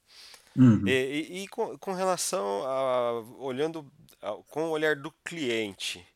Uhum. 0.57 0.87
E, 0.87 0.91
e, 0.91 1.43
e 1.43 1.49
com, 1.49 1.79
com 1.79 1.93
relação 1.93 2.67
a 2.67 3.21
olhando 3.39 3.91
a, 4.21 4.33
com 4.49 4.65
o 4.65 4.71
olhar 4.71 4.97
do 4.97 5.11
cliente, 5.25 6.07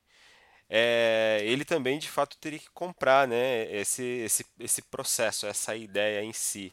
é, 0.68 1.40
ele 1.44 1.64
também 1.64 1.98
de 1.98 2.08
fato 2.08 2.36
teria 2.38 2.58
que 2.58 2.70
comprar, 2.70 3.28
né? 3.28 3.70
Esse, 3.74 4.02
esse, 4.02 4.46
esse 4.58 4.82
processo, 4.82 5.46
essa 5.46 5.76
ideia 5.76 6.22
em 6.22 6.32
si. 6.32 6.72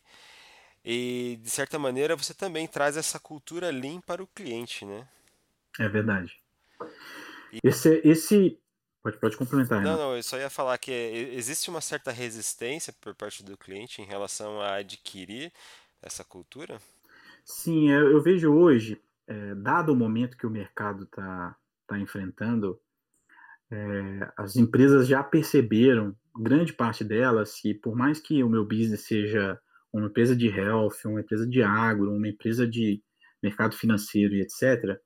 E 0.83 1.39
de 1.41 1.49
certa 1.49 1.79
maneira 1.79 2.15
você 2.15 2.33
também 2.33 2.67
traz 2.67 2.97
essa 2.97 3.19
cultura 3.19 3.71
lean 3.71 4.01
para 4.01 4.23
o 4.23 4.27
cliente, 4.27 4.85
né? 4.85 5.07
É 5.79 5.87
verdade. 5.87 6.37
Esse, 7.63 8.01
esse 8.03 8.59
pode, 9.01 9.17
pode 9.17 9.37
complementar. 9.37 9.81
Não, 9.81 9.91
Renato. 9.91 10.03
não, 10.03 10.15
eu 10.15 10.23
só 10.23 10.37
ia 10.37 10.49
falar 10.49 10.77
que 10.77 10.91
existe 10.91 11.69
uma 11.69 11.81
certa 11.81 12.11
resistência 12.11 12.93
por 12.99 13.13
parte 13.13 13.43
do 13.43 13.57
cliente 13.57 14.01
em 14.01 14.05
relação 14.05 14.59
a 14.59 14.75
adquirir 14.75 15.51
essa 16.01 16.23
cultura? 16.23 16.79
Sim, 17.45 17.89
eu, 17.89 18.11
eu 18.11 18.21
vejo 18.21 18.53
hoje, 18.53 19.01
é, 19.27 19.55
dado 19.55 19.93
o 19.93 19.95
momento 19.95 20.37
que 20.37 20.47
o 20.47 20.49
mercado 20.49 21.03
está 21.03 21.55
tá 21.87 21.99
enfrentando, 21.99 22.79
é, 23.73 24.31
as 24.37 24.55
empresas 24.55 25.07
já 25.07 25.23
perceberam, 25.23 26.15
grande 26.39 26.71
parte 26.71 27.03
delas, 27.03 27.59
que 27.59 27.73
por 27.73 27.95
mais 27.95 28.19
que 28.19 28.43
o 28.43 28.49
meu 28.49 28.63
business 28.63 29.01
seja 29.07 29.59
uma 29.91 30.05
empresa 30.07 30.35
de 30.35 30.47
health, 30.47 30.93
uma 31.05 31.21
empresa 31.21 31.47
de 31.47 31.63
agro, 31.63 32.11
uma 32.11 32.27
empresa 32.27 32.67
de 32.67 33.01
mercado 33.41 33.75
financeiro 33.75 34.35
e 34.35 34.41
etc., 34.41 34.99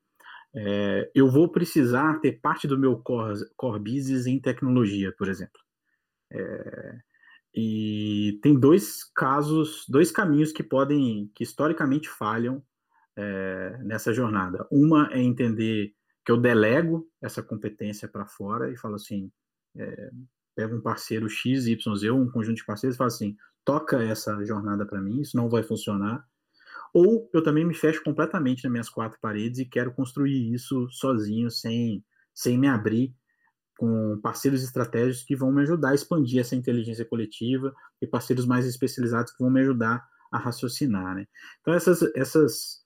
é, 0.56 1.12
eu 1.14 1.30
vou 1.30 1.50
precisar 1.50 2.20
ter 2.20 2.40
parte 2.42 2.68
do 2.68 2.78
meu 2.78 2.98
core, 2.98 3.40
core 3.56 3.80
business 3.80 4.26
em 4.26 4.40
tecnologia, 4.40 5.14
por 5.18 5.30
exemplo. 5.30 5.60
É, 6.32 6.98
e 7.56 8.40
tem 8.42 8.60
dois 8.60 9.04
casos, 9.16 9.86
dois 9.88 10.12
caminhos 10.12 10.52
que 10.52 10.64
podem, 10.64 11.32
que 11.36 11.44
historicamente 11.44 12.10
falham 12.10 12.62
é, 13.16 13.78
nessa 13.84 14.14
jornada. 14.14 14.68
Uma 14.72 15.10
é 15.12 15.22
entender 15.22 15.94
que 16.28 16.32
eu 16.34 16.36
delego 16.36 17.10
essa 17.22 17.42
competência 17.42 18.06
para 18.06 18.26
fora 18.26 18.70
e 18.70 18.76
falo 18.76 18.96
assim, 18.96 19.32
é, 19.78 20.12
pego 20.54 20.76
um 20.76 20.82
parceiro 20.82 21.30
X, 21.30 21.68
Y, 21.68 21.96
Z, 21.96 22.12
um 22.12 22.30
conjunto 22.30 22.58
de 22.58 22.66
parceiros 22.66 22.96
e 22.96 22.98
falo 22.98 23.08
assim, 23.08 23.38
toca 23.64 24.04
essa 24.04 24.44
jornada 24.44 24.86
para 24.86 25.00
mim, 25.00 25.22
isso 25.22 25.38
não 25.38 25.48
vai 25.48 25.64
funcionar. 25.64 26.28
Ou 26.94 27.30
eu 27.34 27.42
também 27.42 27.66
me 27.66 27.74
fecho 27.74 28.04
completamente 28.04 28.62
nas 28.66 28.72
minhas 28.74 28.90
quatro 28.90 29.18
paredes 29.22 29.60
e 29.60 29.66
quero 29.66 29.94
construir 29.94 30.54
isso 30.54 30.90
sozinho, 30.90 31.50
sem, 31.50 32.04
sem 32.34 32.58
me 32.58 32.68
abrir 32.68 33.16
com 33.78 34.20
parceiros 34.22 34.62
estratégicos 34.64 35.24
que 35.24 35.34
vão 35.34 35.50
me 35.50 35.62
ajudar 35.62 35.92
a 35.92 35.96
expandir 35.96 36.42
essa 36.42 36.58
inteligência 36.58 37.06
coletiva 37.06 37.74
e 38.02 38.06
parceiros 38.06 38.46
mais 38.46 38.66
especializados 38.66 39.32
que 39.32 39.42
vão 39.42 39.50
me 39.50 39.62
ajudar 39.62 40.06
a 40.30 40.38
raciocinar, 40.38 41.16
né? 41.16 41.26
Então 41.62 41.74
essas 41.74 42.02
essas 42.14 42.86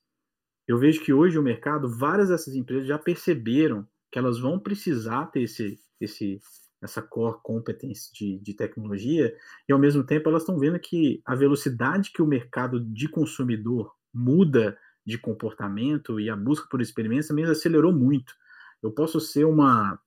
eu 0.72 0.78
vejo 0.78 1.04
que 1.04 1.12
hoje 1.12 1.38
o 1.38 1.42
mercado, 1.42 1.86
várias 1.86 2.30
dessas 2.30 2.54
empresas 2.54 2.86
já 2.86 2.98
perceberam 2.98 3.86
que 4.10 4.18
elas 4.18 4.40
vão 4.40 4.58
precisar 4.58 5.26
ter 5.26 5.42
esse, 5.42 5.78
esse, 6.00 6.40
essa 6.82 7.02
core 7.02 7.38
competence 7.42 8.10
de, 8.10 8.38
de 8.38 8.54
tecnologia, 8.54 9.36
e 9.68 9.72
ao 9.72 9.78
mesmo 9.78 10.02
tempo 10.02 10.30
elas 10.30 10.42
estão 10.42 10.58
vendo 10.58 10.78
que 10.78 11.20
a 11.26 11.34
velocidade 11.34 12.10
que 12.10 12.22
o 12.22 12.26
mercado 12.26 12.80
de 12.80 13.06
consumidor 13.06 13.92
muda 14.14 14.78
de 15.04 15.18
comportamento 15.18 16.18
e 16.18 16.30
a 16.30 16.36
busca 16.36 16.66
por 16.70 16.80
experiência 16.80 17.28
também 17.28 17.44
acelerou 17.44 17.92
muito. 17.92 18.34
Eu 18.82 18.92
posso 18.92 19.20
ser 19.20 19.44
uma, 19.44 20.00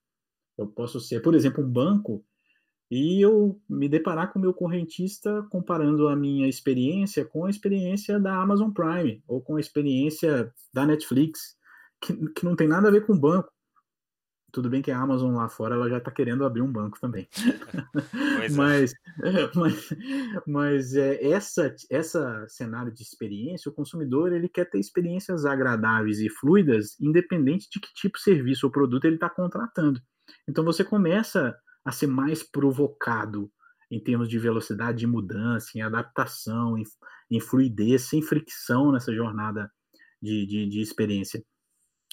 eu 0.57 0.65
posso 0.65 0.99
ser, 0.99 1.21
por 1.21 1.35
exemplo, 1.35 1.63
um 1.63 1.69
banco 1.69 2.25
e 2.89 3.19
eu 3.19 3.59
me 3.67 3.89
deparar 3.89 4.31
com 4.31 4.39
o 4.39 4.41
meu 4.41 4.53
correntista 4.53 5.43
comparando 5.49 6.07
a 6.07 6.15
minha 6.15 6.47
experiência 6.47 7.25
com 7.25 7.45
a 7.45 7.49
experiência 7.49 8.19
da 8.19 8.35
Amazon 8.35 8.71
Prime 8.71 9.23
ou 9.27 9.41
com 9.41 9.55
a 9.55 9.59
experiência 9.59 10.53
da 10.73 10.85
Netflix, 10.85 11.57
que, 11.99 12.13
que 12.29 12.45
não 12.45 12.55
tem 12.55 12.67
nada 12.67 12.87
a 12.87 12.91
ver 12.91 13.05
com 13.05 13.13
o 13.13 13.19
banco. 13.19 13.51
Tudo 14.51 14.69
bem 14.69 14.81
que 14.81 14.91
a 14.91 14.97
Amazon 14.97 15.35
lá 15.35 15.49
fora 15.49 15.75
ela 15.75 15.89
já 15.89 15.97
está 15.97 16.09
querendo 16.09 16.45
abrir 16.45 16.61
um 16.61 16.71
banco 16.71 16.99
também. 16.99 17.27
É. 18.41 18.49
mas, 18.49 18.93
mas, 19.55 19.89
mas 20.45 20.95
é, 20.95 21.25
essa, 21.25 21.73
essa 21.89 22.45
cenário 22.47 22.93
de 22.93 23.01
experiência, 23.01 23.71
o 23.71 23.73
consumidor 23.73 24.31
ele 24.31 24.47
quer 24.47 24.69
ter 24.69 24.77
experiências 24.77 25.45
agradáveis 25.45 26.19
e 26.19 26.29
fluidas, 26.29 26.99
independente 26.99 27.67
de 27.71 27.79
que 27.79 27.93
tipo 27.93 28.17
de 28.17 28.23
serviço 28.23 28.67
ou 28.67 28.71
produto 28.71 29.05
ele 29.05 29.15
está 29.15 29.29
contratando. 29.29 29.99
Então 30.47 30.63
você 30.63 30.83
começa 30.83 31.55
a 31.85 31.91
ser 31.91 32.07
mais 32.07 32.43
provocado 32.43 33.51
em 33.89 34.03
termos 34.03 34.27
de 34.27 34.39
velocidade 34.39 34.97
de 34.97 35.07
mudança, 35.07 35.69
em 35.75 35.81
adaptação, 35.81 36.77
em, 36.77 36.83
em 37.29 37.39
fluidez, 37.39 38.03
sem 38.03 38.21
fricção 38.21 38.91
nessa 38.91 39.13
jornada 39.13 39.71
de, 40.21 40.45
de, 40.45 40.67
de 40.67 40.81
experiência. 40.81 41.43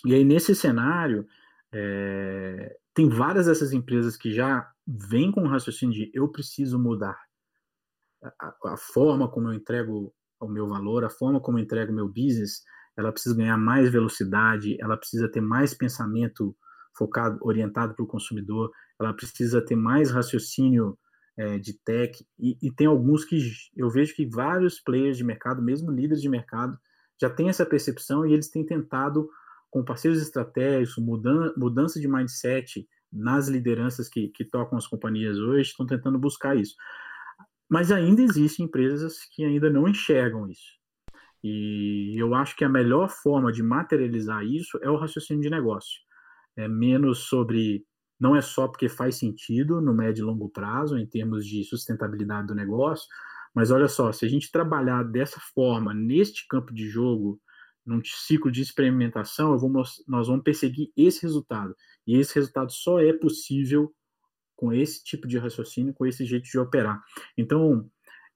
E 0.05 0.14
aí, 0.14 0.23
nesse 0.23 0.55
cenário, 0.55 1.27
é, 1.73 2.77
tem 2.95 3.09
várias 3.09 3.47
dessas 3.47 3.73
empresas 3.73 4.16
que 4.16 4.33
já 4.33 4.70
vêm 4.87 5.33
com 5.33 5.43
o 5.43 5.49
raciocínio 5.49 5.95
de 5.95 6.11
eu 6.12 6.29
preciso 6.29 6.79
mudar 6.79 7.18
a, 8.23 8.55
a, 8.73 8.77
forma 8.77 9.29
como 9.29 9.49
eu 9.49 9.55
entrego 9.55 10.12
o 10.41 10.49
meu 10.49 10.68
valor, 10.68 11.05
a 11.05 11.11
forma 11.11 11.41
como 11.41 11.59
eu 11.59 11.62
entrego 11.62 11.93
o 11.93 11.95
meu 11.95 12.09
business, 12.09 12.62
ela 12.97 13.12
precisa 13.12 13.35
ganhar 13.35 13.57
mais 13.57 13.91
velocidade, 13.91 14.77
ela 14.81 14.97
precisa 14.97 15.31
ter 15.31 15.41
mais 15.41 15.73
pensamento 15.75 16.55
focado, 16.97 17.39
orientado 17.43 17.95
para 17.95 18.05
o 18.05 18.09
consumidor, 18.09 18.70
ela 19.03 19.15
precisa 19.15 19.65
ter 19.65 19.77
mais 19.77 20.11
raciocínio 20.11 20.99
é, 21.37 21.59
de 21.59 21.73
tech, 21.73 22.25
e, 22.39 22.57
e, 22.63 22.71
tem 22.71 22.87
alguns 22.87 23.25
que 23.25 23.39
eu 23.75 23.89
vejo 23.89 24.15
que 24.15 24.27
vários 24.27 24.81
players 24.81 25.17
de 25.17 25.25
mercado, 25.25 25.63
mesmo 25.63 25.91
líderes 25.91 26.21
de 26.21 26.29
mercado, 26.29 26.79
já 27.21 27.31
têm 27.31 27.49
essa 27.49 27.65
percepção 27.65 28.27
e 28.27 28.33
eles 28.33 28.51
têm 28.51 28.65
tentado 28.65 29.29
com 29.71 29.85
parceiros 29.85 30.21
estratégicos, 30.21 31.03
mudan 31.03 31.53
mudança 31.57 31.99
de 31.99 32.07
mindset 32.07 32.87
nas 33.11 33.49
lideranças 33.49 34.09
que, 34.09 34.29
que 34.29 34.45
tocam 34.45 34.77
as 34.77 34.87
companhias 34.87 35.39
hoje, 35.39 35.71
estão 35.71 35.87
tentando 35.87 36.19
buscar 36.19 36.57
isso. 36.57 36.75
Mas 37.69 37.91
ainda 37.91 38.23
existem 38.23 38.67
empresas 38.67 39.25
que 39.33 39.45
ainda 39.45 39.71
não 39.71 39.89
enxergam 39.89 40.49
isso. 40.49 40.83
E 41.43 42.15
eu 42.17 42.35
acho 42.35 42.55
que 42.55 42.65
a 42.65 42.69
melhor 42.69 43.09
forma 43.09 43.51
de 43.51 43.63
materializar 43.63 44.45
isso 44.45 44.79
é 44.83 44.91
o 44.91 44.97
raciocínio 44.97 45.43
de 45.43 45.51
negócio. 45.51 46.01
É 46.57 46.69
menos 46.69 47.21
sobre. 47.29 47.85
Não 48.19 48.37
é 48.37 48.41
só 48.41 48.69
porque 48.69 48.89
faz 48.89 49.17
sentido 49.17 49.81
no 49.81 49.95
médio 49.95 50.23
e 50.23 50.25
longo 50.25 50.49
prazo, 50.49 50.97
em 50.97 51.07
termos 51.07 51.47
de 51.47 51.65
sustentabilidade 51.65 52.47
do 52.47 52.55
negócio, 52.55 53.07
mas 53.55 53.71
olha 53.71 53.89
só, 53.89 54.13
se 54.13 54.25
a 54.25 54.29
gente 54.29 54.51
trabalhar 54.51 55.03
dessa 55.03 55.41
forma, 55.55 55.93
neste 55.93 56.47
campo 56.47 56.73
de 56.73 56.89
jogo, 56.89 57.41
num 57.85 58.01
ciclo 58.05 58.51
de 58.51 58.63
experimentação, 58.63 59.59
vou, 59.59 59.71
nós 60.07 60.29
vamos 60.29 60.45
perseguir 60.45 60.91
esse 60.97 61.23
resultado. 61.23 61.75
E 62.07 62.17
esse 62.17 62.35
resultado 62.35 62.73
só 62.73 63.01
é 63.01 63.13
possível 63.13 63.93
com 64.57 64.73
esse 64.73 65.03
tipo 65.03 65.27
de 65.27 65.39
raciocínio, 65.39 65.93
com 65.93 66.07
esse 66.07 66.25
jeito 66.25 66.45
de 66.45 66.59
operar. 66.59 67.03
Então, 67.37 67.91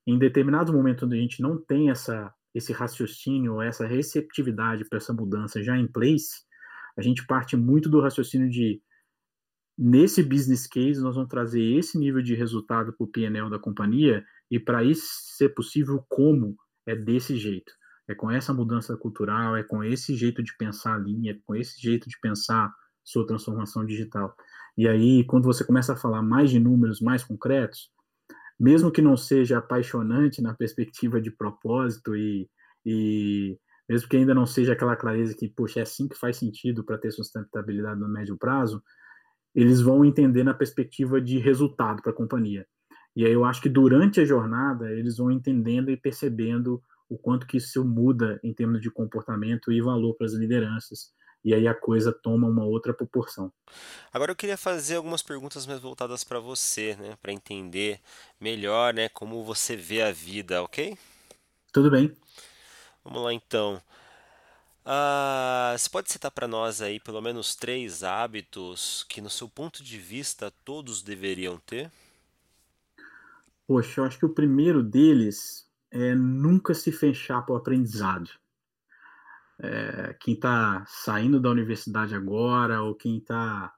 em 0.06 0.18
determinado 0.18 0.72
momento 0.72 1.06
onde 1.06 1.16
a 1.16 1.20
gente 1.20 1.40
não 1.40 1.56
tem 1.56 1.90
essa, 1.90 2.32
esse 2.54 2.72
raciocínio, 2.72 3.62
essa 3.62 3.86
receptividade 3.86 4.84
para 4.88 4.98
essa 4.98 5.12
mudança 5.12 5.62
já 5.62 5.76
em 5.78 5.86
place, 5.86 6.44
a 6.96 7.02
gente 7.02 7.26
parte 7.26 7.56
muito 7.56 7.88
do 7.88 8.00
raciocínio 8.00 8.50
de 8.50 8.82
nesse 9.78 10.22
business 10.22 10.66
case 10.66 11.00
nós 11.00 11.14
vamos 11.14 11.30
trazer 11.30 11.62
esse 11.62 11.98
nível 11.98 12.22
de 12.22 12.34
resultado 12.34 12.92
para 12.92 13.04
o 13.04 13.10
PNL 13.10 13.50
da 13.50 13.58
companhia 13.58 14.24
e 14.50 14.58
para 14.58 14.84
isso 14.84 15.06
ser 15.36 15.50
possível 15.50 16.04
como 16.08 16.56
é 16.86 16.94
desse 16.94 17.36
jeito 17.36 17.72
é 18.08 18.14
com 18.14 18.30
essa 18.30 18.52
mudança 18.54 18.96
cultural, 18.96 19.56
é 19.56 19.62
com 19.62 19.82
esse 19.82 20.14
jeito 20.14 20.42
de 20.42 20.56
pensar 20.56 20.94
a 20.94 20.98
linha, 20.98 21.32
é 21.32 21.38
com 21.44 21.54
esse 21.54 21.80
jeito 21.80 22.08
de 22.08 22.18
pensar 22.20 22.72
sua 23.04 23.26
transformação 23.26 23.84
digital. 23.84 24.34
E 24.76 24.86
aí, 24.86 25.24
quando 25.24 25.44
você 25.44 25.64
começa 25.64 25.92
a 25.92 25.96
falar 25.96 26.22
mais 26.22 26.50
de 26.50 26.60
números 26.60 27.00
mais 27.00 27.24
concretos, 27.24 27.90
mesmo 28.58 28.90
que 28.90 29.02
não 29.02 29.16
seja 29.16 29.58
apaixonante 29.58 30.40
na 30.40 30.54
perspectiva 30.54 31.20
de 31.20 31.30
propósito 31.30 32.16
e, 32.16 32.48
e 32.84 33.58
mesmo 33.88 34.08
que 34.08 34.16
ainda 34.16 34.34
não 34.34 34.46
seja 34.46 34.72
aquela 34.72 34.96
clareza 34.96 35.34
que, 35.36 35.48
poxa, 35.48 35.80
é 35.80 35.82
assim 35.82 36.08
que 36.08 36.18
faz 36.18 36.36
sentido 36.36 36.84
para 36.84 36.98
ter 36.98 37.10
sustentabilidade 37.10 38.00
no 38.00 38.08
médio 38.08 38.36
prazo, 38.36 38.82
eles 39.56 39.80
vão 39.80 40.04
entender 40.04 40.44
na 40.44 40.52
perspectiva 40.52 41.18
de 41.18 41.38
resultado 41.38 42.02
para 42.02 42.12
a 42.12 42.14
companhia. 42.14 42.66
E 43.16 43.24
aí 43.24 43.32
eu 43.32 43.46
acho 43.46 43.62
que 43.62 43.70
durante 43.70 44.20
a 44.20 44.24
jornada 44.26 44.92
eles 44.92 45.16
vão 45.16 45.30
entendendo 45.30 45.90
e 45.90 45.96
percebendo 45.96 46.82
o 47.08 47.16
quanto 47.16 47.46
que 47.46 47.56
isso 47.56 47.82
muda 47.82 48.38
em 48.44 48.52
termos 48.52 48.82
de 48.82 48.90
comportamento 48.90 49.72
e 49.72 49.80
valor 49.80 50.14
para 50.14 50.26
as 50.26 50.34
lideranças. 50.34 51.14
E 51.42 51.54
aí 51.54 51.66
a 51.66 51.72
coisa 51.72 52.12
toma 52.12 52.46
uma 52.46 52.64
outra 52.64 52.92
proporção. 52.92 53.50
Agora 54.12 54.32
eu 54.32 54.36
queria 54.36 54.58
fazer 54.58 54.96
algumas 54.96 55.22
perguntas 55.22 55.66
mais 55.66 55.80
voltadas 55.80 56.22
para 56.22 56.38
você, 56.38 56.94
né, 56.96 57.16
para 57.22 57.32
entender 57.32 58.00
melhor, 58.38 58.92
né, 58.92 59.08
como 59.08 59.42
você 59.42 59.74
vê 59.74 60.02
a 60.02 60.12
vida, 60.12 60.62
ok? 60.62 60.98
Tudo 61.72 61.90
bem. 61.90 62.14
Vamos 63.02 63.22
lá 63.22 63.32
então. 63.32 63.80
Ah, 64.88 65.74
você 65.76 65.90
pode 65.90 66.12
citar 66.12 66.30
para 66.30 66.46
nós 66.46 66.80
aí 66.80 67.00
pelo 67.00 67.20
menos 67.20 67.56
três 67.56 68.04
hábitos 68.04 69.04
que, 69.08 69.20
no 69.20 69.28
seu 69.28 69.48
ponto 69.48 69.82
de 69.82 69.98
vista, 69.98 70.52
todos 70.64 71.02
deveriam 71.02 71.58
ter? 71.58 71.90
Poxa, 73.66 74.00
eu 74.00 74.04
acho 74.04 74.16
que 74.16 74.26
o 74.26 74.32
primeiro 74.32 74.84
deles 74.84 75.68
é 75.90 76.14
nunca 76.14 76.72
se 76.72 76.92
fechar 76.92 77.42
para 77.42 77.54
o 77.54 77.56
aprendizado. 77.56 78.30
É, 79.58 80.14
quem 80.20 80.34
está 80.34 80.84
saindo 80.86 81.40
da 81.40 81.50
universidade 81.50 82.14
agora, 82.14 82.80
ou 82.82 82.94
quem 82.94 83.18
está 83.18 83.74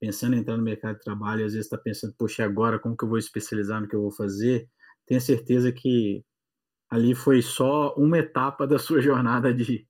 pensando 0.00 0.34
em 0.34 0.40
entrar 0.40 0.56
no 0.56 0.64
mercado 0.64 0.96
de 0.96 1.04
trabalho, 1.04 1.46
às 1.46 1.52
vezes 1.52 1.66
está 1.66 1.78
pensando, 1.78 2.12
poxa, 2.18 2.44
agora 2.44 2.76
como 2.80 2.96
que 2.96 3.04
eu 3.04 3.08
vou 3.08 3.18
especializar 3.18 3.80
no 3.80 3.86
que 3.86 3.94
eu 3.94 4.02
vou 4.02 4.10
fazer? 4.10 4.68
Tenha 5.06 5.20
certeza 5.20 5.70
que 5.70 6.24
ali 6.88 7.14
foi 7.14 7.40
só 7.40 7.94
uma 7.96 8.18
etapa 8.18 8.66
da 8.66 8.80
sua 8.80 9.00
jornada 9.00 9.54
de, 9.54 9.86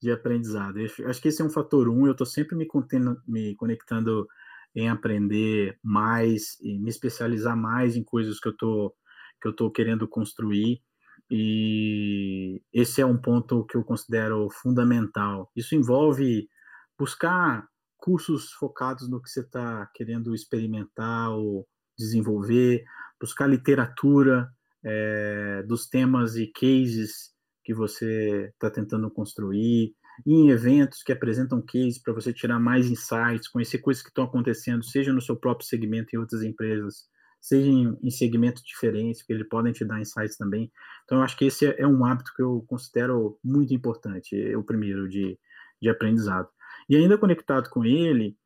de 0.00 0.10
aprendizado. 0.10 0.78
Eu 0.78 1.08
acho 1.08 1.20
que 1.20 1.28
esse 1.28 1.42
é 1.42 1.44
um 1.44 1.50
fator 1.50 1.88
um, 1.88 2.06
eu 2.06 2.12
estou 2.12 2.26
sempre 2.26 2.56
me, 2.56 2.66
contendo, 2.66 3.20
me 3.26 3.54
conectando 3.56 4.26
em 4.74 4.88
aprender 4.88 5.78
mais 5.82 6.58
e 6.60 6.78
me 6.78 6.90
especializar 6.90 7.56
mais 7.56 7.96
em 7.96 8.02
coisas 8.02 8.40
que 8.40 8.48
eu 8.48 8.56
tô, 8.56 8.94
que 9.40 9.48
eu 9.48 9.52
estou 9.52 9.70
querendo 9.70 10.08
construir. 10.08 10.82
E 11.30 12.60
esse 12.72 13.00
é 13.00 13.06
um 13.06 13.16
ponto 13.16 13.64
que 13.64 13.76
eu 13.76 13.84
considero 13.84 14.48
fundamental. 14.50 15.50
Isso 15.56 15.74
envolve 15.74 16.48
buscar 16.98 17.66
cursos 17.96 18.52
focados 18.52 19.08
no 19.08 19.22
que 19.22 19.30
você 19.30 19.40
está 19.40 19.86
querendo 19.94 20.34
experimentar 20.34 21.30
ou 21.30 21.66
desenvolver, 21.96 22.84
buscar 23.20 23.46
literatura 23.46 24.48
é, 24.84 25.62
dos 25.62 25.88
temas 25.88 26.36
e 26.36 26.46
cases 26.48 27.33
que 27.64 27.74
você 27.74 28.50
está 28.54 28.70
tentando 28.70 29.10
construir, 29.10 29.94
em 30.26 30.50
eventos 30.50 31.02
que 31.02 31.12
apresentam 31.12 31.60
cases 31.60 31.98
para 31.98 32.12
você 32.12 32.32
tirar 32.32 32.60
mais 32.60 32.88
insights, 32.88 33.48
conhecer 33.48 33.78
coisas 33.78 34.02
que 34.02 34.10
estão 34.10 34.24
acontecendo, 34.24 34.84
seja 34.84 35.12
no 35.12 35.20
seu 35.20 35.36
próprio 35.36 35.66
segmento 35.66 36.14
em 36.14 36.18
outras 36.18 36.42
empresas, 36.42 37.08
seja 37.40 37.68
em, 37.68 37.98
em 38.02 38.10
segmentos 38.10 38.62
diferentes, 38.62 39.22
que 39.22 39.32
eles 39.32 39.48
podem 39.48 39.72
te 39.72 39.84
dar 39.84 40.00
insights 40.00 40.36
também. 40.36 40.70
Então, 41.04 41.18
eu 41.18 41.24
acho 41.24 41.36
que 41.36 41.46
esse 41.46 41.66
é, 41.66 41.80
é 41.80 41.86
um 41.86 42.04
hábito 42.04 42.32
que 42.36 42.42
eu 42.42 42.64
considero 42.68 43.38
muito 43.42 43.74
importante, 43.74 44.40
é 44.40 44.56
o 44.56 44.62
primeiro 44.62 45.08
de, 45.08 45.38
de 45.80 45.88
aprendizado. 45.88 46.48
E 46.88 46.96
ainda 46.96 47.18
conectado 47.18 47.68
com 47.70 47.84
ele, 47.84 48.36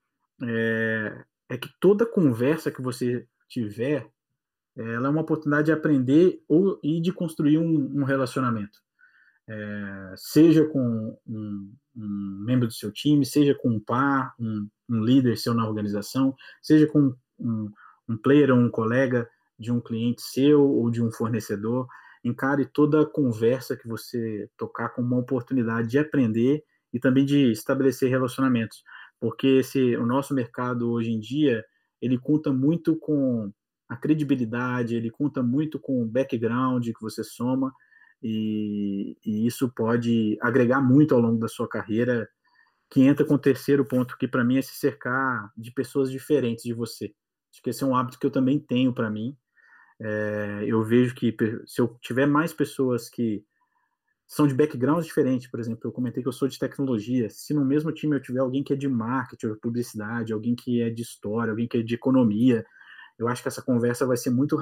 é, 0.42 1.24
é 1.48 1.58
que 1.58 1.68
toda 1.80 2.06
conversa 2.06 2.70
que 2.70 2.80
você 2.80 3.26
tiver, 3.48 4.08
ela 4.76 5.08
é 5.08 5.10
uma 5.10 5.22
oportunidade 5.22 5.66
de 5.66 5.72
aprender 5.72 6.42
ou, 6.48 6.78
e 6.82 7.00
de 7.00 7.12
construir 7.12 7.58
um, 7.58 8.00
um 8.00 8.04
relacionamento. 8.04 8.78
É, 9.48 10.14
seja 10.14 10.66
com 10.66 11.18
um, 11.26 11.72
um, 11.96 12.42
membro 12.44 12.66
do 12.66 12.72
seu 12.74 12.92
time, 12.92 13.24
seja 13.24 13.54
com 13.54 13.70
um 13.70 13.80
par, 13.80 14.34
um, 14.38 14.68
um 14.88 15.02
líder 15.02 15.38
seu 15.38 15.54
na 15.54 15.66
organização, 15.66 16.36
seja 16.60 16.86
com 16.86 17.14
um, 17.38 17.70
um 18.06 18.16
player 18.18 18.50
ou 18.50 18.58
um 18.58 18.70
colega 18.70 19.26
de 19.58 19.72
um 19.72 19.80
cliente 19.80 20.20
seu 20.20 20.62
ou 20.62 20.90
de 20.90 21.02
um 21.02 21.10
fornecedor. 21.10 21.86
Encare 22.22 22.66
toda 22.66 23.06
conversa 23.06 23.74
que 23.74 23.88
você 23.88 24.50
tocar 24.58 24.90
como 24.90 25.08
uma 25.08 25.20
oportunidade 25.20 25.88
de 25.88 25.98
aprender 25.98 26.62
e 26.92 27.00
também 27.00 27.24
de 27.24 27.50
estabelecer 27.50 28.10
relacionamentos, 28.10 28.82
porque 29.18 29.46
esse, 29.46 29.96
o 29.96 30.04
nosso 30.04 30.34
mercado 30.34 30.90
hoje 30.90 31.10
em 31.10 31.18
dia 31.18 31.64
ele 32.02 32.18
conta 32.18 32.52
muito 32.52 32.96
com 32.96 33.50
a 33.88 33.96
credibilidade, 33.96 34.94
ele 34.94 35.10
conta 35.10 35.42
muito 35.42 35.78
com 35.78 36.02
o 36.02 36.06
background 36.06 36.84
que 36.84 37.00
você 37.00 37.24
soma 37.24 37.72
e, 38.22 39.16
e 39.24 39.46
isso 39.46 39.68
pode 39.68 40.36
agregar 40.40 40.80
muito 40.80 41.14
ao 41.14 41.20
longo 41.20 41.38
da 41.38 41.48
sua 41.48 41.68
carreira. 41.68 42.28
Que 42.90 43.02
entra 43.02 43.24
com 43.24 43.34
o 43.34 43.38
terceiro 43.38 43.84
ponto, 43.84 44.16
que 44.16 44.26
para 44.26 44.42
mim 44.42 44.56
é 44.56 44.62
se 44.62 44.74
cercar 44.74 45.52
de 45.54 45.70
pessoas 45.70 46.10
diferentes 46.10 46.64
de 46.64 46.72
você. 46.72 47.12
Acho 47.52 47.62
que 47.62 47.68
esse 47.70 47.84
é 47.84 47.86
um 47.86 47.94
hábito 47.94 48.18
que 48.18 48.24
eu 48.24 48.30
também 48.30 48.58
tenho 48.58 48.94
para 48.94 49.10
mim. 49.10 49.36
É, 50.00 50.64
eu 50.66 50.82
vejo 50.82 51.14
que 51.14 51.36
se 51.66 51.80
eu 51.80 51.98
tiver 52.00 52.26
mais 52.26 52.52
pessoas 52.52 53.10
que 53.10 53.44
são 54.26 54.46
de 54.46 54.54
backgrounds 54.54 55.06
diferentes, 55.06 55.50
por 55.50 55.58
exemplo, 55.58 55.80
eu 55.84 55.92
comentei 55.92 56.22
que 56.22 56.28
eu 56.28 56.32
sou 56.32 56.46
de 56.46 56.58
tecnologia. 56.58 57.30
Se 57.30 57.54
no 57.54 57.64
mesmo 57.64 57.90
time 57.90 58.14
eu 58.14 58.22
tiver 58.22 58.40
alguém 58.40 58.62
que 58.62 58.74
é 58.74 58.76
de 58.76 58.86
marketing 58.86 59.46
ou 59.46 59.56
publicidade, 59.56 60.32
alguém 60.32 60.54
que 60.54 60.82
é 60.82 60.90
de 60.90 61.02
história, 61.02 61.50
alguém 61.50 61.66
que 61.66 61.78
é 61.78 61.82
de 61.82 61.94
economia, 61.94 62.64
eu 63.18 63.26
acho 63.26 63.42
que 63.42 63.48
essa 63.48 63.62
conversa 63.62 64.06
vai 64.06 64.16
ser 64.16 64.30
muito 64.30 64.56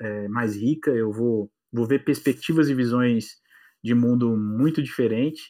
é, 0.00 0.28
mais 0.28 0.56
rica. 0.56 0.90
Eu 0.90 1.12
vou, 1.12 1.50
vou 1.74 1.86
ver 1.86 2.04
perspectivas 2.04 2.68
e 2.68 2.74
visões 2.74 3.36
de 3.82 3.94
mundo 3.94 4.36
muito 4.36 4.82
diferentes 4.82 5.42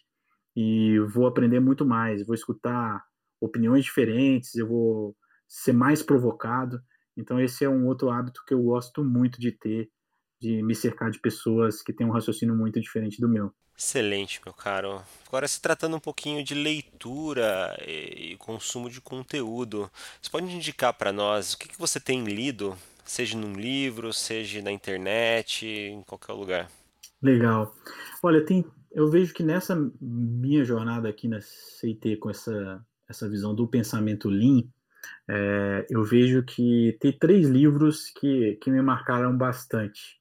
e 0.56 0.98
vou 1.12 1.26
aprender 1.26 1.60
muito 1.60 1.84
mais. 1.84 2.24
Vou 2.26 2.34
escutar 2.34 3.04
opiniões 3.40 3.84
diferentes, 3.84 4.54
eu 4.54 4.66
vou 4.66 5.16
ser 5.46 5.72
mais 5.72 6.02
provocado. 6.02 6.80
Então, 7.16 7.38
esse 7.38 7.64
é 7.64 7.68
um 7.68 7.86
outro 7.86 8.10
hábito 8.10 8.42
que 8.46 8.54
eu 8.54 8.62
gosto 8.62 9.04
muito 9.04 9.38
de 9.38 9.52
ter 9.52 9.90
de 10.40 10.62
me 10.62 10.74
cercar 10.74 11.10
de 11.10 11.18
pessoas 11.20 11.80
que 11.80 11.92
têm 11.92 12.06
um 12.06 12.10
raciocínio 12.10 12.54
muito 12.54 12.78
diferente 12.78 13.18
do 13.18 13.28
meu. 13.28 13.50
Excelente, 13.76 14.40
meu 14.44 14.52
caro. 14.52 15.02
Agora, 15.26 15.48
se 15.48 15.60
tratando 15.60 15.96
um 15.96 16.00
pouquinho 16.00 16.44
de 16.44 16.54
leitura 16.54 17.74
e 17.86 18.36
consumo 18.38 18.90
de 18.90 19.00
conteúdo, 19.00 19.90
você 20.20 20.30
pode 20.30 20.46
indicar 20.46 20.92
para 20.92 21.12
nós 21.12 21.54
o 21.54 21.58
que, 21.58 21.68
que 21.68 21.78
você 21.78 21.98
tem 21.98 22.24
lido, 22.24 22.76
seja 23.04 23.36
num 23.36 23.52
livro, 23.52 24.12
seja 24.12 24.62
na 24.62 24.72
internet, 24.72 25.66
em 25.66 26.02
qualquer 26.02 26.32
lugar? 26.32 26.70
Legal. 27.22 27.74
Olha, 28.22 28.44
tem, 28.44 28.64
eu 28.92 29.10
vejo 29.10 29.32
que 29.34 29.42
nessa 29.42 29.74
minha 30.00 30.64
jornada 30.64 31.08
aqui 31.08 31.28
na 31.28 31.40
CIT 31.40 32.16
com 32.16 32.30
essa, 32.30 32.84
essa 33.08 33.28
visão 33.28 33.54
do 33.54 33.66
pensamento 33.66 34.28
Lean, 34.28 34.62
é, 35.28 35.86
eu 35.90 36.02
vejo 36.04 36.42
que 36.42 36.96
tem 37.00 37.12
três 37.12 37.48
livros 37.48 38.10
que, 38.10 38.56
que 38.56 38.70
me 38.70 38.80
marcaram 38.82 39.36
bastante. 39.36 40.18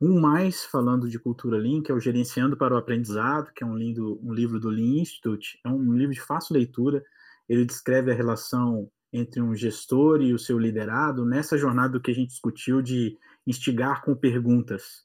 Um 0.00 0.20
mais 0.20 0.64
falando 0.64 1.08
de 1.08 1.18
cultura 1.18 1.56
Lean, 1.56 1.82
que 1.82 1.90
é 1.90 1.94
o 1.94 2.00
Gerenciando 2.00 2.56
para 2.56 2.74
o 2.74 2.76
Aprendizado, 2.76 3.52
que 3.54 3.62
é 3.62 3.66
um, 3.66 3.76
lindo, 3.76 4.20
um 4.22 4.32
livro 4.32 4.58
do 4.60 4.68
Lean 4.68 5.00
Institute. 5.00 5.58
É 5.64 5.68
um 5.68 5.92
livro 5.94 6.12
de 6.12 6.20
fácil 6.20 6.54
leitura. 6.54 7.02
Ele 7.48 7.64
descreve 7.64 8.10
a 8.10 8.14
relação 8.14 8.90
entre 9.14 9.40
um 9.40 9.54
gestor 9.54 10.20
e 10.20 10.34
o 10.34 10.38
seu 10.40 10.58
liderado 10.58 11.24
nessa 11.24 11.56
jornada 11.56 12.00
que 12.00 12.10
a 12.10 12.14
gente 12.14 12.30
discutiu 12.30 12.82
de 12.82 13.16
instigar 13.46 14.02
com 14.02 14.12
perguntas 14.12 15.04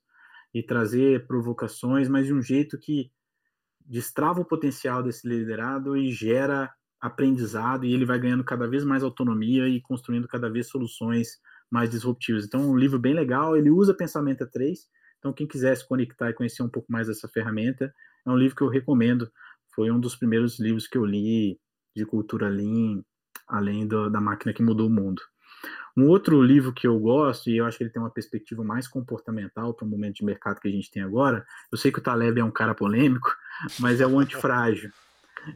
e 0.51 0.64
trazer 0.64 1.28
provocações, 1.28 2.10
mas 2.10 2.26
de 2.26 2.34
um 2.34 2.41
jeito 2.41 2.76
que 2.80 3.12
destrava 3.86 4.41
o 4.41 4.45
potencial 4.45 5.03
desse 5.03 5.28
liderado 5.28 5.95
e 5.95 6.12
gera 6.12 6.74
aprendizado 6.99 7.86
e 7.86 7.93
ele 7.93 8.03
vai 8.03 8.18
ganhando 8.18 8.43
cada 8.43 8.68
vez 8.68 8.84
mais 8.84 9.03
autonomia 9.03 9.70
e 9.70 9.80
construindo 9.80 10.28
cada 10.28 10.49
vez 10.49 10.68
soluções 10.68 11.39
mais 11.70 11.91
disruptivos. 11.91 12.45
Então, 12.45 12.68
um 12.68 12.76
livro 12.76 12.97
bem 12.97 13.14
legal, 13.14 13.55
ele 13.55 13.70
usa 13.70 13.93
Pensamento 13.93 14.49
3, 14.49 14.88
então 15.20 15.32
quem 15.32 15.47
quiser 15.47 15.78
se 15.78 15.88
conectar 15.88 16.32
e 16.32 16.34
conhecer 16.34 16.64
um 16.64 16.70
pouco 16.70 16.91
mais 16.91 17.07
dessa 17.07 17.28
ferramenta, 17.28 17.93
é 18.26 18.30
um 18.32 18.36
livro 18.36 18.55
que 18.55 18.64
eu 18.64 18.70
recomendo, 18.70 19.32
foi 19.76 19.91
um 19.91 19.99
dos 19.99 20.16
primeiros 20.16 20.60
livros 20.60 20.88
que 20.88 20.97
eu 20.97 21.05
li 21.05 21.60
de 21.95 22.05
cultura 22.07 22.49
Lean, 22.49 23.03
além 23.50 23.88
do, 23.88 24.10
da 24.10 24.22
máquina 24.22 24.54
que 24.54 24.64
mudou 24.64 24.88
o 24.88 24.91
mundo. 24.91 25.22
Um 25.97 26.08
outro 26.08 26.41
livro 26.41 26.72
que 26.72 26.88
eu 26.88 26.97
gosto, 27.00 27.50
e 27.50 27.58
eu 27.58 27.66
acho 27.66 27.78
que 27.78 27.84
ele 27.84 27.91
tem 27.91 28.02
uma 28.02 28.12
perspectiva 28.12 28.64
mais 28.64 28.88
comportamental 28.88 29.74
para 29.74 29.86
o 29.86 29.89
momento 29.89 30.18
de 30.18 30.26
mercado 30.26 30.60
que 30.60 30.68
a 30.68 30.72
gente 30.72 30.91
tem 30.91 31.04
agora, 31.04 31.45
eu 31.72 31.78
sei 31.78 31.91
que 31.91 32.00
o 32.00 32.02
Taleb 32.02 32.39
é 32.39 32.43
um 32.43 32.52
cara 32.52 32.74
polêmico, 32.74 33.36
mas 33.80 34.00
é 34.00 34.08
o 34.08 34.20
Antifrágil 34.20 34.91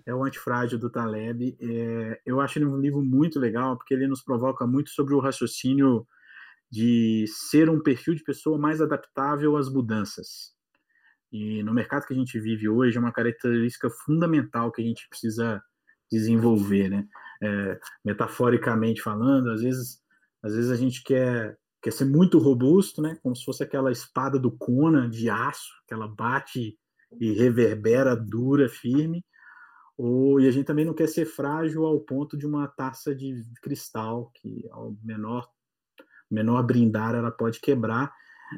é 0.06 0.14
o 0.14 0.24
Antifrágil 0.24 0.80
do 0.80 0.90
Taleb. 0.90 1.58
É, 1.60 2.22
eu 2.26 2.40
acho 2.40 2.58
ele 2.58 2.66
um 2.66 2.80
livro 2.80 3.02
muito 3.02 3.40
legal, 3.40 3.78
porque 3.78 3.94
ele 3.94 4.08
nos 4.08 4.22
provoca 4.22 4.66
muito 4.66 4.90
sobre 4.92 5.14
o 5.14 5.20
raciocínio 5.20 6.08
de 6.72 7.26
ser 7.28 7.70
um 7.70 7.82
perfil 7.82 8.16
de 8.16 8.24
pessoa 8.24 8.58
mais 8.58 8.82
adaptável 8.82 9.56
às 9.58 9.70
mudanças. 9.70 10.54
E 11.32 11.64
no 11.64 11.74
mercado 11.74 12.06
que 12.06 12.14
a 12.14 12.18
gente 12.18 12.40
vive 12.40 12.70
hoje, 12.70 12.98
é 12.98 13.00
uma 13.00 13.12
característica 13.12 13.90
fundamental 13.90 14.72
que 14.72 14.82
a 14.82 14.86
gente 14.86 15.08
precisa 15.10 15.62
desenvolver, 16.12 16.90
né? 16.90 17.08
É, 17.46 17.80
metaforicamente 18.06 19.02
falando, 19.02 19.52
às 19.52 19.62
vezes, 19.62 20.00
às 20.42 20.56
vezes 20.56 20.72
a 20.72 20.76
gente 20.76 21.04
quer, 21.04 21.58
quer 21.82 21.92
ser 21.92 22.06
muito 22.06 22.40
robusto, 22.40 23.02
né? 23.02 23.18
Como 23.22 23.36
se 23.36 23.44
fosse 23.44 23.64
aquela 23.64 23.92
espada 23.92 24.40
do 24.40 24.50
Conan 24.50 25.10
de 25.10 25.30
aço, 25.30 25.74
que 25.86 25.94
ela 25.94 26.08
bate 26.08 26.78
e 27.20 27.34
reverbera 27.34 28.16
dura, 28.16 28.70
firme, 28.70 29.24
ou, 29.98 30.40
e 30.40 30.48
a 30.48 30.52
gente 30.52 30.66
também 30.66 30.86
não 30.86 30.94
quer 30.94 31.08
ser 31.08 31.26
frágil 31.26 31.86
ao 31.86 32.00
ponto 32.00 32.38
de 32.38 32.46
uma 32.46 32.68
taça 32.68 33.14
de 33.14 33.44
cristal, 33.62 34.32
que 34.36 34.68
ao 34.72 34.96
menor, 35.04 35.48
menor 36.30 36.64
brindar 36.64 37.14
ela 37.16 37.32
pode 37.32 37.60
quebrar. 37.60 38.12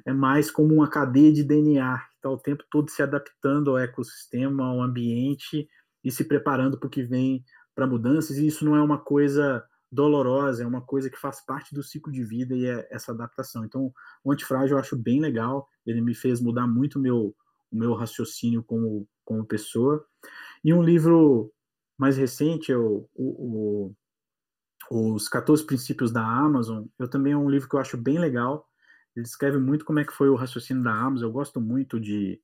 É 0.05 0.13
mais 0.13 0.49
como 0.49 0.73
uma 0.73 0.89
cadeia 0.89 1.31
de 1.31 1.43
DNA, 1.43 1.97
que 1.97 2.15
está 2.15 2.29
o 2.29 2.37
tempo 2.37 2.63
todo 2.69 2.89
se 2.89 3.01
adaptando 3.01 3.71
ao 3.71 3.77
ecossistema, 3.77 4.65
ao 4.65 4.81
ambiente 4.81 5.67
e 6.03 6.11
se 6.11 6.23
preparando 6.23 6.77
para 6.79 6.87
o 6.87 6.89
que 6.89 7.03
vem 7.03 7.43
para 7.75 7.85
mudanças. 7.85 8.37
E 8.37 8.47
isso 8.47 8.65
não 8.65 8.75
é 8.75 8.81
uma 8.81 8.97
coisa 8.97 9.63
dolorosa, 9.91 10.63
é 10.63 10.67
uma 10.67 10.81
coisa 10.81 11.09
que 11.09 11.17
faz 11.17 11.43
parte 11.45 11.73
do 11.73 11.83
ciclo 11.83 12.11
de 12.11 12.23
vida 12.23 12.55
e 12.55 12.65
é 12.65 12.87
essa 12.89 13.11
adaptação. 13.11 13.65
Então, 13.65 13.93
o 14.23 14.31
antifrágil 14.31 14.75
eu 14.75 14.79
acho 14.79 14.95
bem 14.95 15.19
legal, 15.19 15.67
ele 15.85 16.01
me 16.01 16.15
fez 16.15 16.41
mudar 16.41 16.67
muito 16.67 16.99
meu, 16.99 17.35
o 17.71 17.75
meu 17.77 17.93
raciocínio 17.93 18.63
como, 18.63 19.07
como 19.23 19.45
pessoa. 19.45 20.05
E 20.63 20.73
um 20.73 20.81
livro 20.81 21.51
mais 21.97 22.17
recente, 22.17 22.73
o, 22.73 23.07
o, 23.15 23.93
o, 24.89 25.13
Os 25.13 25.29
14 25.29 25.65
Princípios 25.65 26.11
da 26.11 26.25
Amazon, 26.25 26.85
eu 26.99 27.09
também 27.09 27.33
é 27.33 27.37
um 27.37 27.49
livro 27.49 27.69
que 27.69 27.75
eu 27.75 27.79
acho 27.79 27.97
bem 27.97 28.19
legal. 28.19 28.67
Ele 29.15 29.23
descreve 29.23 29.57
muito 29.57 29.85
como 29.85 29.99
é 29.99 30.05
que 30.05 30.13
foi 30.13 30.29
o 30.29 30.35
raciocínio 30.35 30.83
da 30.83 30.91
Amazon. 30.91 31.29
Eu 31.29 31.33
gosto 31.33 31.61
muito 31.61 31.99
de. 31.99 32.41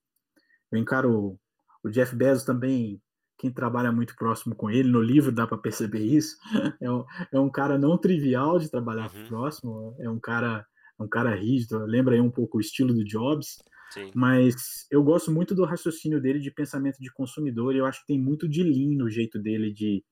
Eu 0.72 0.80
encaro 0.80 1.38
o 1.84 1.90
Jeff 1.90 2.16
Bezos 2.16 2.46
também, 2.46 3.02
quem 3.42 3.52
trabalha 3.52 3.92
muito 3.92 4.16
próximo 4.16 4.56
com 4.56 4.70
ele, 4.70 4.88
no 4.88 5.02
livro 5.02 5.32
dá 5.32 5.48
para 5.48 5.58
perceber 5.58 6.06
isso. 6.06 6.38
É 6.80 6.92
um, 6.92 7.06
é 7.34 7.40
um 7.40 7.50
cara 7.50 7.78
não 7.78 7.98
trivial 7.98 8.60
de 8.60 8.70
trabalhar 8.70 9.12
uhum. 9.14 9.28
próximo, 9.28 9.96
é 10.00 10.10
um 10.10 10.20
cara, 10.20 10.66
é 11.00 11.04
um 11.04 11.08
cara 11.08 11.34
rígido, 11.34 11.84
lembra 11.86 12.14
aí 12.14 12.22
um 12.22 12.30
pouco 12.30 12.58
o 12.58 12.62
estilo 12.62 12.94
do 12.94 13.04
Jobs. 13.04 13.58
Sim. 13.92 14.12
Mas 14.14 14.86
eu 14.92 15.04
gosto 15.04 15.32
muito 15.32 15.56
do 15.56 15.66
raciocínio 15.66 16.22
dele 16.22 16.40
de 16.40 16.52
pensamento 16.52 16.98
de 17.00 17.12
consumidor 17.12 17.74
e 17.74 17.80
eu 17.80 17.86
acho 17.86 18.02
que 18.02 18.08
tem 18.08 18.20
muito 18.20 18.48
de 18.48 18.64
lean 18.64 18.96
no 18.96 19.10
jeito 19.10 19.40
dele 19.40 19.74
de, 19.74 20.04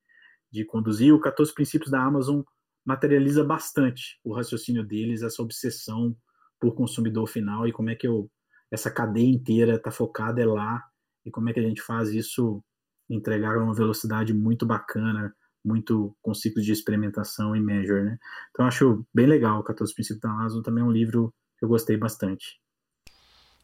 de 0.51 0.65
conduzir. 0.65 1.13
O 1.13 1.19
14 1.19 1.53
Princípios 1.53 1.91
da 1.91 2.03
Amazon 2.03 2.41
materializa 2.83 3.43
bastante 3.43 4.19
o 4.23 4.33
raciocínio 4.33 4.83
deles, 4.83 5.21
essa 5.21 5.41
obsessão 5.41 6.15
por 6.59 6.73
consumidor 6.73 7.27
final 7.27 7.67
e 7.67 7.71
como 7.71 7.89
é 7.91 7.95
que 7.95 8.07
eu, 8.07 8.29
essa 8.71 8.89
cadeia 8.91 9.29
inteira 9.29 9.75
está 9.75 9.91
focada 9.91 10.41
é 10.41 10.45
lá 10.45 10.83
e 11.25 11.31
como 11.31 11.49
é 11.49 11.53
que 11.53 11.59
a 11.59 11.63
gente 11.63 11.81
faz 11.81 12.09
isso 12.09 12.63
entregar 13.09 13.57
uma 13.57 13.73
velocidade 13.73 14.33
muito 14.33 14.65
bacana, 14.65 15.33
muito 15.63 16.15
com 16.21 16.33
ciclos 16.33 16.65
de 16.65 16.71
experimentação 16.71 17.55
e 17.55 17.59
measure, 17.59 18.03
né? 18.03 18.17
Então 18.51 18.65
acho 18.65 19.05
bem 19.13 19.25
legal 19.25 19.59
o 19.59 19.63
14 19.63 19.93
Princípios 19.93 20.21
da 20.21 20.29
Amazon, 20.29 20.61
também 20.61 20.83
é 20.83 20.87
um 20.87 20.91
livro 20.91 21.33
que 21.57 21.65
eu 21.65 21.69
gostei 21.69 21.97
bastante. 21.97 22.59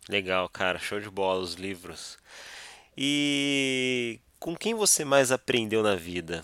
Legal, 0.09 0.47
cara, 0.49 0.77
show 0.77 0.99
de 0.99 1.09
bola 1.09 1.41
os 1.41 1.55
livros. 1.55 2.17
E 2.97 4.19
com 4.39 4.55
quem 4.55 4.73
você 4.73 5.03
mais 5.03 5.31
aprendeu 5.31 5.81
na 5.81 5.95
vida? 5.95 6.43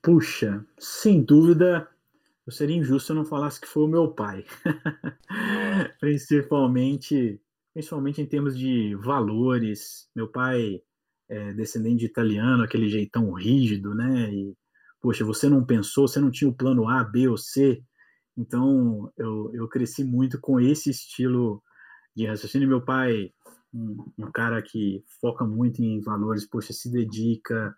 Puxa, 0.00 0.64
sem 0.78 1.22
dúvida, 1.22 1.88
eu 2.46 2.52
seria 2.52 2.76
injusto 2.76 3.06
se 3.06 3.12
eu 3.12 3.16
não 3.16 3.24
falasse 3.24 3.60
que 3.60 3.66
foi 3.66 3.84
o 3.84 3.88
meu 3.88 4.08
pai. 4.08 4.44
principalmente, 5.98 7.40
principalmente 7.72 8.20
em 8.20 8.26
termos 8.26 8.56
de 8.56 8.94
valores. 8.96 10.08
Meu 10.14 10.28
pai 10.28 10.82
é 11.28 11.52
descendente 11.54 11.98
de 11.98 12.06
italiano, 12.06 12.62
aquele 12.62 12.88
jeitão 12.88 13.32
rígido, 13.32 13.94
né? 13.94 14.32
E, 14.32 14.54
poxa, 15.00 15.24
você 15.24 15.48
não 15.48 15.64
pensou, 15.64 16.06
você 16.08 16.20
não 16.20 16.30
tinha 16.30 16.50
o 16.50 16.54
plano 16.54 16.88
A, 16.88 17.02
B 17.04 17.28
ou 17.28 17.36
C. 17.36 17.82
Então, 18.36 19.12
eu, 19.16 19.50
eu 19.54 19.68
cresci 19.68 20.04
muito 20.04 20.40
com 20.40 20.60
esse 20.60 20.90
estilo 20.90 21.62
de 22.16 22.26
raciocínio. 22.26 22.68
Meu 22.68 22.84
pai, 22.84 23.30
um, 23.72 24.04
um, 24.18 24.30
cara 24.32 24.62
que 24.62 25.04
foca 25.20 25.44
muito 25.44 25.82
em 25.82 26.00
valores, 26.00 26.48
poxa, 26.48 26.72
se 26.72 26.90
dedica, 26.90 27.74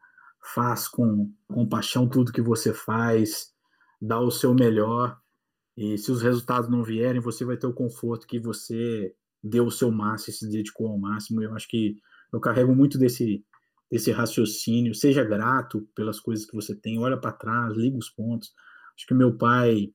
faz 0.54 0.88
com, 0.88 1.32
com 1.48 1.68
paixão 1.68 2.08
tudo 2.08 2.32
que 2.32 2.42
você 2.42 2.72
faz, 2.72 3.52
dá 4.00 4.20
o 4.20 4.30
seu 4.30 4.54
melhor. 4.54 5.18
E 5.76 5.98
se 5.98 6.10
os 6.10 6.22
resultados 6.22 6.70
não 6.70 6.82
vierem, 6.82 7.20
você 7.20 7.44
vai 7.44 7.56
ter 7.56 7.66
o 7.66 7.74
conforto 7.74 8.26
que 8.26 8.40
você 8.40 9.14
deu 9.42 9.66
o 9.66 9.70
seu 9.70 9.90
máximo, 9.90 10.34
se 10.34 10.50
dedicou 10.50 10.88
ao 10.88 10.98
máximo. 10.98 11.42
Eu 11.42 11.54
acho 11.54 11.68
que 11.68 11.96
eu 12.32 12.40
carrego 12.40 12.74
muito 12.74 12.98
desse, 12.98 13.44
esse 13.90 14.10
raciocínio, 14.10 14.94
seja 14.94 15.24
grato 15.24 15.88
pelas 15.94 16.20
coisas 16.20 16.44
que 16.46 16.54
você 16.54 16.74
tem, 16.74 16.98
olha 16.98 17.16
para 17.16 17.32
trás, 17.32 17.76
liga 17.76 17.96
os 17.96 18.10
pontos. 18.10 18.52
Acho 18.96 19.06
que 19.06 19.14
meu 19.14 19.36
pai 19.36 19.92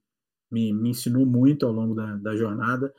me, 0.52 0.74
me 0.74 0.90
ensinou 0.90 1.26
muito 1.26 1.66
ao 1.66 1.72
longo 1.72 1.96
da, 1.96 2.16
da 2.18 2.36
jornada. 2.36 2.94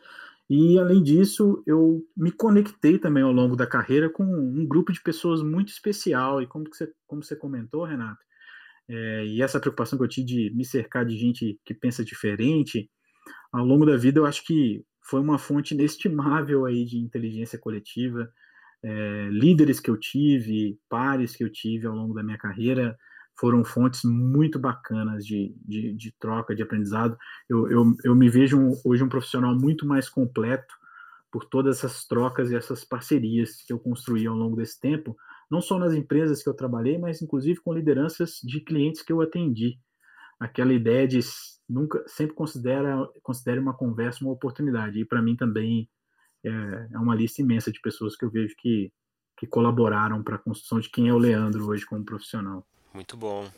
E, 0.51 0.79
além 0.79 1.03
disso, 1.03 1.63
eu 1.67 2.05
me 2.17 2.31
conectei 2.31 2.99
também 2.99 3.23
ao 3.23 3.33
longo 3.33 3.57
da 3.57 3.67
carreira 3.67 4.11
com 4.11 4.25
um 4.25 4.67
grupo 4.67 4.93
de 4.93 5.01
pessoas 5.01 5.43
muito 5.43 5.69
especial. 5.69 6.43
E 6.43 6.47
como 6.47 6.67
você, 6.71 6.93
como 7.07 7.23
você 7.23 7.37
comentou, 7.37 7.85
Renato, 7.85 8.21
é, 8.89 9.25
e 9.27 9.41
essa 9.41 9.61
preocupação 9.61 9.99
que 9.99 10.05
eu 10.05 10.09
tive 10.09 10.27
de 10.27 10.55
me 10.55 10.65
cercar 10.65 11.07
de 11.07 11.17
gente 11.17 11.59
que 11.65 11.73
pensa 11.73 12.05
diferente, 12.05 12.91
ao 13.53 13.65
longo 13.65 13.87
da 13.87 13.97
vida 13.97 14.19
eu 14.19 14.27
acho 14.27 14.45
que 14.45 14.85
foi 15.01 15.21
uma 15.21 15.39
fonte 15.39 15.75
inestimável 15.75 16.67
aí 16.67 16.85
de 16.85 16.99
inteligência 16.99 17.59
coletiva. 17.59 18.31
É, 18.85 19.29
líderes 19.31 19.79
que 19.79 19.91
eu 19.91 19.97
tive, 19.97 20.79
pares 20.89 21.37
que 21.37 21.45
eu 21.45 21.51
tive 21.51 21.87
ao 21.87 21.95
longo 21.95 22.15
da 22.15 22.23
minha 22.23 22.39
carreira, 22.39 22.97
foram 23.39 23.65
fontes 23.65 24.03
muito 24.05 24.59
bacanas 24.59 25.25
de, 25.25 25.55
de, 25.65 25.93
de 25.95 26.13
troca, 26.19 26.55
de 26.55 26.63
aprendizado. 26.63 27.17
Eu, 27.49 27.71
eu, 27.71 27.97
eu 28.05 28.15
me 28.15 28.29
vejo 28.29 28.59
hoje 28.85 29.03
um 29.03 29.09
profissional 29.09 29.55
muito 29.55 29.87
mais 29.87 30.09
completo 30.09 30.75
por 31.31 31.47
todas 31.47 31.79
essas 31.79 32.05
trocas 32.07 32.51
e 32.51 32.57
essas 32.57 32.85
parcerias 32.85 33.63
que 33.63 33.73
eu 33.73 33.79
construí 33.79 34.27
ao 34.27 34.37
longo 34.37 34.57
desse 34.57 34.79
tempo, 34.79 35.17
não 35.51 35.63
só 35.63 35.79
nas 35.79 35.95
empresas 35.95 36.43
que 36.43 36.49
eu 36.49 36.55
trabalhei, 36.55 36.99
mas 36.99 37.23
inclusive 37.23 37.61
com 37.61 37.73
lideranças 37.73 38.39
de 38.45 38.61
clientes 38.61 39.03
que 39.03 39.13
eu 39.13 39.21
atendi. 39.21 39.79
Aquela 40.39 40.75
ideia 40.75 41.09
de 41.09 41.21
nunca 41.69 42.03
sempre 42.07 42.35
considera 42.35 43.09
considere 43.23 43.61
uma 43.61 43.75
conversa 43.75 44.25
uma 44.25 44.33
oportunidade. 44.33 45.01
E 45.01 45.05
para 45.05 45.23
mim 45.23 45.35
também 45.35 45.89
é, 46.45 46.89
é, 46.93 46.99
uma 46.99 47.15
lista 47.15 47.41
imensa 47.41 47.71
de 47.71 47.81
pessoas 47.81 48.17
que 48.17 48.25
eu 48.25 48.31
vejo 48.31 48.55
que, 48.59 48.93
que 49.37 49.47
colaboraram 49.47 50.23
para 50.23 50.37
a 50.37 50.39
construção 50.39 50.81
de 50.81 50.91
quem 50.91 51.09
é 51.09 51.15
o 51.15 51.19
Leandro 51.19 51.67
hoje 51.67 51.87
como 51.87 52.05
profissional. 52.05 52.67
Muito 52.93 53.17
bom. 53.17 53.51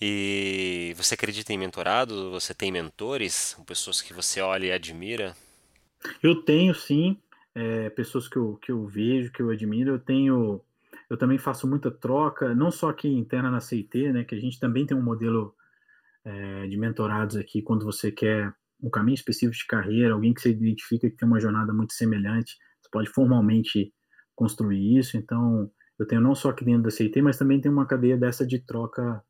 E 0.00 0.92
você 0.96 1.14
acredita 1.14 1.52
em 1.52 1.58
mentorado? 1.58 2.30
Você 2.30 2.52
tem 2.52 2.70
mentores? 2.70 3.56
Pessoas 3.66 4.02
que 4.02 4.12
você 4.12 4.40
olha 4.40 4.66
e 4.66 4.72
admira? 4.72 5.34
Eu 6.22 6.42
tenho 6.42 6.74
sim, 6.74 7.18
é, 7.54 7.88
pessoas 7.90 8.28
que 8.28 8.36
eu, 8.36 8.58
que 8.60 8.70
eu 8.70 8.86
vejo, 8.86 9.32
que 9.32 9.40
eu 9.40 9.50
admiro. 9.50 9.92
Eu 9.92 9.98
tenho, 9.98 10.60
eu 11.08 11.16
também 11.16 11.38
faço 11.38 11.66
muita 11.66 11.90
troca, 11.90 12.54
não 12.54 12.70
só 12.70 12.90
aqui 12.90 13.08
interna 13.08 13.50
na 13.50 13.60
CIT, 13.60 14.12
né, 14.12 14.24
que 14.24 14.34
a 14.34 14.40
gente 14.40 14.60
também 14.60 14.84
tem 14.84 14.96
um 14.96 15.02
modelo 15.02 15.54
é, 16.24 16.66
de 16.66 16.76
mentorados 16.76 17.36
aqui 17.36 17.62
quando 17.62 17.84
você 17.84 18.12
quer 18.12 18.52
um 18.82 18.90
caminho 18.90 19.14
específico 19.14 19.56
de 19.56 19.66
carreira, 19.66 20.14
alguém 20.14 20.34
que 20.34 20.40
você 20.40 20.50
identifica 20.50 21.08
que 21.08 21.16
tem 21.16 21.26
uma 21.26 21.40
jornada 21.40 21.72
muito 21.72 21.92
semelhante, 21.92 22.56
você 22.80 22.88
pode 22.90 23.10
formalmente 23.10 23.92
construir 24.34 24.98
isso. 24.98 25.16
Então, 25.16 25.70
eu 25.98 26.06
tenho 26.06 26.20
não 26.20 26.34
só 26.34 26.50
aqui 26.50 26.64
dentro 26.64 26.82
da 26.82 26.90
CIT, 26.90 27.22
mas 27.22 27.38
também 27.38 27.60
tem 27.60 27.70
uma 27.70 27.86
cadeia 27.86 28.16
dessa 28.16 28.46
de 28.46 28.58
troca 28.58 29.22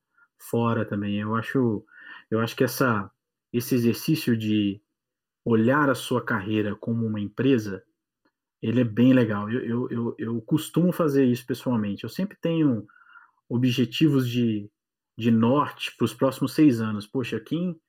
fora 0.51 0.84
também. 0.84 1.20
Eu 1.20 1.34
acho, 1.34 1.84
eu 2.30 2.40
acho 2.40 2.57
que 2.57 2.64
essa, 2.64 3.11
esse 3.53 3.74
exercício 3.74 4.36
de 4.36 4.80
olhar 5.44 5.88
a 5.88 5.94
sua 5.94 6.24
carreira 6.24 6.74
como 6.74 7.07
uma 7.07 7.20
empresa, 7.20 7.82
ele 8.61 8.80
é 8.80 8.84
bem 8.84 9.12
legal. 9.12 9.49
Eu, 9.49 9.61
eu, 9.64 9.90
eu, 9.90 10.14
eu 10.18 10.42
costumo 10.42 10.92
fazer 10.92 11.24
isso 11.24 11.47
pessoalmente. 11.47 12.03
Eu 12.03 12.11
sempre 12.11 12.36
tenho 12.40 12.84
objetivos 13.49 14.28
de, 14.28 14.68
de 15.16 15.30
norte 15.30 15.94
para 15.97 16.05
os 16.05 16.12
próximos 16.12 16.53
seis 16.53 16.80
anos. 16.80 17.07
Poxa, 17.07 17.38
quem, 17.38 17.80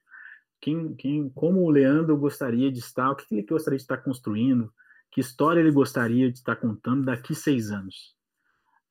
quem, 0.61 0.95
quem, 0.95 1.29
como 1.29 1.61
o 1.61 1.69
Leandro 1.69 2.17
gostaria 2.17 2.71
de 2.71 2.79
estar, 2.79 3.11
o 3.11 3.15
que 3.15 3.25
ele 3.31 3.45
gostaria 3.45 3.77
de 3.77 3.83
estar 3.83 3.97
construindo, 3.97 4.73
que 5.11 5.21
história 5.21 5.59
ele 5.59 5.71
gostaria 5.71 6.31
de 6.31 6.37
estar 6.37 6.55
contando 6.55 7.05
daqui 7.05 7.33
seis 7.33 7.71
anos 7.71 8.17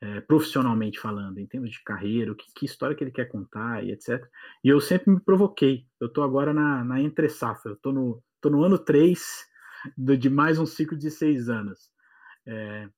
é, 0.00 0.20
profissionalmente 0.20 1.00
falando, 1.00 1.38
em 1.38 1.46
termos 1.46 1.70
de 1.70 1.82
carreira, 1.82 2.34
que, 2.34 2.44
que, 2.54 2.66
história 2.66 2.94
que 2.94 3.02
ele 3.02 3.10
quer 3.10 3.26
contar 3.26 3.84
e 3.84 3.92
etc. 3.92 4.24
E 4.62 4.68
eu 4.68 4.80
sempre 4.80 5.10
me 5.10 5.20
provoquei. 5.20 5.86
Eu 6.00 6.08
estou 6.08 6.22
agora 6.22 6.52
na, 6.52 6.84
na 6.84 7.00
entre 7.00 7.28
safra, 7.28 7.72
eu 7.72 7.76
estou 7.76 7.92
no, 7.92 8.22
tô 8.40 8.50
no 8.50 8.62
ano 8.62 8.78
3 8.78 9.20
do, 9.96 10.16
de 10.16 10.28
mais 10.28 10.58
um 10.58 10.66
ciclo 10.66 10.96
de 10.96 11.10
seis 11.10 11.48
anos. 11.48 11.90
É, 12.46 12.88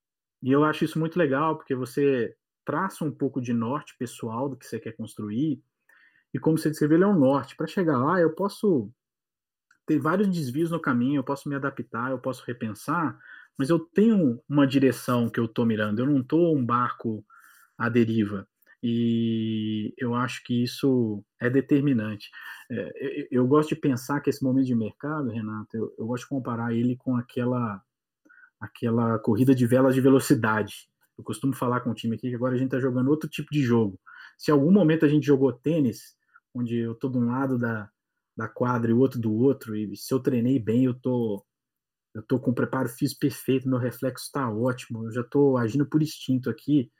e 0.42 0.52
eu 0.52 0.64
acho 0.64 0.84
isso 0.84 0.98
muito 0.98 1.18
legal, 1.18 1.56
porque 1.56 1.74
você 1.74 2.34
traça 2.64 3.04
um 3.04 3.12
pouco 3.12 3.40
de 3.40 3.52
norte 3.52 3.96
pessoal 3.98 4.48
do 4.48 4.56
que 4.56 4.66
você 4.66 4.78
quer 4.78 4.92
construir, 4.92 5.62
e 6.32 6.38
como 6.38 6.58
você 6.58 6.68
descreveu, 6.68 6.96
ele 6.96 7.04
é 7.04 7.06
um 7.06 7.18
norte. 7.18 7.56
Para 7.56 7.66
chegar 7.66 7.98
lá, 7.98 8.20
eu 8.20 8.34
posso 8.34 8.90
ter 9.86 9.98
vários 9.98 10.28
desvios 10.28 10.70
no 10.70 10.80
caminho, 10.80 11.18
eu 11.18 11.24
posso 11.24 11.48
me 11.48 11.54
adaptar, 11.54 12.10
eu 12.10 12.18
posso 12.18 12.44
repensar, 12.46 13.18
mas 13.56 13.70
eu 13.70 13.78
tenho 13.78 14.40
uma 14.48 14.66
direção 14.66 15.28
que 15.28 15.40
eu 15.40 15.46
estou 15.46 15.64
mirando, 15.64 16.00
eu 16.00 16.06
não 16.06 16.20
estou 16.20 16.56
um 16.56 16.64
barco 16.64 17.24
à 17.76 17.88
deriva. 17.88 18.46
E 18.82 19.92
eu 19.98 20.14
acho 20.14 20.44
que 20.44 20.62
isso 20.62 21.24
é 21.40 21.50
determinante. 21.50 22.30
É, 22.70 23.28
eu, 23.30 23.46
gosto 23.46 23.70
de 23.70 23.76
pensar 23.76 24.20
que 24.20 24.30
esse 24.30 24.44
momento 24.44 24.66
de 24.66 24.74
mercado, 24.74 25.30
Renato, 25.30 25.76
eu, 25.76 25.92
eu 25.98 26.06
gosto 26.06 26.24
de 26.24 26.28
comparar 26.28 26.72
ele 26.72 26.96
com 26.96 27.16
aquela 27.16 27.82
aquela 28.60 29.18
corrida 29.20 29.54
de 29.54 29.66
velas 29.66 29.94
de 29.94 30.00
velocidade. 30.00 30.88
Eu 31.16 31.24
costumo 31.24 31.54
falar 31.54 31.80
com 31.80 31.90
o 31.90 31.94
time 31.94 32.16
aqui 32.16 32.28
que 32.28 32.34
agora 32.34 32.54
a 32.54 32.58
gente 32.58 32.68
está 32.68 32.80
jogando 32.80 33.08
outro 33.08 33.28
tipo 33.28 33.50
de 33.52 33.62
jogo. 33.62 33.98
Se 34.36 34.50
em 34.50 34.54
algum 34.54 34.72
momento 34.72 35.04
a 35.04 35.08
gente 35.08 35.26
jogou 35.26 35.52
tênis, 35.52 36.16
onde 36.54 36.76
eu 36.76 36.92
estou 36.92 37.10
de 37.10 37.18
um 37.18 37.26
lado 37.26 37.58
da, 37.58 37.90
da 38.36 38.48
quadra 38.48 38.90
e 38.90 38.94
o 38.94 38.98
outro 38.98 39.20
do 39.20 39.32
outro, 39.32 39.76
e 39.76 39.96
se 39.96 40.12
eu 40.12 40.20
treinei 40.20 40.58
bem, 40.58 40.84
eu 40.84 40.94
tô 40.94 41.44
eu 42.14 42.22
tô 42.22 42.40
com 42.40 42.50
o 42.50 42.54
preparo 42.54 42.88
físico 42.88 43.20
perfeito, 43.20 43.68
meu 43.68 43.78
reflexo 43.78 44.26
está 44.26 44.50
ótimo, 44.50 45.04
eu 45.04 45.12
já 45.12 45.20
estou 45.20 45.56
agindo 45.56 45.86
por 45.86 46.02
instinto 46.02 46.50
aqui. 46.50 46.90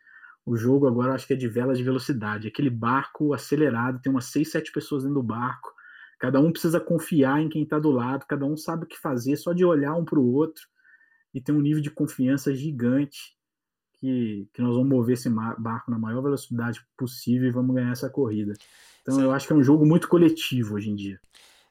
O 0.46 0.56
jogo 0.56 0.86
agora 0.86 1.14
acho 1.14 1.26
que 1.26 1.32
é 1.32 1.36
de 1.36 1.48
velas 1.48 1.76
de 1.78 1.84
velocidade, 1.84 2.46
aquele 2.46 2.70
barco 2.70 3.34
acelerado, 3.34 4.00
tem 4.00 4.12
umas 4.12 4.26
seis, 4.26 4.50
sete 4.50 4.70
pessoas 4.70 5.02
dentro 5.02 5.20
do 5.20 5.26
barco, 5.26 5.72
cada 6.20 6.40
um 6.40 6.52
precisa 6.52 6.78
confiar 6.80 7.40
em 7.40 7.48
quem 7.48 7.64
está 7.64 7.78
do 7.78 7.90
lado, 7.90 8.26
cada 8.28 8.44
um 8.46 8.56
sabe 8.56 8.84
o 8.84 8.86
que 8.86 8.98
fazer 8.98 9.36
só 9.36 9.52
de 9.52 9.64
olhar 9.64 9.94
um 9.94 10.04
para 10.04 10.18
o 10.18 10.32
outro 10.32 10.64
e 11.34 11.40
tem 11.40 11.54
um 11.54 11.60
nível 11.60 11.82
de 11.82 11.90
confiança 11.90 12.54
gigante 12.54 13.37
que, 14.00 14.48
que 14.52 14.62
nós 14.62 14.74
vamos 14.74 14.88
mover 14.88 15.14
esse 15.14 15.28
barco 15.30 15.90
na 15.90 15.98
maior 15.98 16.22
velocidade 16.22 16.84
possível 16.96 17.48
e 17.48 17.52
vamos 17.52 17.74
ganhar 17.74 17.92
essa 17.92 18.08
corrida. 18.08 18.54
Então 19.02 19.14
Sim. 19.14 19.22
eu 19.22 19.32
acho 19.32 19.46
que 19.46 19.52
é 19.52 19.56
um 19.56 19.62
jogo 19.62 19.86
muito 19.86 20.08
coletivo 20.08 20.74
hoje 20.74 20.90
em 20.90 20.96
dia. 20.96 21.20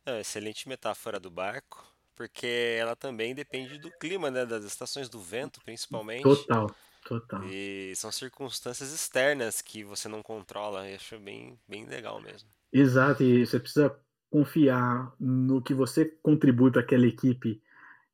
É, 0.05 0.21
excelente 0.21 0.67
metáfora 0.67 1.19
do 1.19 1.29
barco 1.29 1.85
porque 2.17 2.75
ela 2.79 2.95
também 2.95 3.35
depende 3.35 3.77
do 3.77 3.91
clima, 3.91 4.31
né, 4.31 4.43
das 4.43 4.65
estações 4.65 5.07
do 5.07 5.21
vento, 5.21 5.61
principalmente. 5.63 6.23
Total, 6.23 6.75
total. 7.05 7.43
E 7.45 7.93
são 7.95 8.11
circunstâncias 8.11 8.91
externas 8.91 9.61
que 9.61 9.83
você 9.83 10.09
não 10.09 10.23
controla, 10.23 10.89
e 10.89 10.95
acho 10.95 11.19
bem, 11.19 11.57
bem 11.67 11.85
legal 11.85 12.19
mesmo. 12.19 12.49
Exato, 12.73 13.21
e 13.21 13.45
você 13.45 13.59
precisa 13.59 13.95
confiar 14.31 15.13
no 15.19 15.61
que 15.61 15.75
você 15.75 16.05
contribui 16.23 16.71
para 16.71 16.81
aquela 16.81 17.05
equipe 17.05 17.61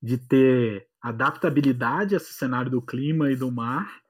de 0.01 0.18
ter 0.18 0.89
adaptabilidade 1.01 2.14
a 2.14 2.18
esse 2.18 2.34
cenário 2.34 2.70
do 2.70 2.82
clima 2.82 3.32
e 3.32 3.38
do 3.38 3.49
mar 3.49 4.02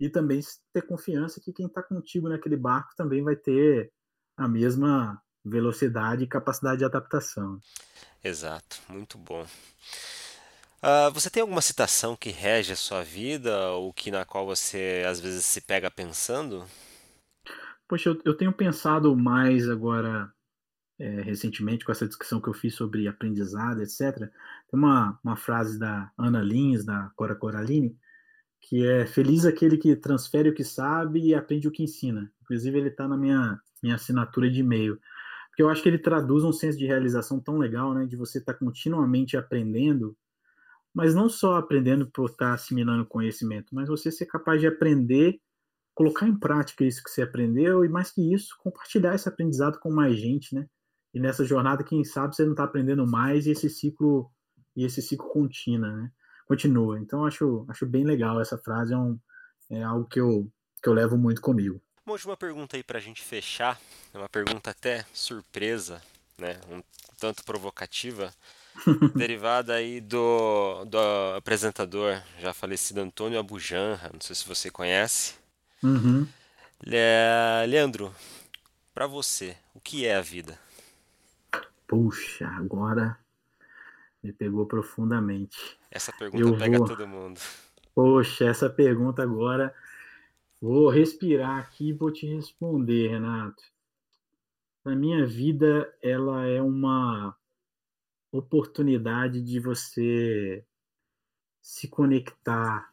e 0.00 0.08
também 0.08 0.40
ter 0.72 0.82
confiança 0.82 1.40
que 1.40 1.52
quem 1.52 1.66
está 1.66 1.82
contigo 1.82 2.28
naquele 2.28 2.56
barco 2.56 2.96
também 2.96 3.22
vai 3.22 3.36
ter 3.36 3.92
a 4.36 4.48
mesma 4.48 5.20
velocidade 5.44 6.24
e 6.24 6.28
capacidade 6.28 6.78
de 6.78 6.84
adaptação. 6.84 7.60
Exato, 8.24 8.80
muito 8.88 9.18
bom. 9.18 9.46
Uh, 10.82 11.12
você 11.12 11.28
tem 11.28 11.42
alguma 11.42 11.60
citação 11.60 12.16
que 12.16 12.30
rege 12.30 12.72
a 12.72 12.76
sua 12.76 13.02
vida 13.02 13.70
ou 13.72 13.92
que 13.92 14.10
na 14.10 14.24
qual 14.24 14.46
você 14.46 15.04
às 15.06 15.20
vezes 15.20 15.44
se 15.44 15.60
pega 15.60 15.90
pensando? 15.90 16.64
Poxa, 17.86 18.08
eu, 18.08 18.20
eu 18.24 18.34
tenho 18.34 18.52
pensado 18.52 19.14
mais 19.14 19.68
agora 19.68 20.32
é, 20.98 21.22
recentemente 21.22 21.84
com 21.84 21.92
essa 21.92 22.06
discussão 22.06 22.40
que 22.40 22.48
eu 22.48 22.54
fiz 22.54 22.74
sobre 22.74 23.08
aprendizado, 23.08 23.82
etc. 23.82 24.16
Tem 24.18 24.30
uma, 24.78 25.18
uma 25.22 25.36
frase 25.36 25.78
da 25.78 26.10
Ana 26.16 26.42
Lins, 26.42 26.84
da 26.84 27.10
Cora 27.14 27.34
Coraline, 27.34 27.98
que 28.60 28.86
é 28.86 29.06
feliz 29.06 29.44
aquele 29.44 29.76
que 29.76 29.96
transfere 29.96 30.50
o 30.50 30.54
que 30.54 30.64
sabe 30.64 31.20
e 31.20 31.34
aprende 31.34 31.68
o 31.68 31.72
que 31.72 31.82
ensina. 31.82 32.30
Inclusive 32.42 32.78
ele 32.78 32.88
está 32.88 33.08
na 33.08 33.16
minha, 33.16 33.58
minha 33.82 33.94
assinatura 33.94 34.50
de 34.50 34.60
e-mail 34.60 34.98
porque 35.60 35.62
eu 35.62 35.68
acho 35.68 35.82
que 35.82 35.88
ele 35.88 35.98
traduz 35.98 36.42
um 36.42 36.52
senso 36.52 36.78
de 36.78 36.86
realização 36.86 37.38
tão 37.38 37.58
legal, 37.58 37.92
né, 37.92 38.06
de 38.06 38.16
você 38.16 38.38
estar 38.38 38.54
tá 38.54 38.58
continuamente 38.58 39.36
aprendendo, 39.36 40.16
mas 40.94 41.14
não 41.14 41.28
só 41.28 41.56
aprendendo 41.56 42.10
por 42.10 42.30
estar 42.30 42.46
tá 42.46 42.54
assimilando 42.54 43.04
conhecimento, 43.04 43.74
mas 43.74 43.88
você 43.88 44.10
ser 44.10 44.24
capaz 44.24 44.60
de 44.60 44.66
aprender, 44.66 45.38
colocar 45.94 46.26
em 46.26 46.34
prática 46.34 46.82
isso 46.82 47.02
que 47.02 47.10
você 47.10 47.20
aprendeu 47.20 47.84
e 47.84 47.90
mais 47.90 48.10
que 48.10 48.32
isso, 48.32 48.56
compartilhar 48.60 49.14
esse 49.14 49.28
aprendizado 49.28 49.78
com 49.78 49.92
mais 49.92 50.16
gente, 50.16 50.54
né? 50.54 50.66
E 51.12 51.20
nessa 51.20 51.44
jornada, 51.44 51.84
quem 51.84 52.04
sabe 52.04 52.34
você 52.34 52.44
não 52.44 52.52
está 52.52 52.64
aprendendo 52.64 53.06
mais 53.06 53.46
e 53.46 53.50
esse 53.50 53.68
ciclo 53.68 54.30
e 54.74 54.84
esse 54.84 55.02
ciclo 55.02 55.28
contínua, 55.28 55.90
né? 55.92 56.12
Continua. 56.50 56.98
Então 56.98 57.24
acho 57.24 57.64
acho 57.68 57.86
bem 57.86 58.02
legal 58.02 58.40
essa 58.40 58.58
frase, 58.58 58.92
é, 58.92 58.96
um, 58.96 59.16
é 59.70 59.84
algo 59.84 60.04
que 60.08 60.18
eu 60.18 60.50
que 60.82 60.88
eu 60.88 60.92
levo 60.92 61.16
muito 61.16 61.40
comigo. 61.40 61.80
Uma 62.04 62.14
última 62.14 62.36
pergunta 62.36 62.76
aí 62.76 62.82
para 62.82 62.98
a 62.98 63.00
gente 63.00 63.22
fechar, 63.22 63.80
é 64.12 64.18
uma 64.18 64.28
pergunta 64.28 64.68
até 64.68 65.04
surpresa, 65.14 66.02
né? 66.36 66.60
um 66.68 66.82
tanto 67.20 67.44
provocativa, 67.44 68.34
derivada 69.14 69.74
aí 69.74 70.00
do, 70.00 70.84
do 70.86 70.98
apresentador 71.36 72.20
já 72.40 72.52
falecido 72.52 73.00
Antônio 73.00 73.38
Abujanra, 73.38 74.10
não 74.12 74.20
sei 74.20 74.34
se 74.34 74.48
você 74.48 74.72
conhece. 74.72 75.34
Uhum. 75.80 76.26
Le... 76.82 76.98
Leandro, 77.68 78.12
para 78.92 79.06
você, 79.06 79.56
o 79.72 79.78
que 79.78 80.04
é 80.04 80.16
a 80.16 80.20
vida? 80.20 80.58
Puxa, 81.86 82.48
agora 82.48 83.19
me 84.22 84.32
pegou 84.32 84.66
profundamente. 84.66 85.78
Essa 85.90 86.12
pergunta 86.12 86.44
eu 86.44 86.58
pega 86.58 86.78
vou... 86.78 86.86
todo 86.86 87.06
mundo. 87.06 87.40
Poxa, 87.94 88.46
essa 88.46 88.68
pergunta 88.68 89.22
agora. 89.22 89.74
Vou 90.60 90.90
respirar 90.90 91.58
aqui 91.58 91.88
e 91.88 91.92
vou 91.92 92.12
te 92.12 92.26
responder, 92.26 93.08
Renato. 93.08 93.62
A 94.84 94.94
minha 94.94 95.26
vida, 95.26 95.90
ela 96.02 96.46
é 96.46 96.60
uma 96.60 97.34
oportunidade 98.30 99.40
de 99.40 99.58
você 99.58 100.64
se 101.62 101.88
conectar 101.88 102.92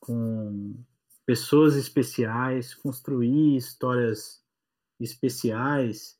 com 0.00 0.74
pessoas 1.24 1.76
especiais, 1.76 2.74
construir 2.74 3.56
histórias 3.56 4.44
especiais 5.00 6.18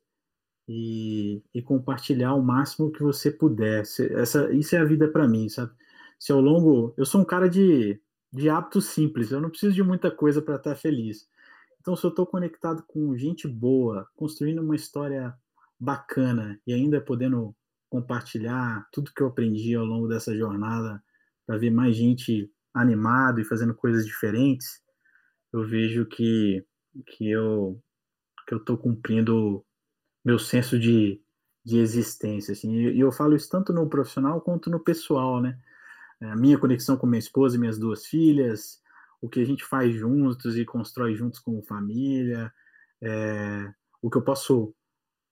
e, 0.68 1.42
e 1.54 1.62
compartilhar 1.62 2.34
o 2.34 2.42
máximo 2.42 2.90
que 2.90 3.02
você 3.02 3.30
puder. 3.30 3.80
Essa, 3.82 4.52
isso 4.52 4.74
é 4.74 4.78
a 4.78 4.84
vida 4.84 5.08
para 5.08 5.28
mim, 5.28 5.48
sabe? 5.48 5.72
Se 6.18 6.32
ao 6.32 6.40
longo. 6.40 6.94
Eu 6.96 7.04
sou 7.04 7.20
um 7.20 7.24
cara 7.24 7.48
de, 7.48 8.00
de 8.32 8.48
hábitos 8.48 8.86
simples, 8.86 9.30
eu 9.30 9.40
não 9.40 9.50
preciso 9.50 9.74
de 9.74 9.82
muita 9.82 10.10
coisa 10.10 10.40
para 10.40 10.56
estar 10.56 10.74
feliz. 10.74 11.28
Então, 11.80 11.94
se 11.94 12.04
eu 12.04 12.10
estou 12.10 12.26
conectado 12.26 12.82
com 12.88 13.16
gente 13.16 13.46
boa, 13.46 14.08
construindo 14.16 14.62
uma 14.62 14.74
história 14.74 15.34
bacana 15.78 16.58
e 16.66 16.72
ainda 16.72 17.00
podendo 17.00 17.54
compartilhar 17.90 18.88
tudo 18.90 19.12
que 19.14 19.22
eu 19.22 19.26
aprendi 19.26 19.74
ao 19.74 19.84
longo 19.84 20.08
dessa 20.08 20.34
jornada 20.34 21.02
para 21.46 21.58
ver 21.58 21.70
mais 21.70 21.94
gente 21.94 22.50
animado 22.72 23.40
e 23.40 23.44
fazendo 23.44 23.74
coisas 23.74 24.06
diferentes, 24.06 24.80
eu 25.52 25.64
vejo 25.64 26.06
que 26.06 26.64
que 27.06 27.30
eu 27.30 27.80
que 28.48 28.54
eu 28.54 28.58
estou 28.58 28.78
cumprindo 28.78 29.64
meu 30.24 30.38
senso 30.38 30.78
de, 30.78 31.20
de 31.64 31.78
existência 31.78 32.52
assim. 32.52 32.74
E 32.74 33.00
eu 33.00 33.12
falo 33.12 33.36
isso 33.36 33.48
tanto 33.48 33.72
no 33.72 33.88
profissional 33.88 34.40
quanto 34.40 34.70
no 34.70 34.80
pessoal, 34.80 35.40
né? 35.40 35.58
É, 36.20 36.26
a 36.30 36.36
minha 36.36 36.58
conexão 36.58 36.96
com 36.96 37.06
minha 37.06 37.18
esposa 37.18 37.56
e 37.56 37.58
minhas 37.58 37.78
duas 37.78 38.06
filhas, 38.06 38.80
o 39.20 39.28
que 39.28 39.40
a 39.40 39.44
gente 39.44 39.64
faz 39.64 39.94
juntos 39.94 40.56
e 40.56 40.64
constrói 40.64 41.14
juntos 41.14 41.40
como 41.40 41.62
família, 41.62 42.52
é, 43.02 43.72
o 44.00 44.10
que 44.10 44.18
eu 44.18 44.22
posso 44.22 44.74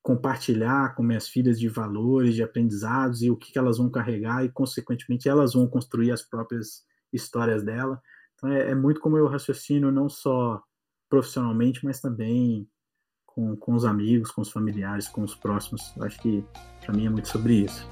compartilhar 0.02 0.94
com 0.94 1.02
minhas 1.02 1.28
filhas 1.28 1.58
de 1.60 1.68
valores, 1.68 2.34
de 2.34 2.42
aprendizados 2.42 3.22
e 3.22 3.30
o 3.30 3.36
que, 3.36 3.56
elas 3.56 3.78
vão 3.78 3.88
carregar 3.88 4.44
e, 4.44 4.50
consequentemente, 4.50 5.28
elas 5.28 5.54
vão 5.54 5.68
construir 5.68 6.10
as 6.10 6.22
próprias 6.22 6.84
histórias 7.12 7.62
dela. 7.62 8.02
Então, 8.34 8.50
é, 8.50 8.70
é 8.70 8.74
muito 8.74 9.00
como 9.00 9.16
eu 9.16 9.28
raciocino, 9.28 9.92
não 9.92 10.08
só 10.08 10.62
profissionalmente, 11.08 11.84
mas 11.84 12.00
também 12.00 12.68
com, 13.34 13.56
com 13.56 13.74
os 13.74 13.84
amigos, 13.84 14.30
com 14.30 14.42
os 14.42 14.50
familiares, 14.50 15.08
com 15.08 15.22
os 15.22 15.34
próximos. 15.34 15.92
Eu 15.96 16.04
acho 16.04 16.18
que, 16.20 16.44
para 16.80 16.94
mim, 16.94 17.06
é 17.06 17.10
muito 17.10 17.28
sobre 17.28 17.64
isso. 17.64 17.88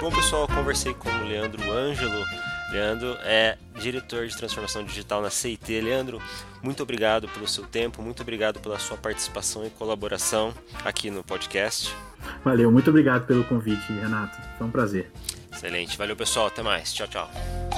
Bom, 0.00 0.10
pessoal, 0.10 0.48
conversei 0.48 0.94
com 0.94 1.08
o 1.08 1.24
Leandro 1.24 1.62
Ângelo. 1.70 2.24
Leandro 2.70 3.16
é 3.22 3.56
diretor 3.80 4.26
de 4.26 4.36
transformação 4.36 4.84
digital 4.84 5.20
na 5.22 5.30
CIT. 5.30 5.80
Leandro, 5.80 6.20
muito 6.62 6.82
obrigado 6.82 7.28
pelo 7.28 7.48
seu 7.48 7.64
tempo, 7.64 8.02
muito 8.02 8.22
obrigado 8.22 8.60
pela 8.60 8.78
sua 8.78 8.96
participação 8.96 9.66
e 9.66 9.70
colaboração 9.70 10.54
aqui 10.84 11.10
no 11.10 11.24
podcast. 11.24 11.94
Valeu, 12.44 12.70
muito 12.70 12.90
obrigado 12.90 13.26
pelo 13.26 13.44
convite, 13.44 13.92
Renato. 13.92 14.38
Foi 14.58 14.66
um 14.66 14.70
prazer. 14.70 15.10
Excelente. 15.52 15.96
Valeu, 15.96 16.16
pessoal. 16.16 16.46
Até 16.46 16.62
mais. 16.62 16.92
Tchau, 16.92 17.08
tchau. 17.08 17.69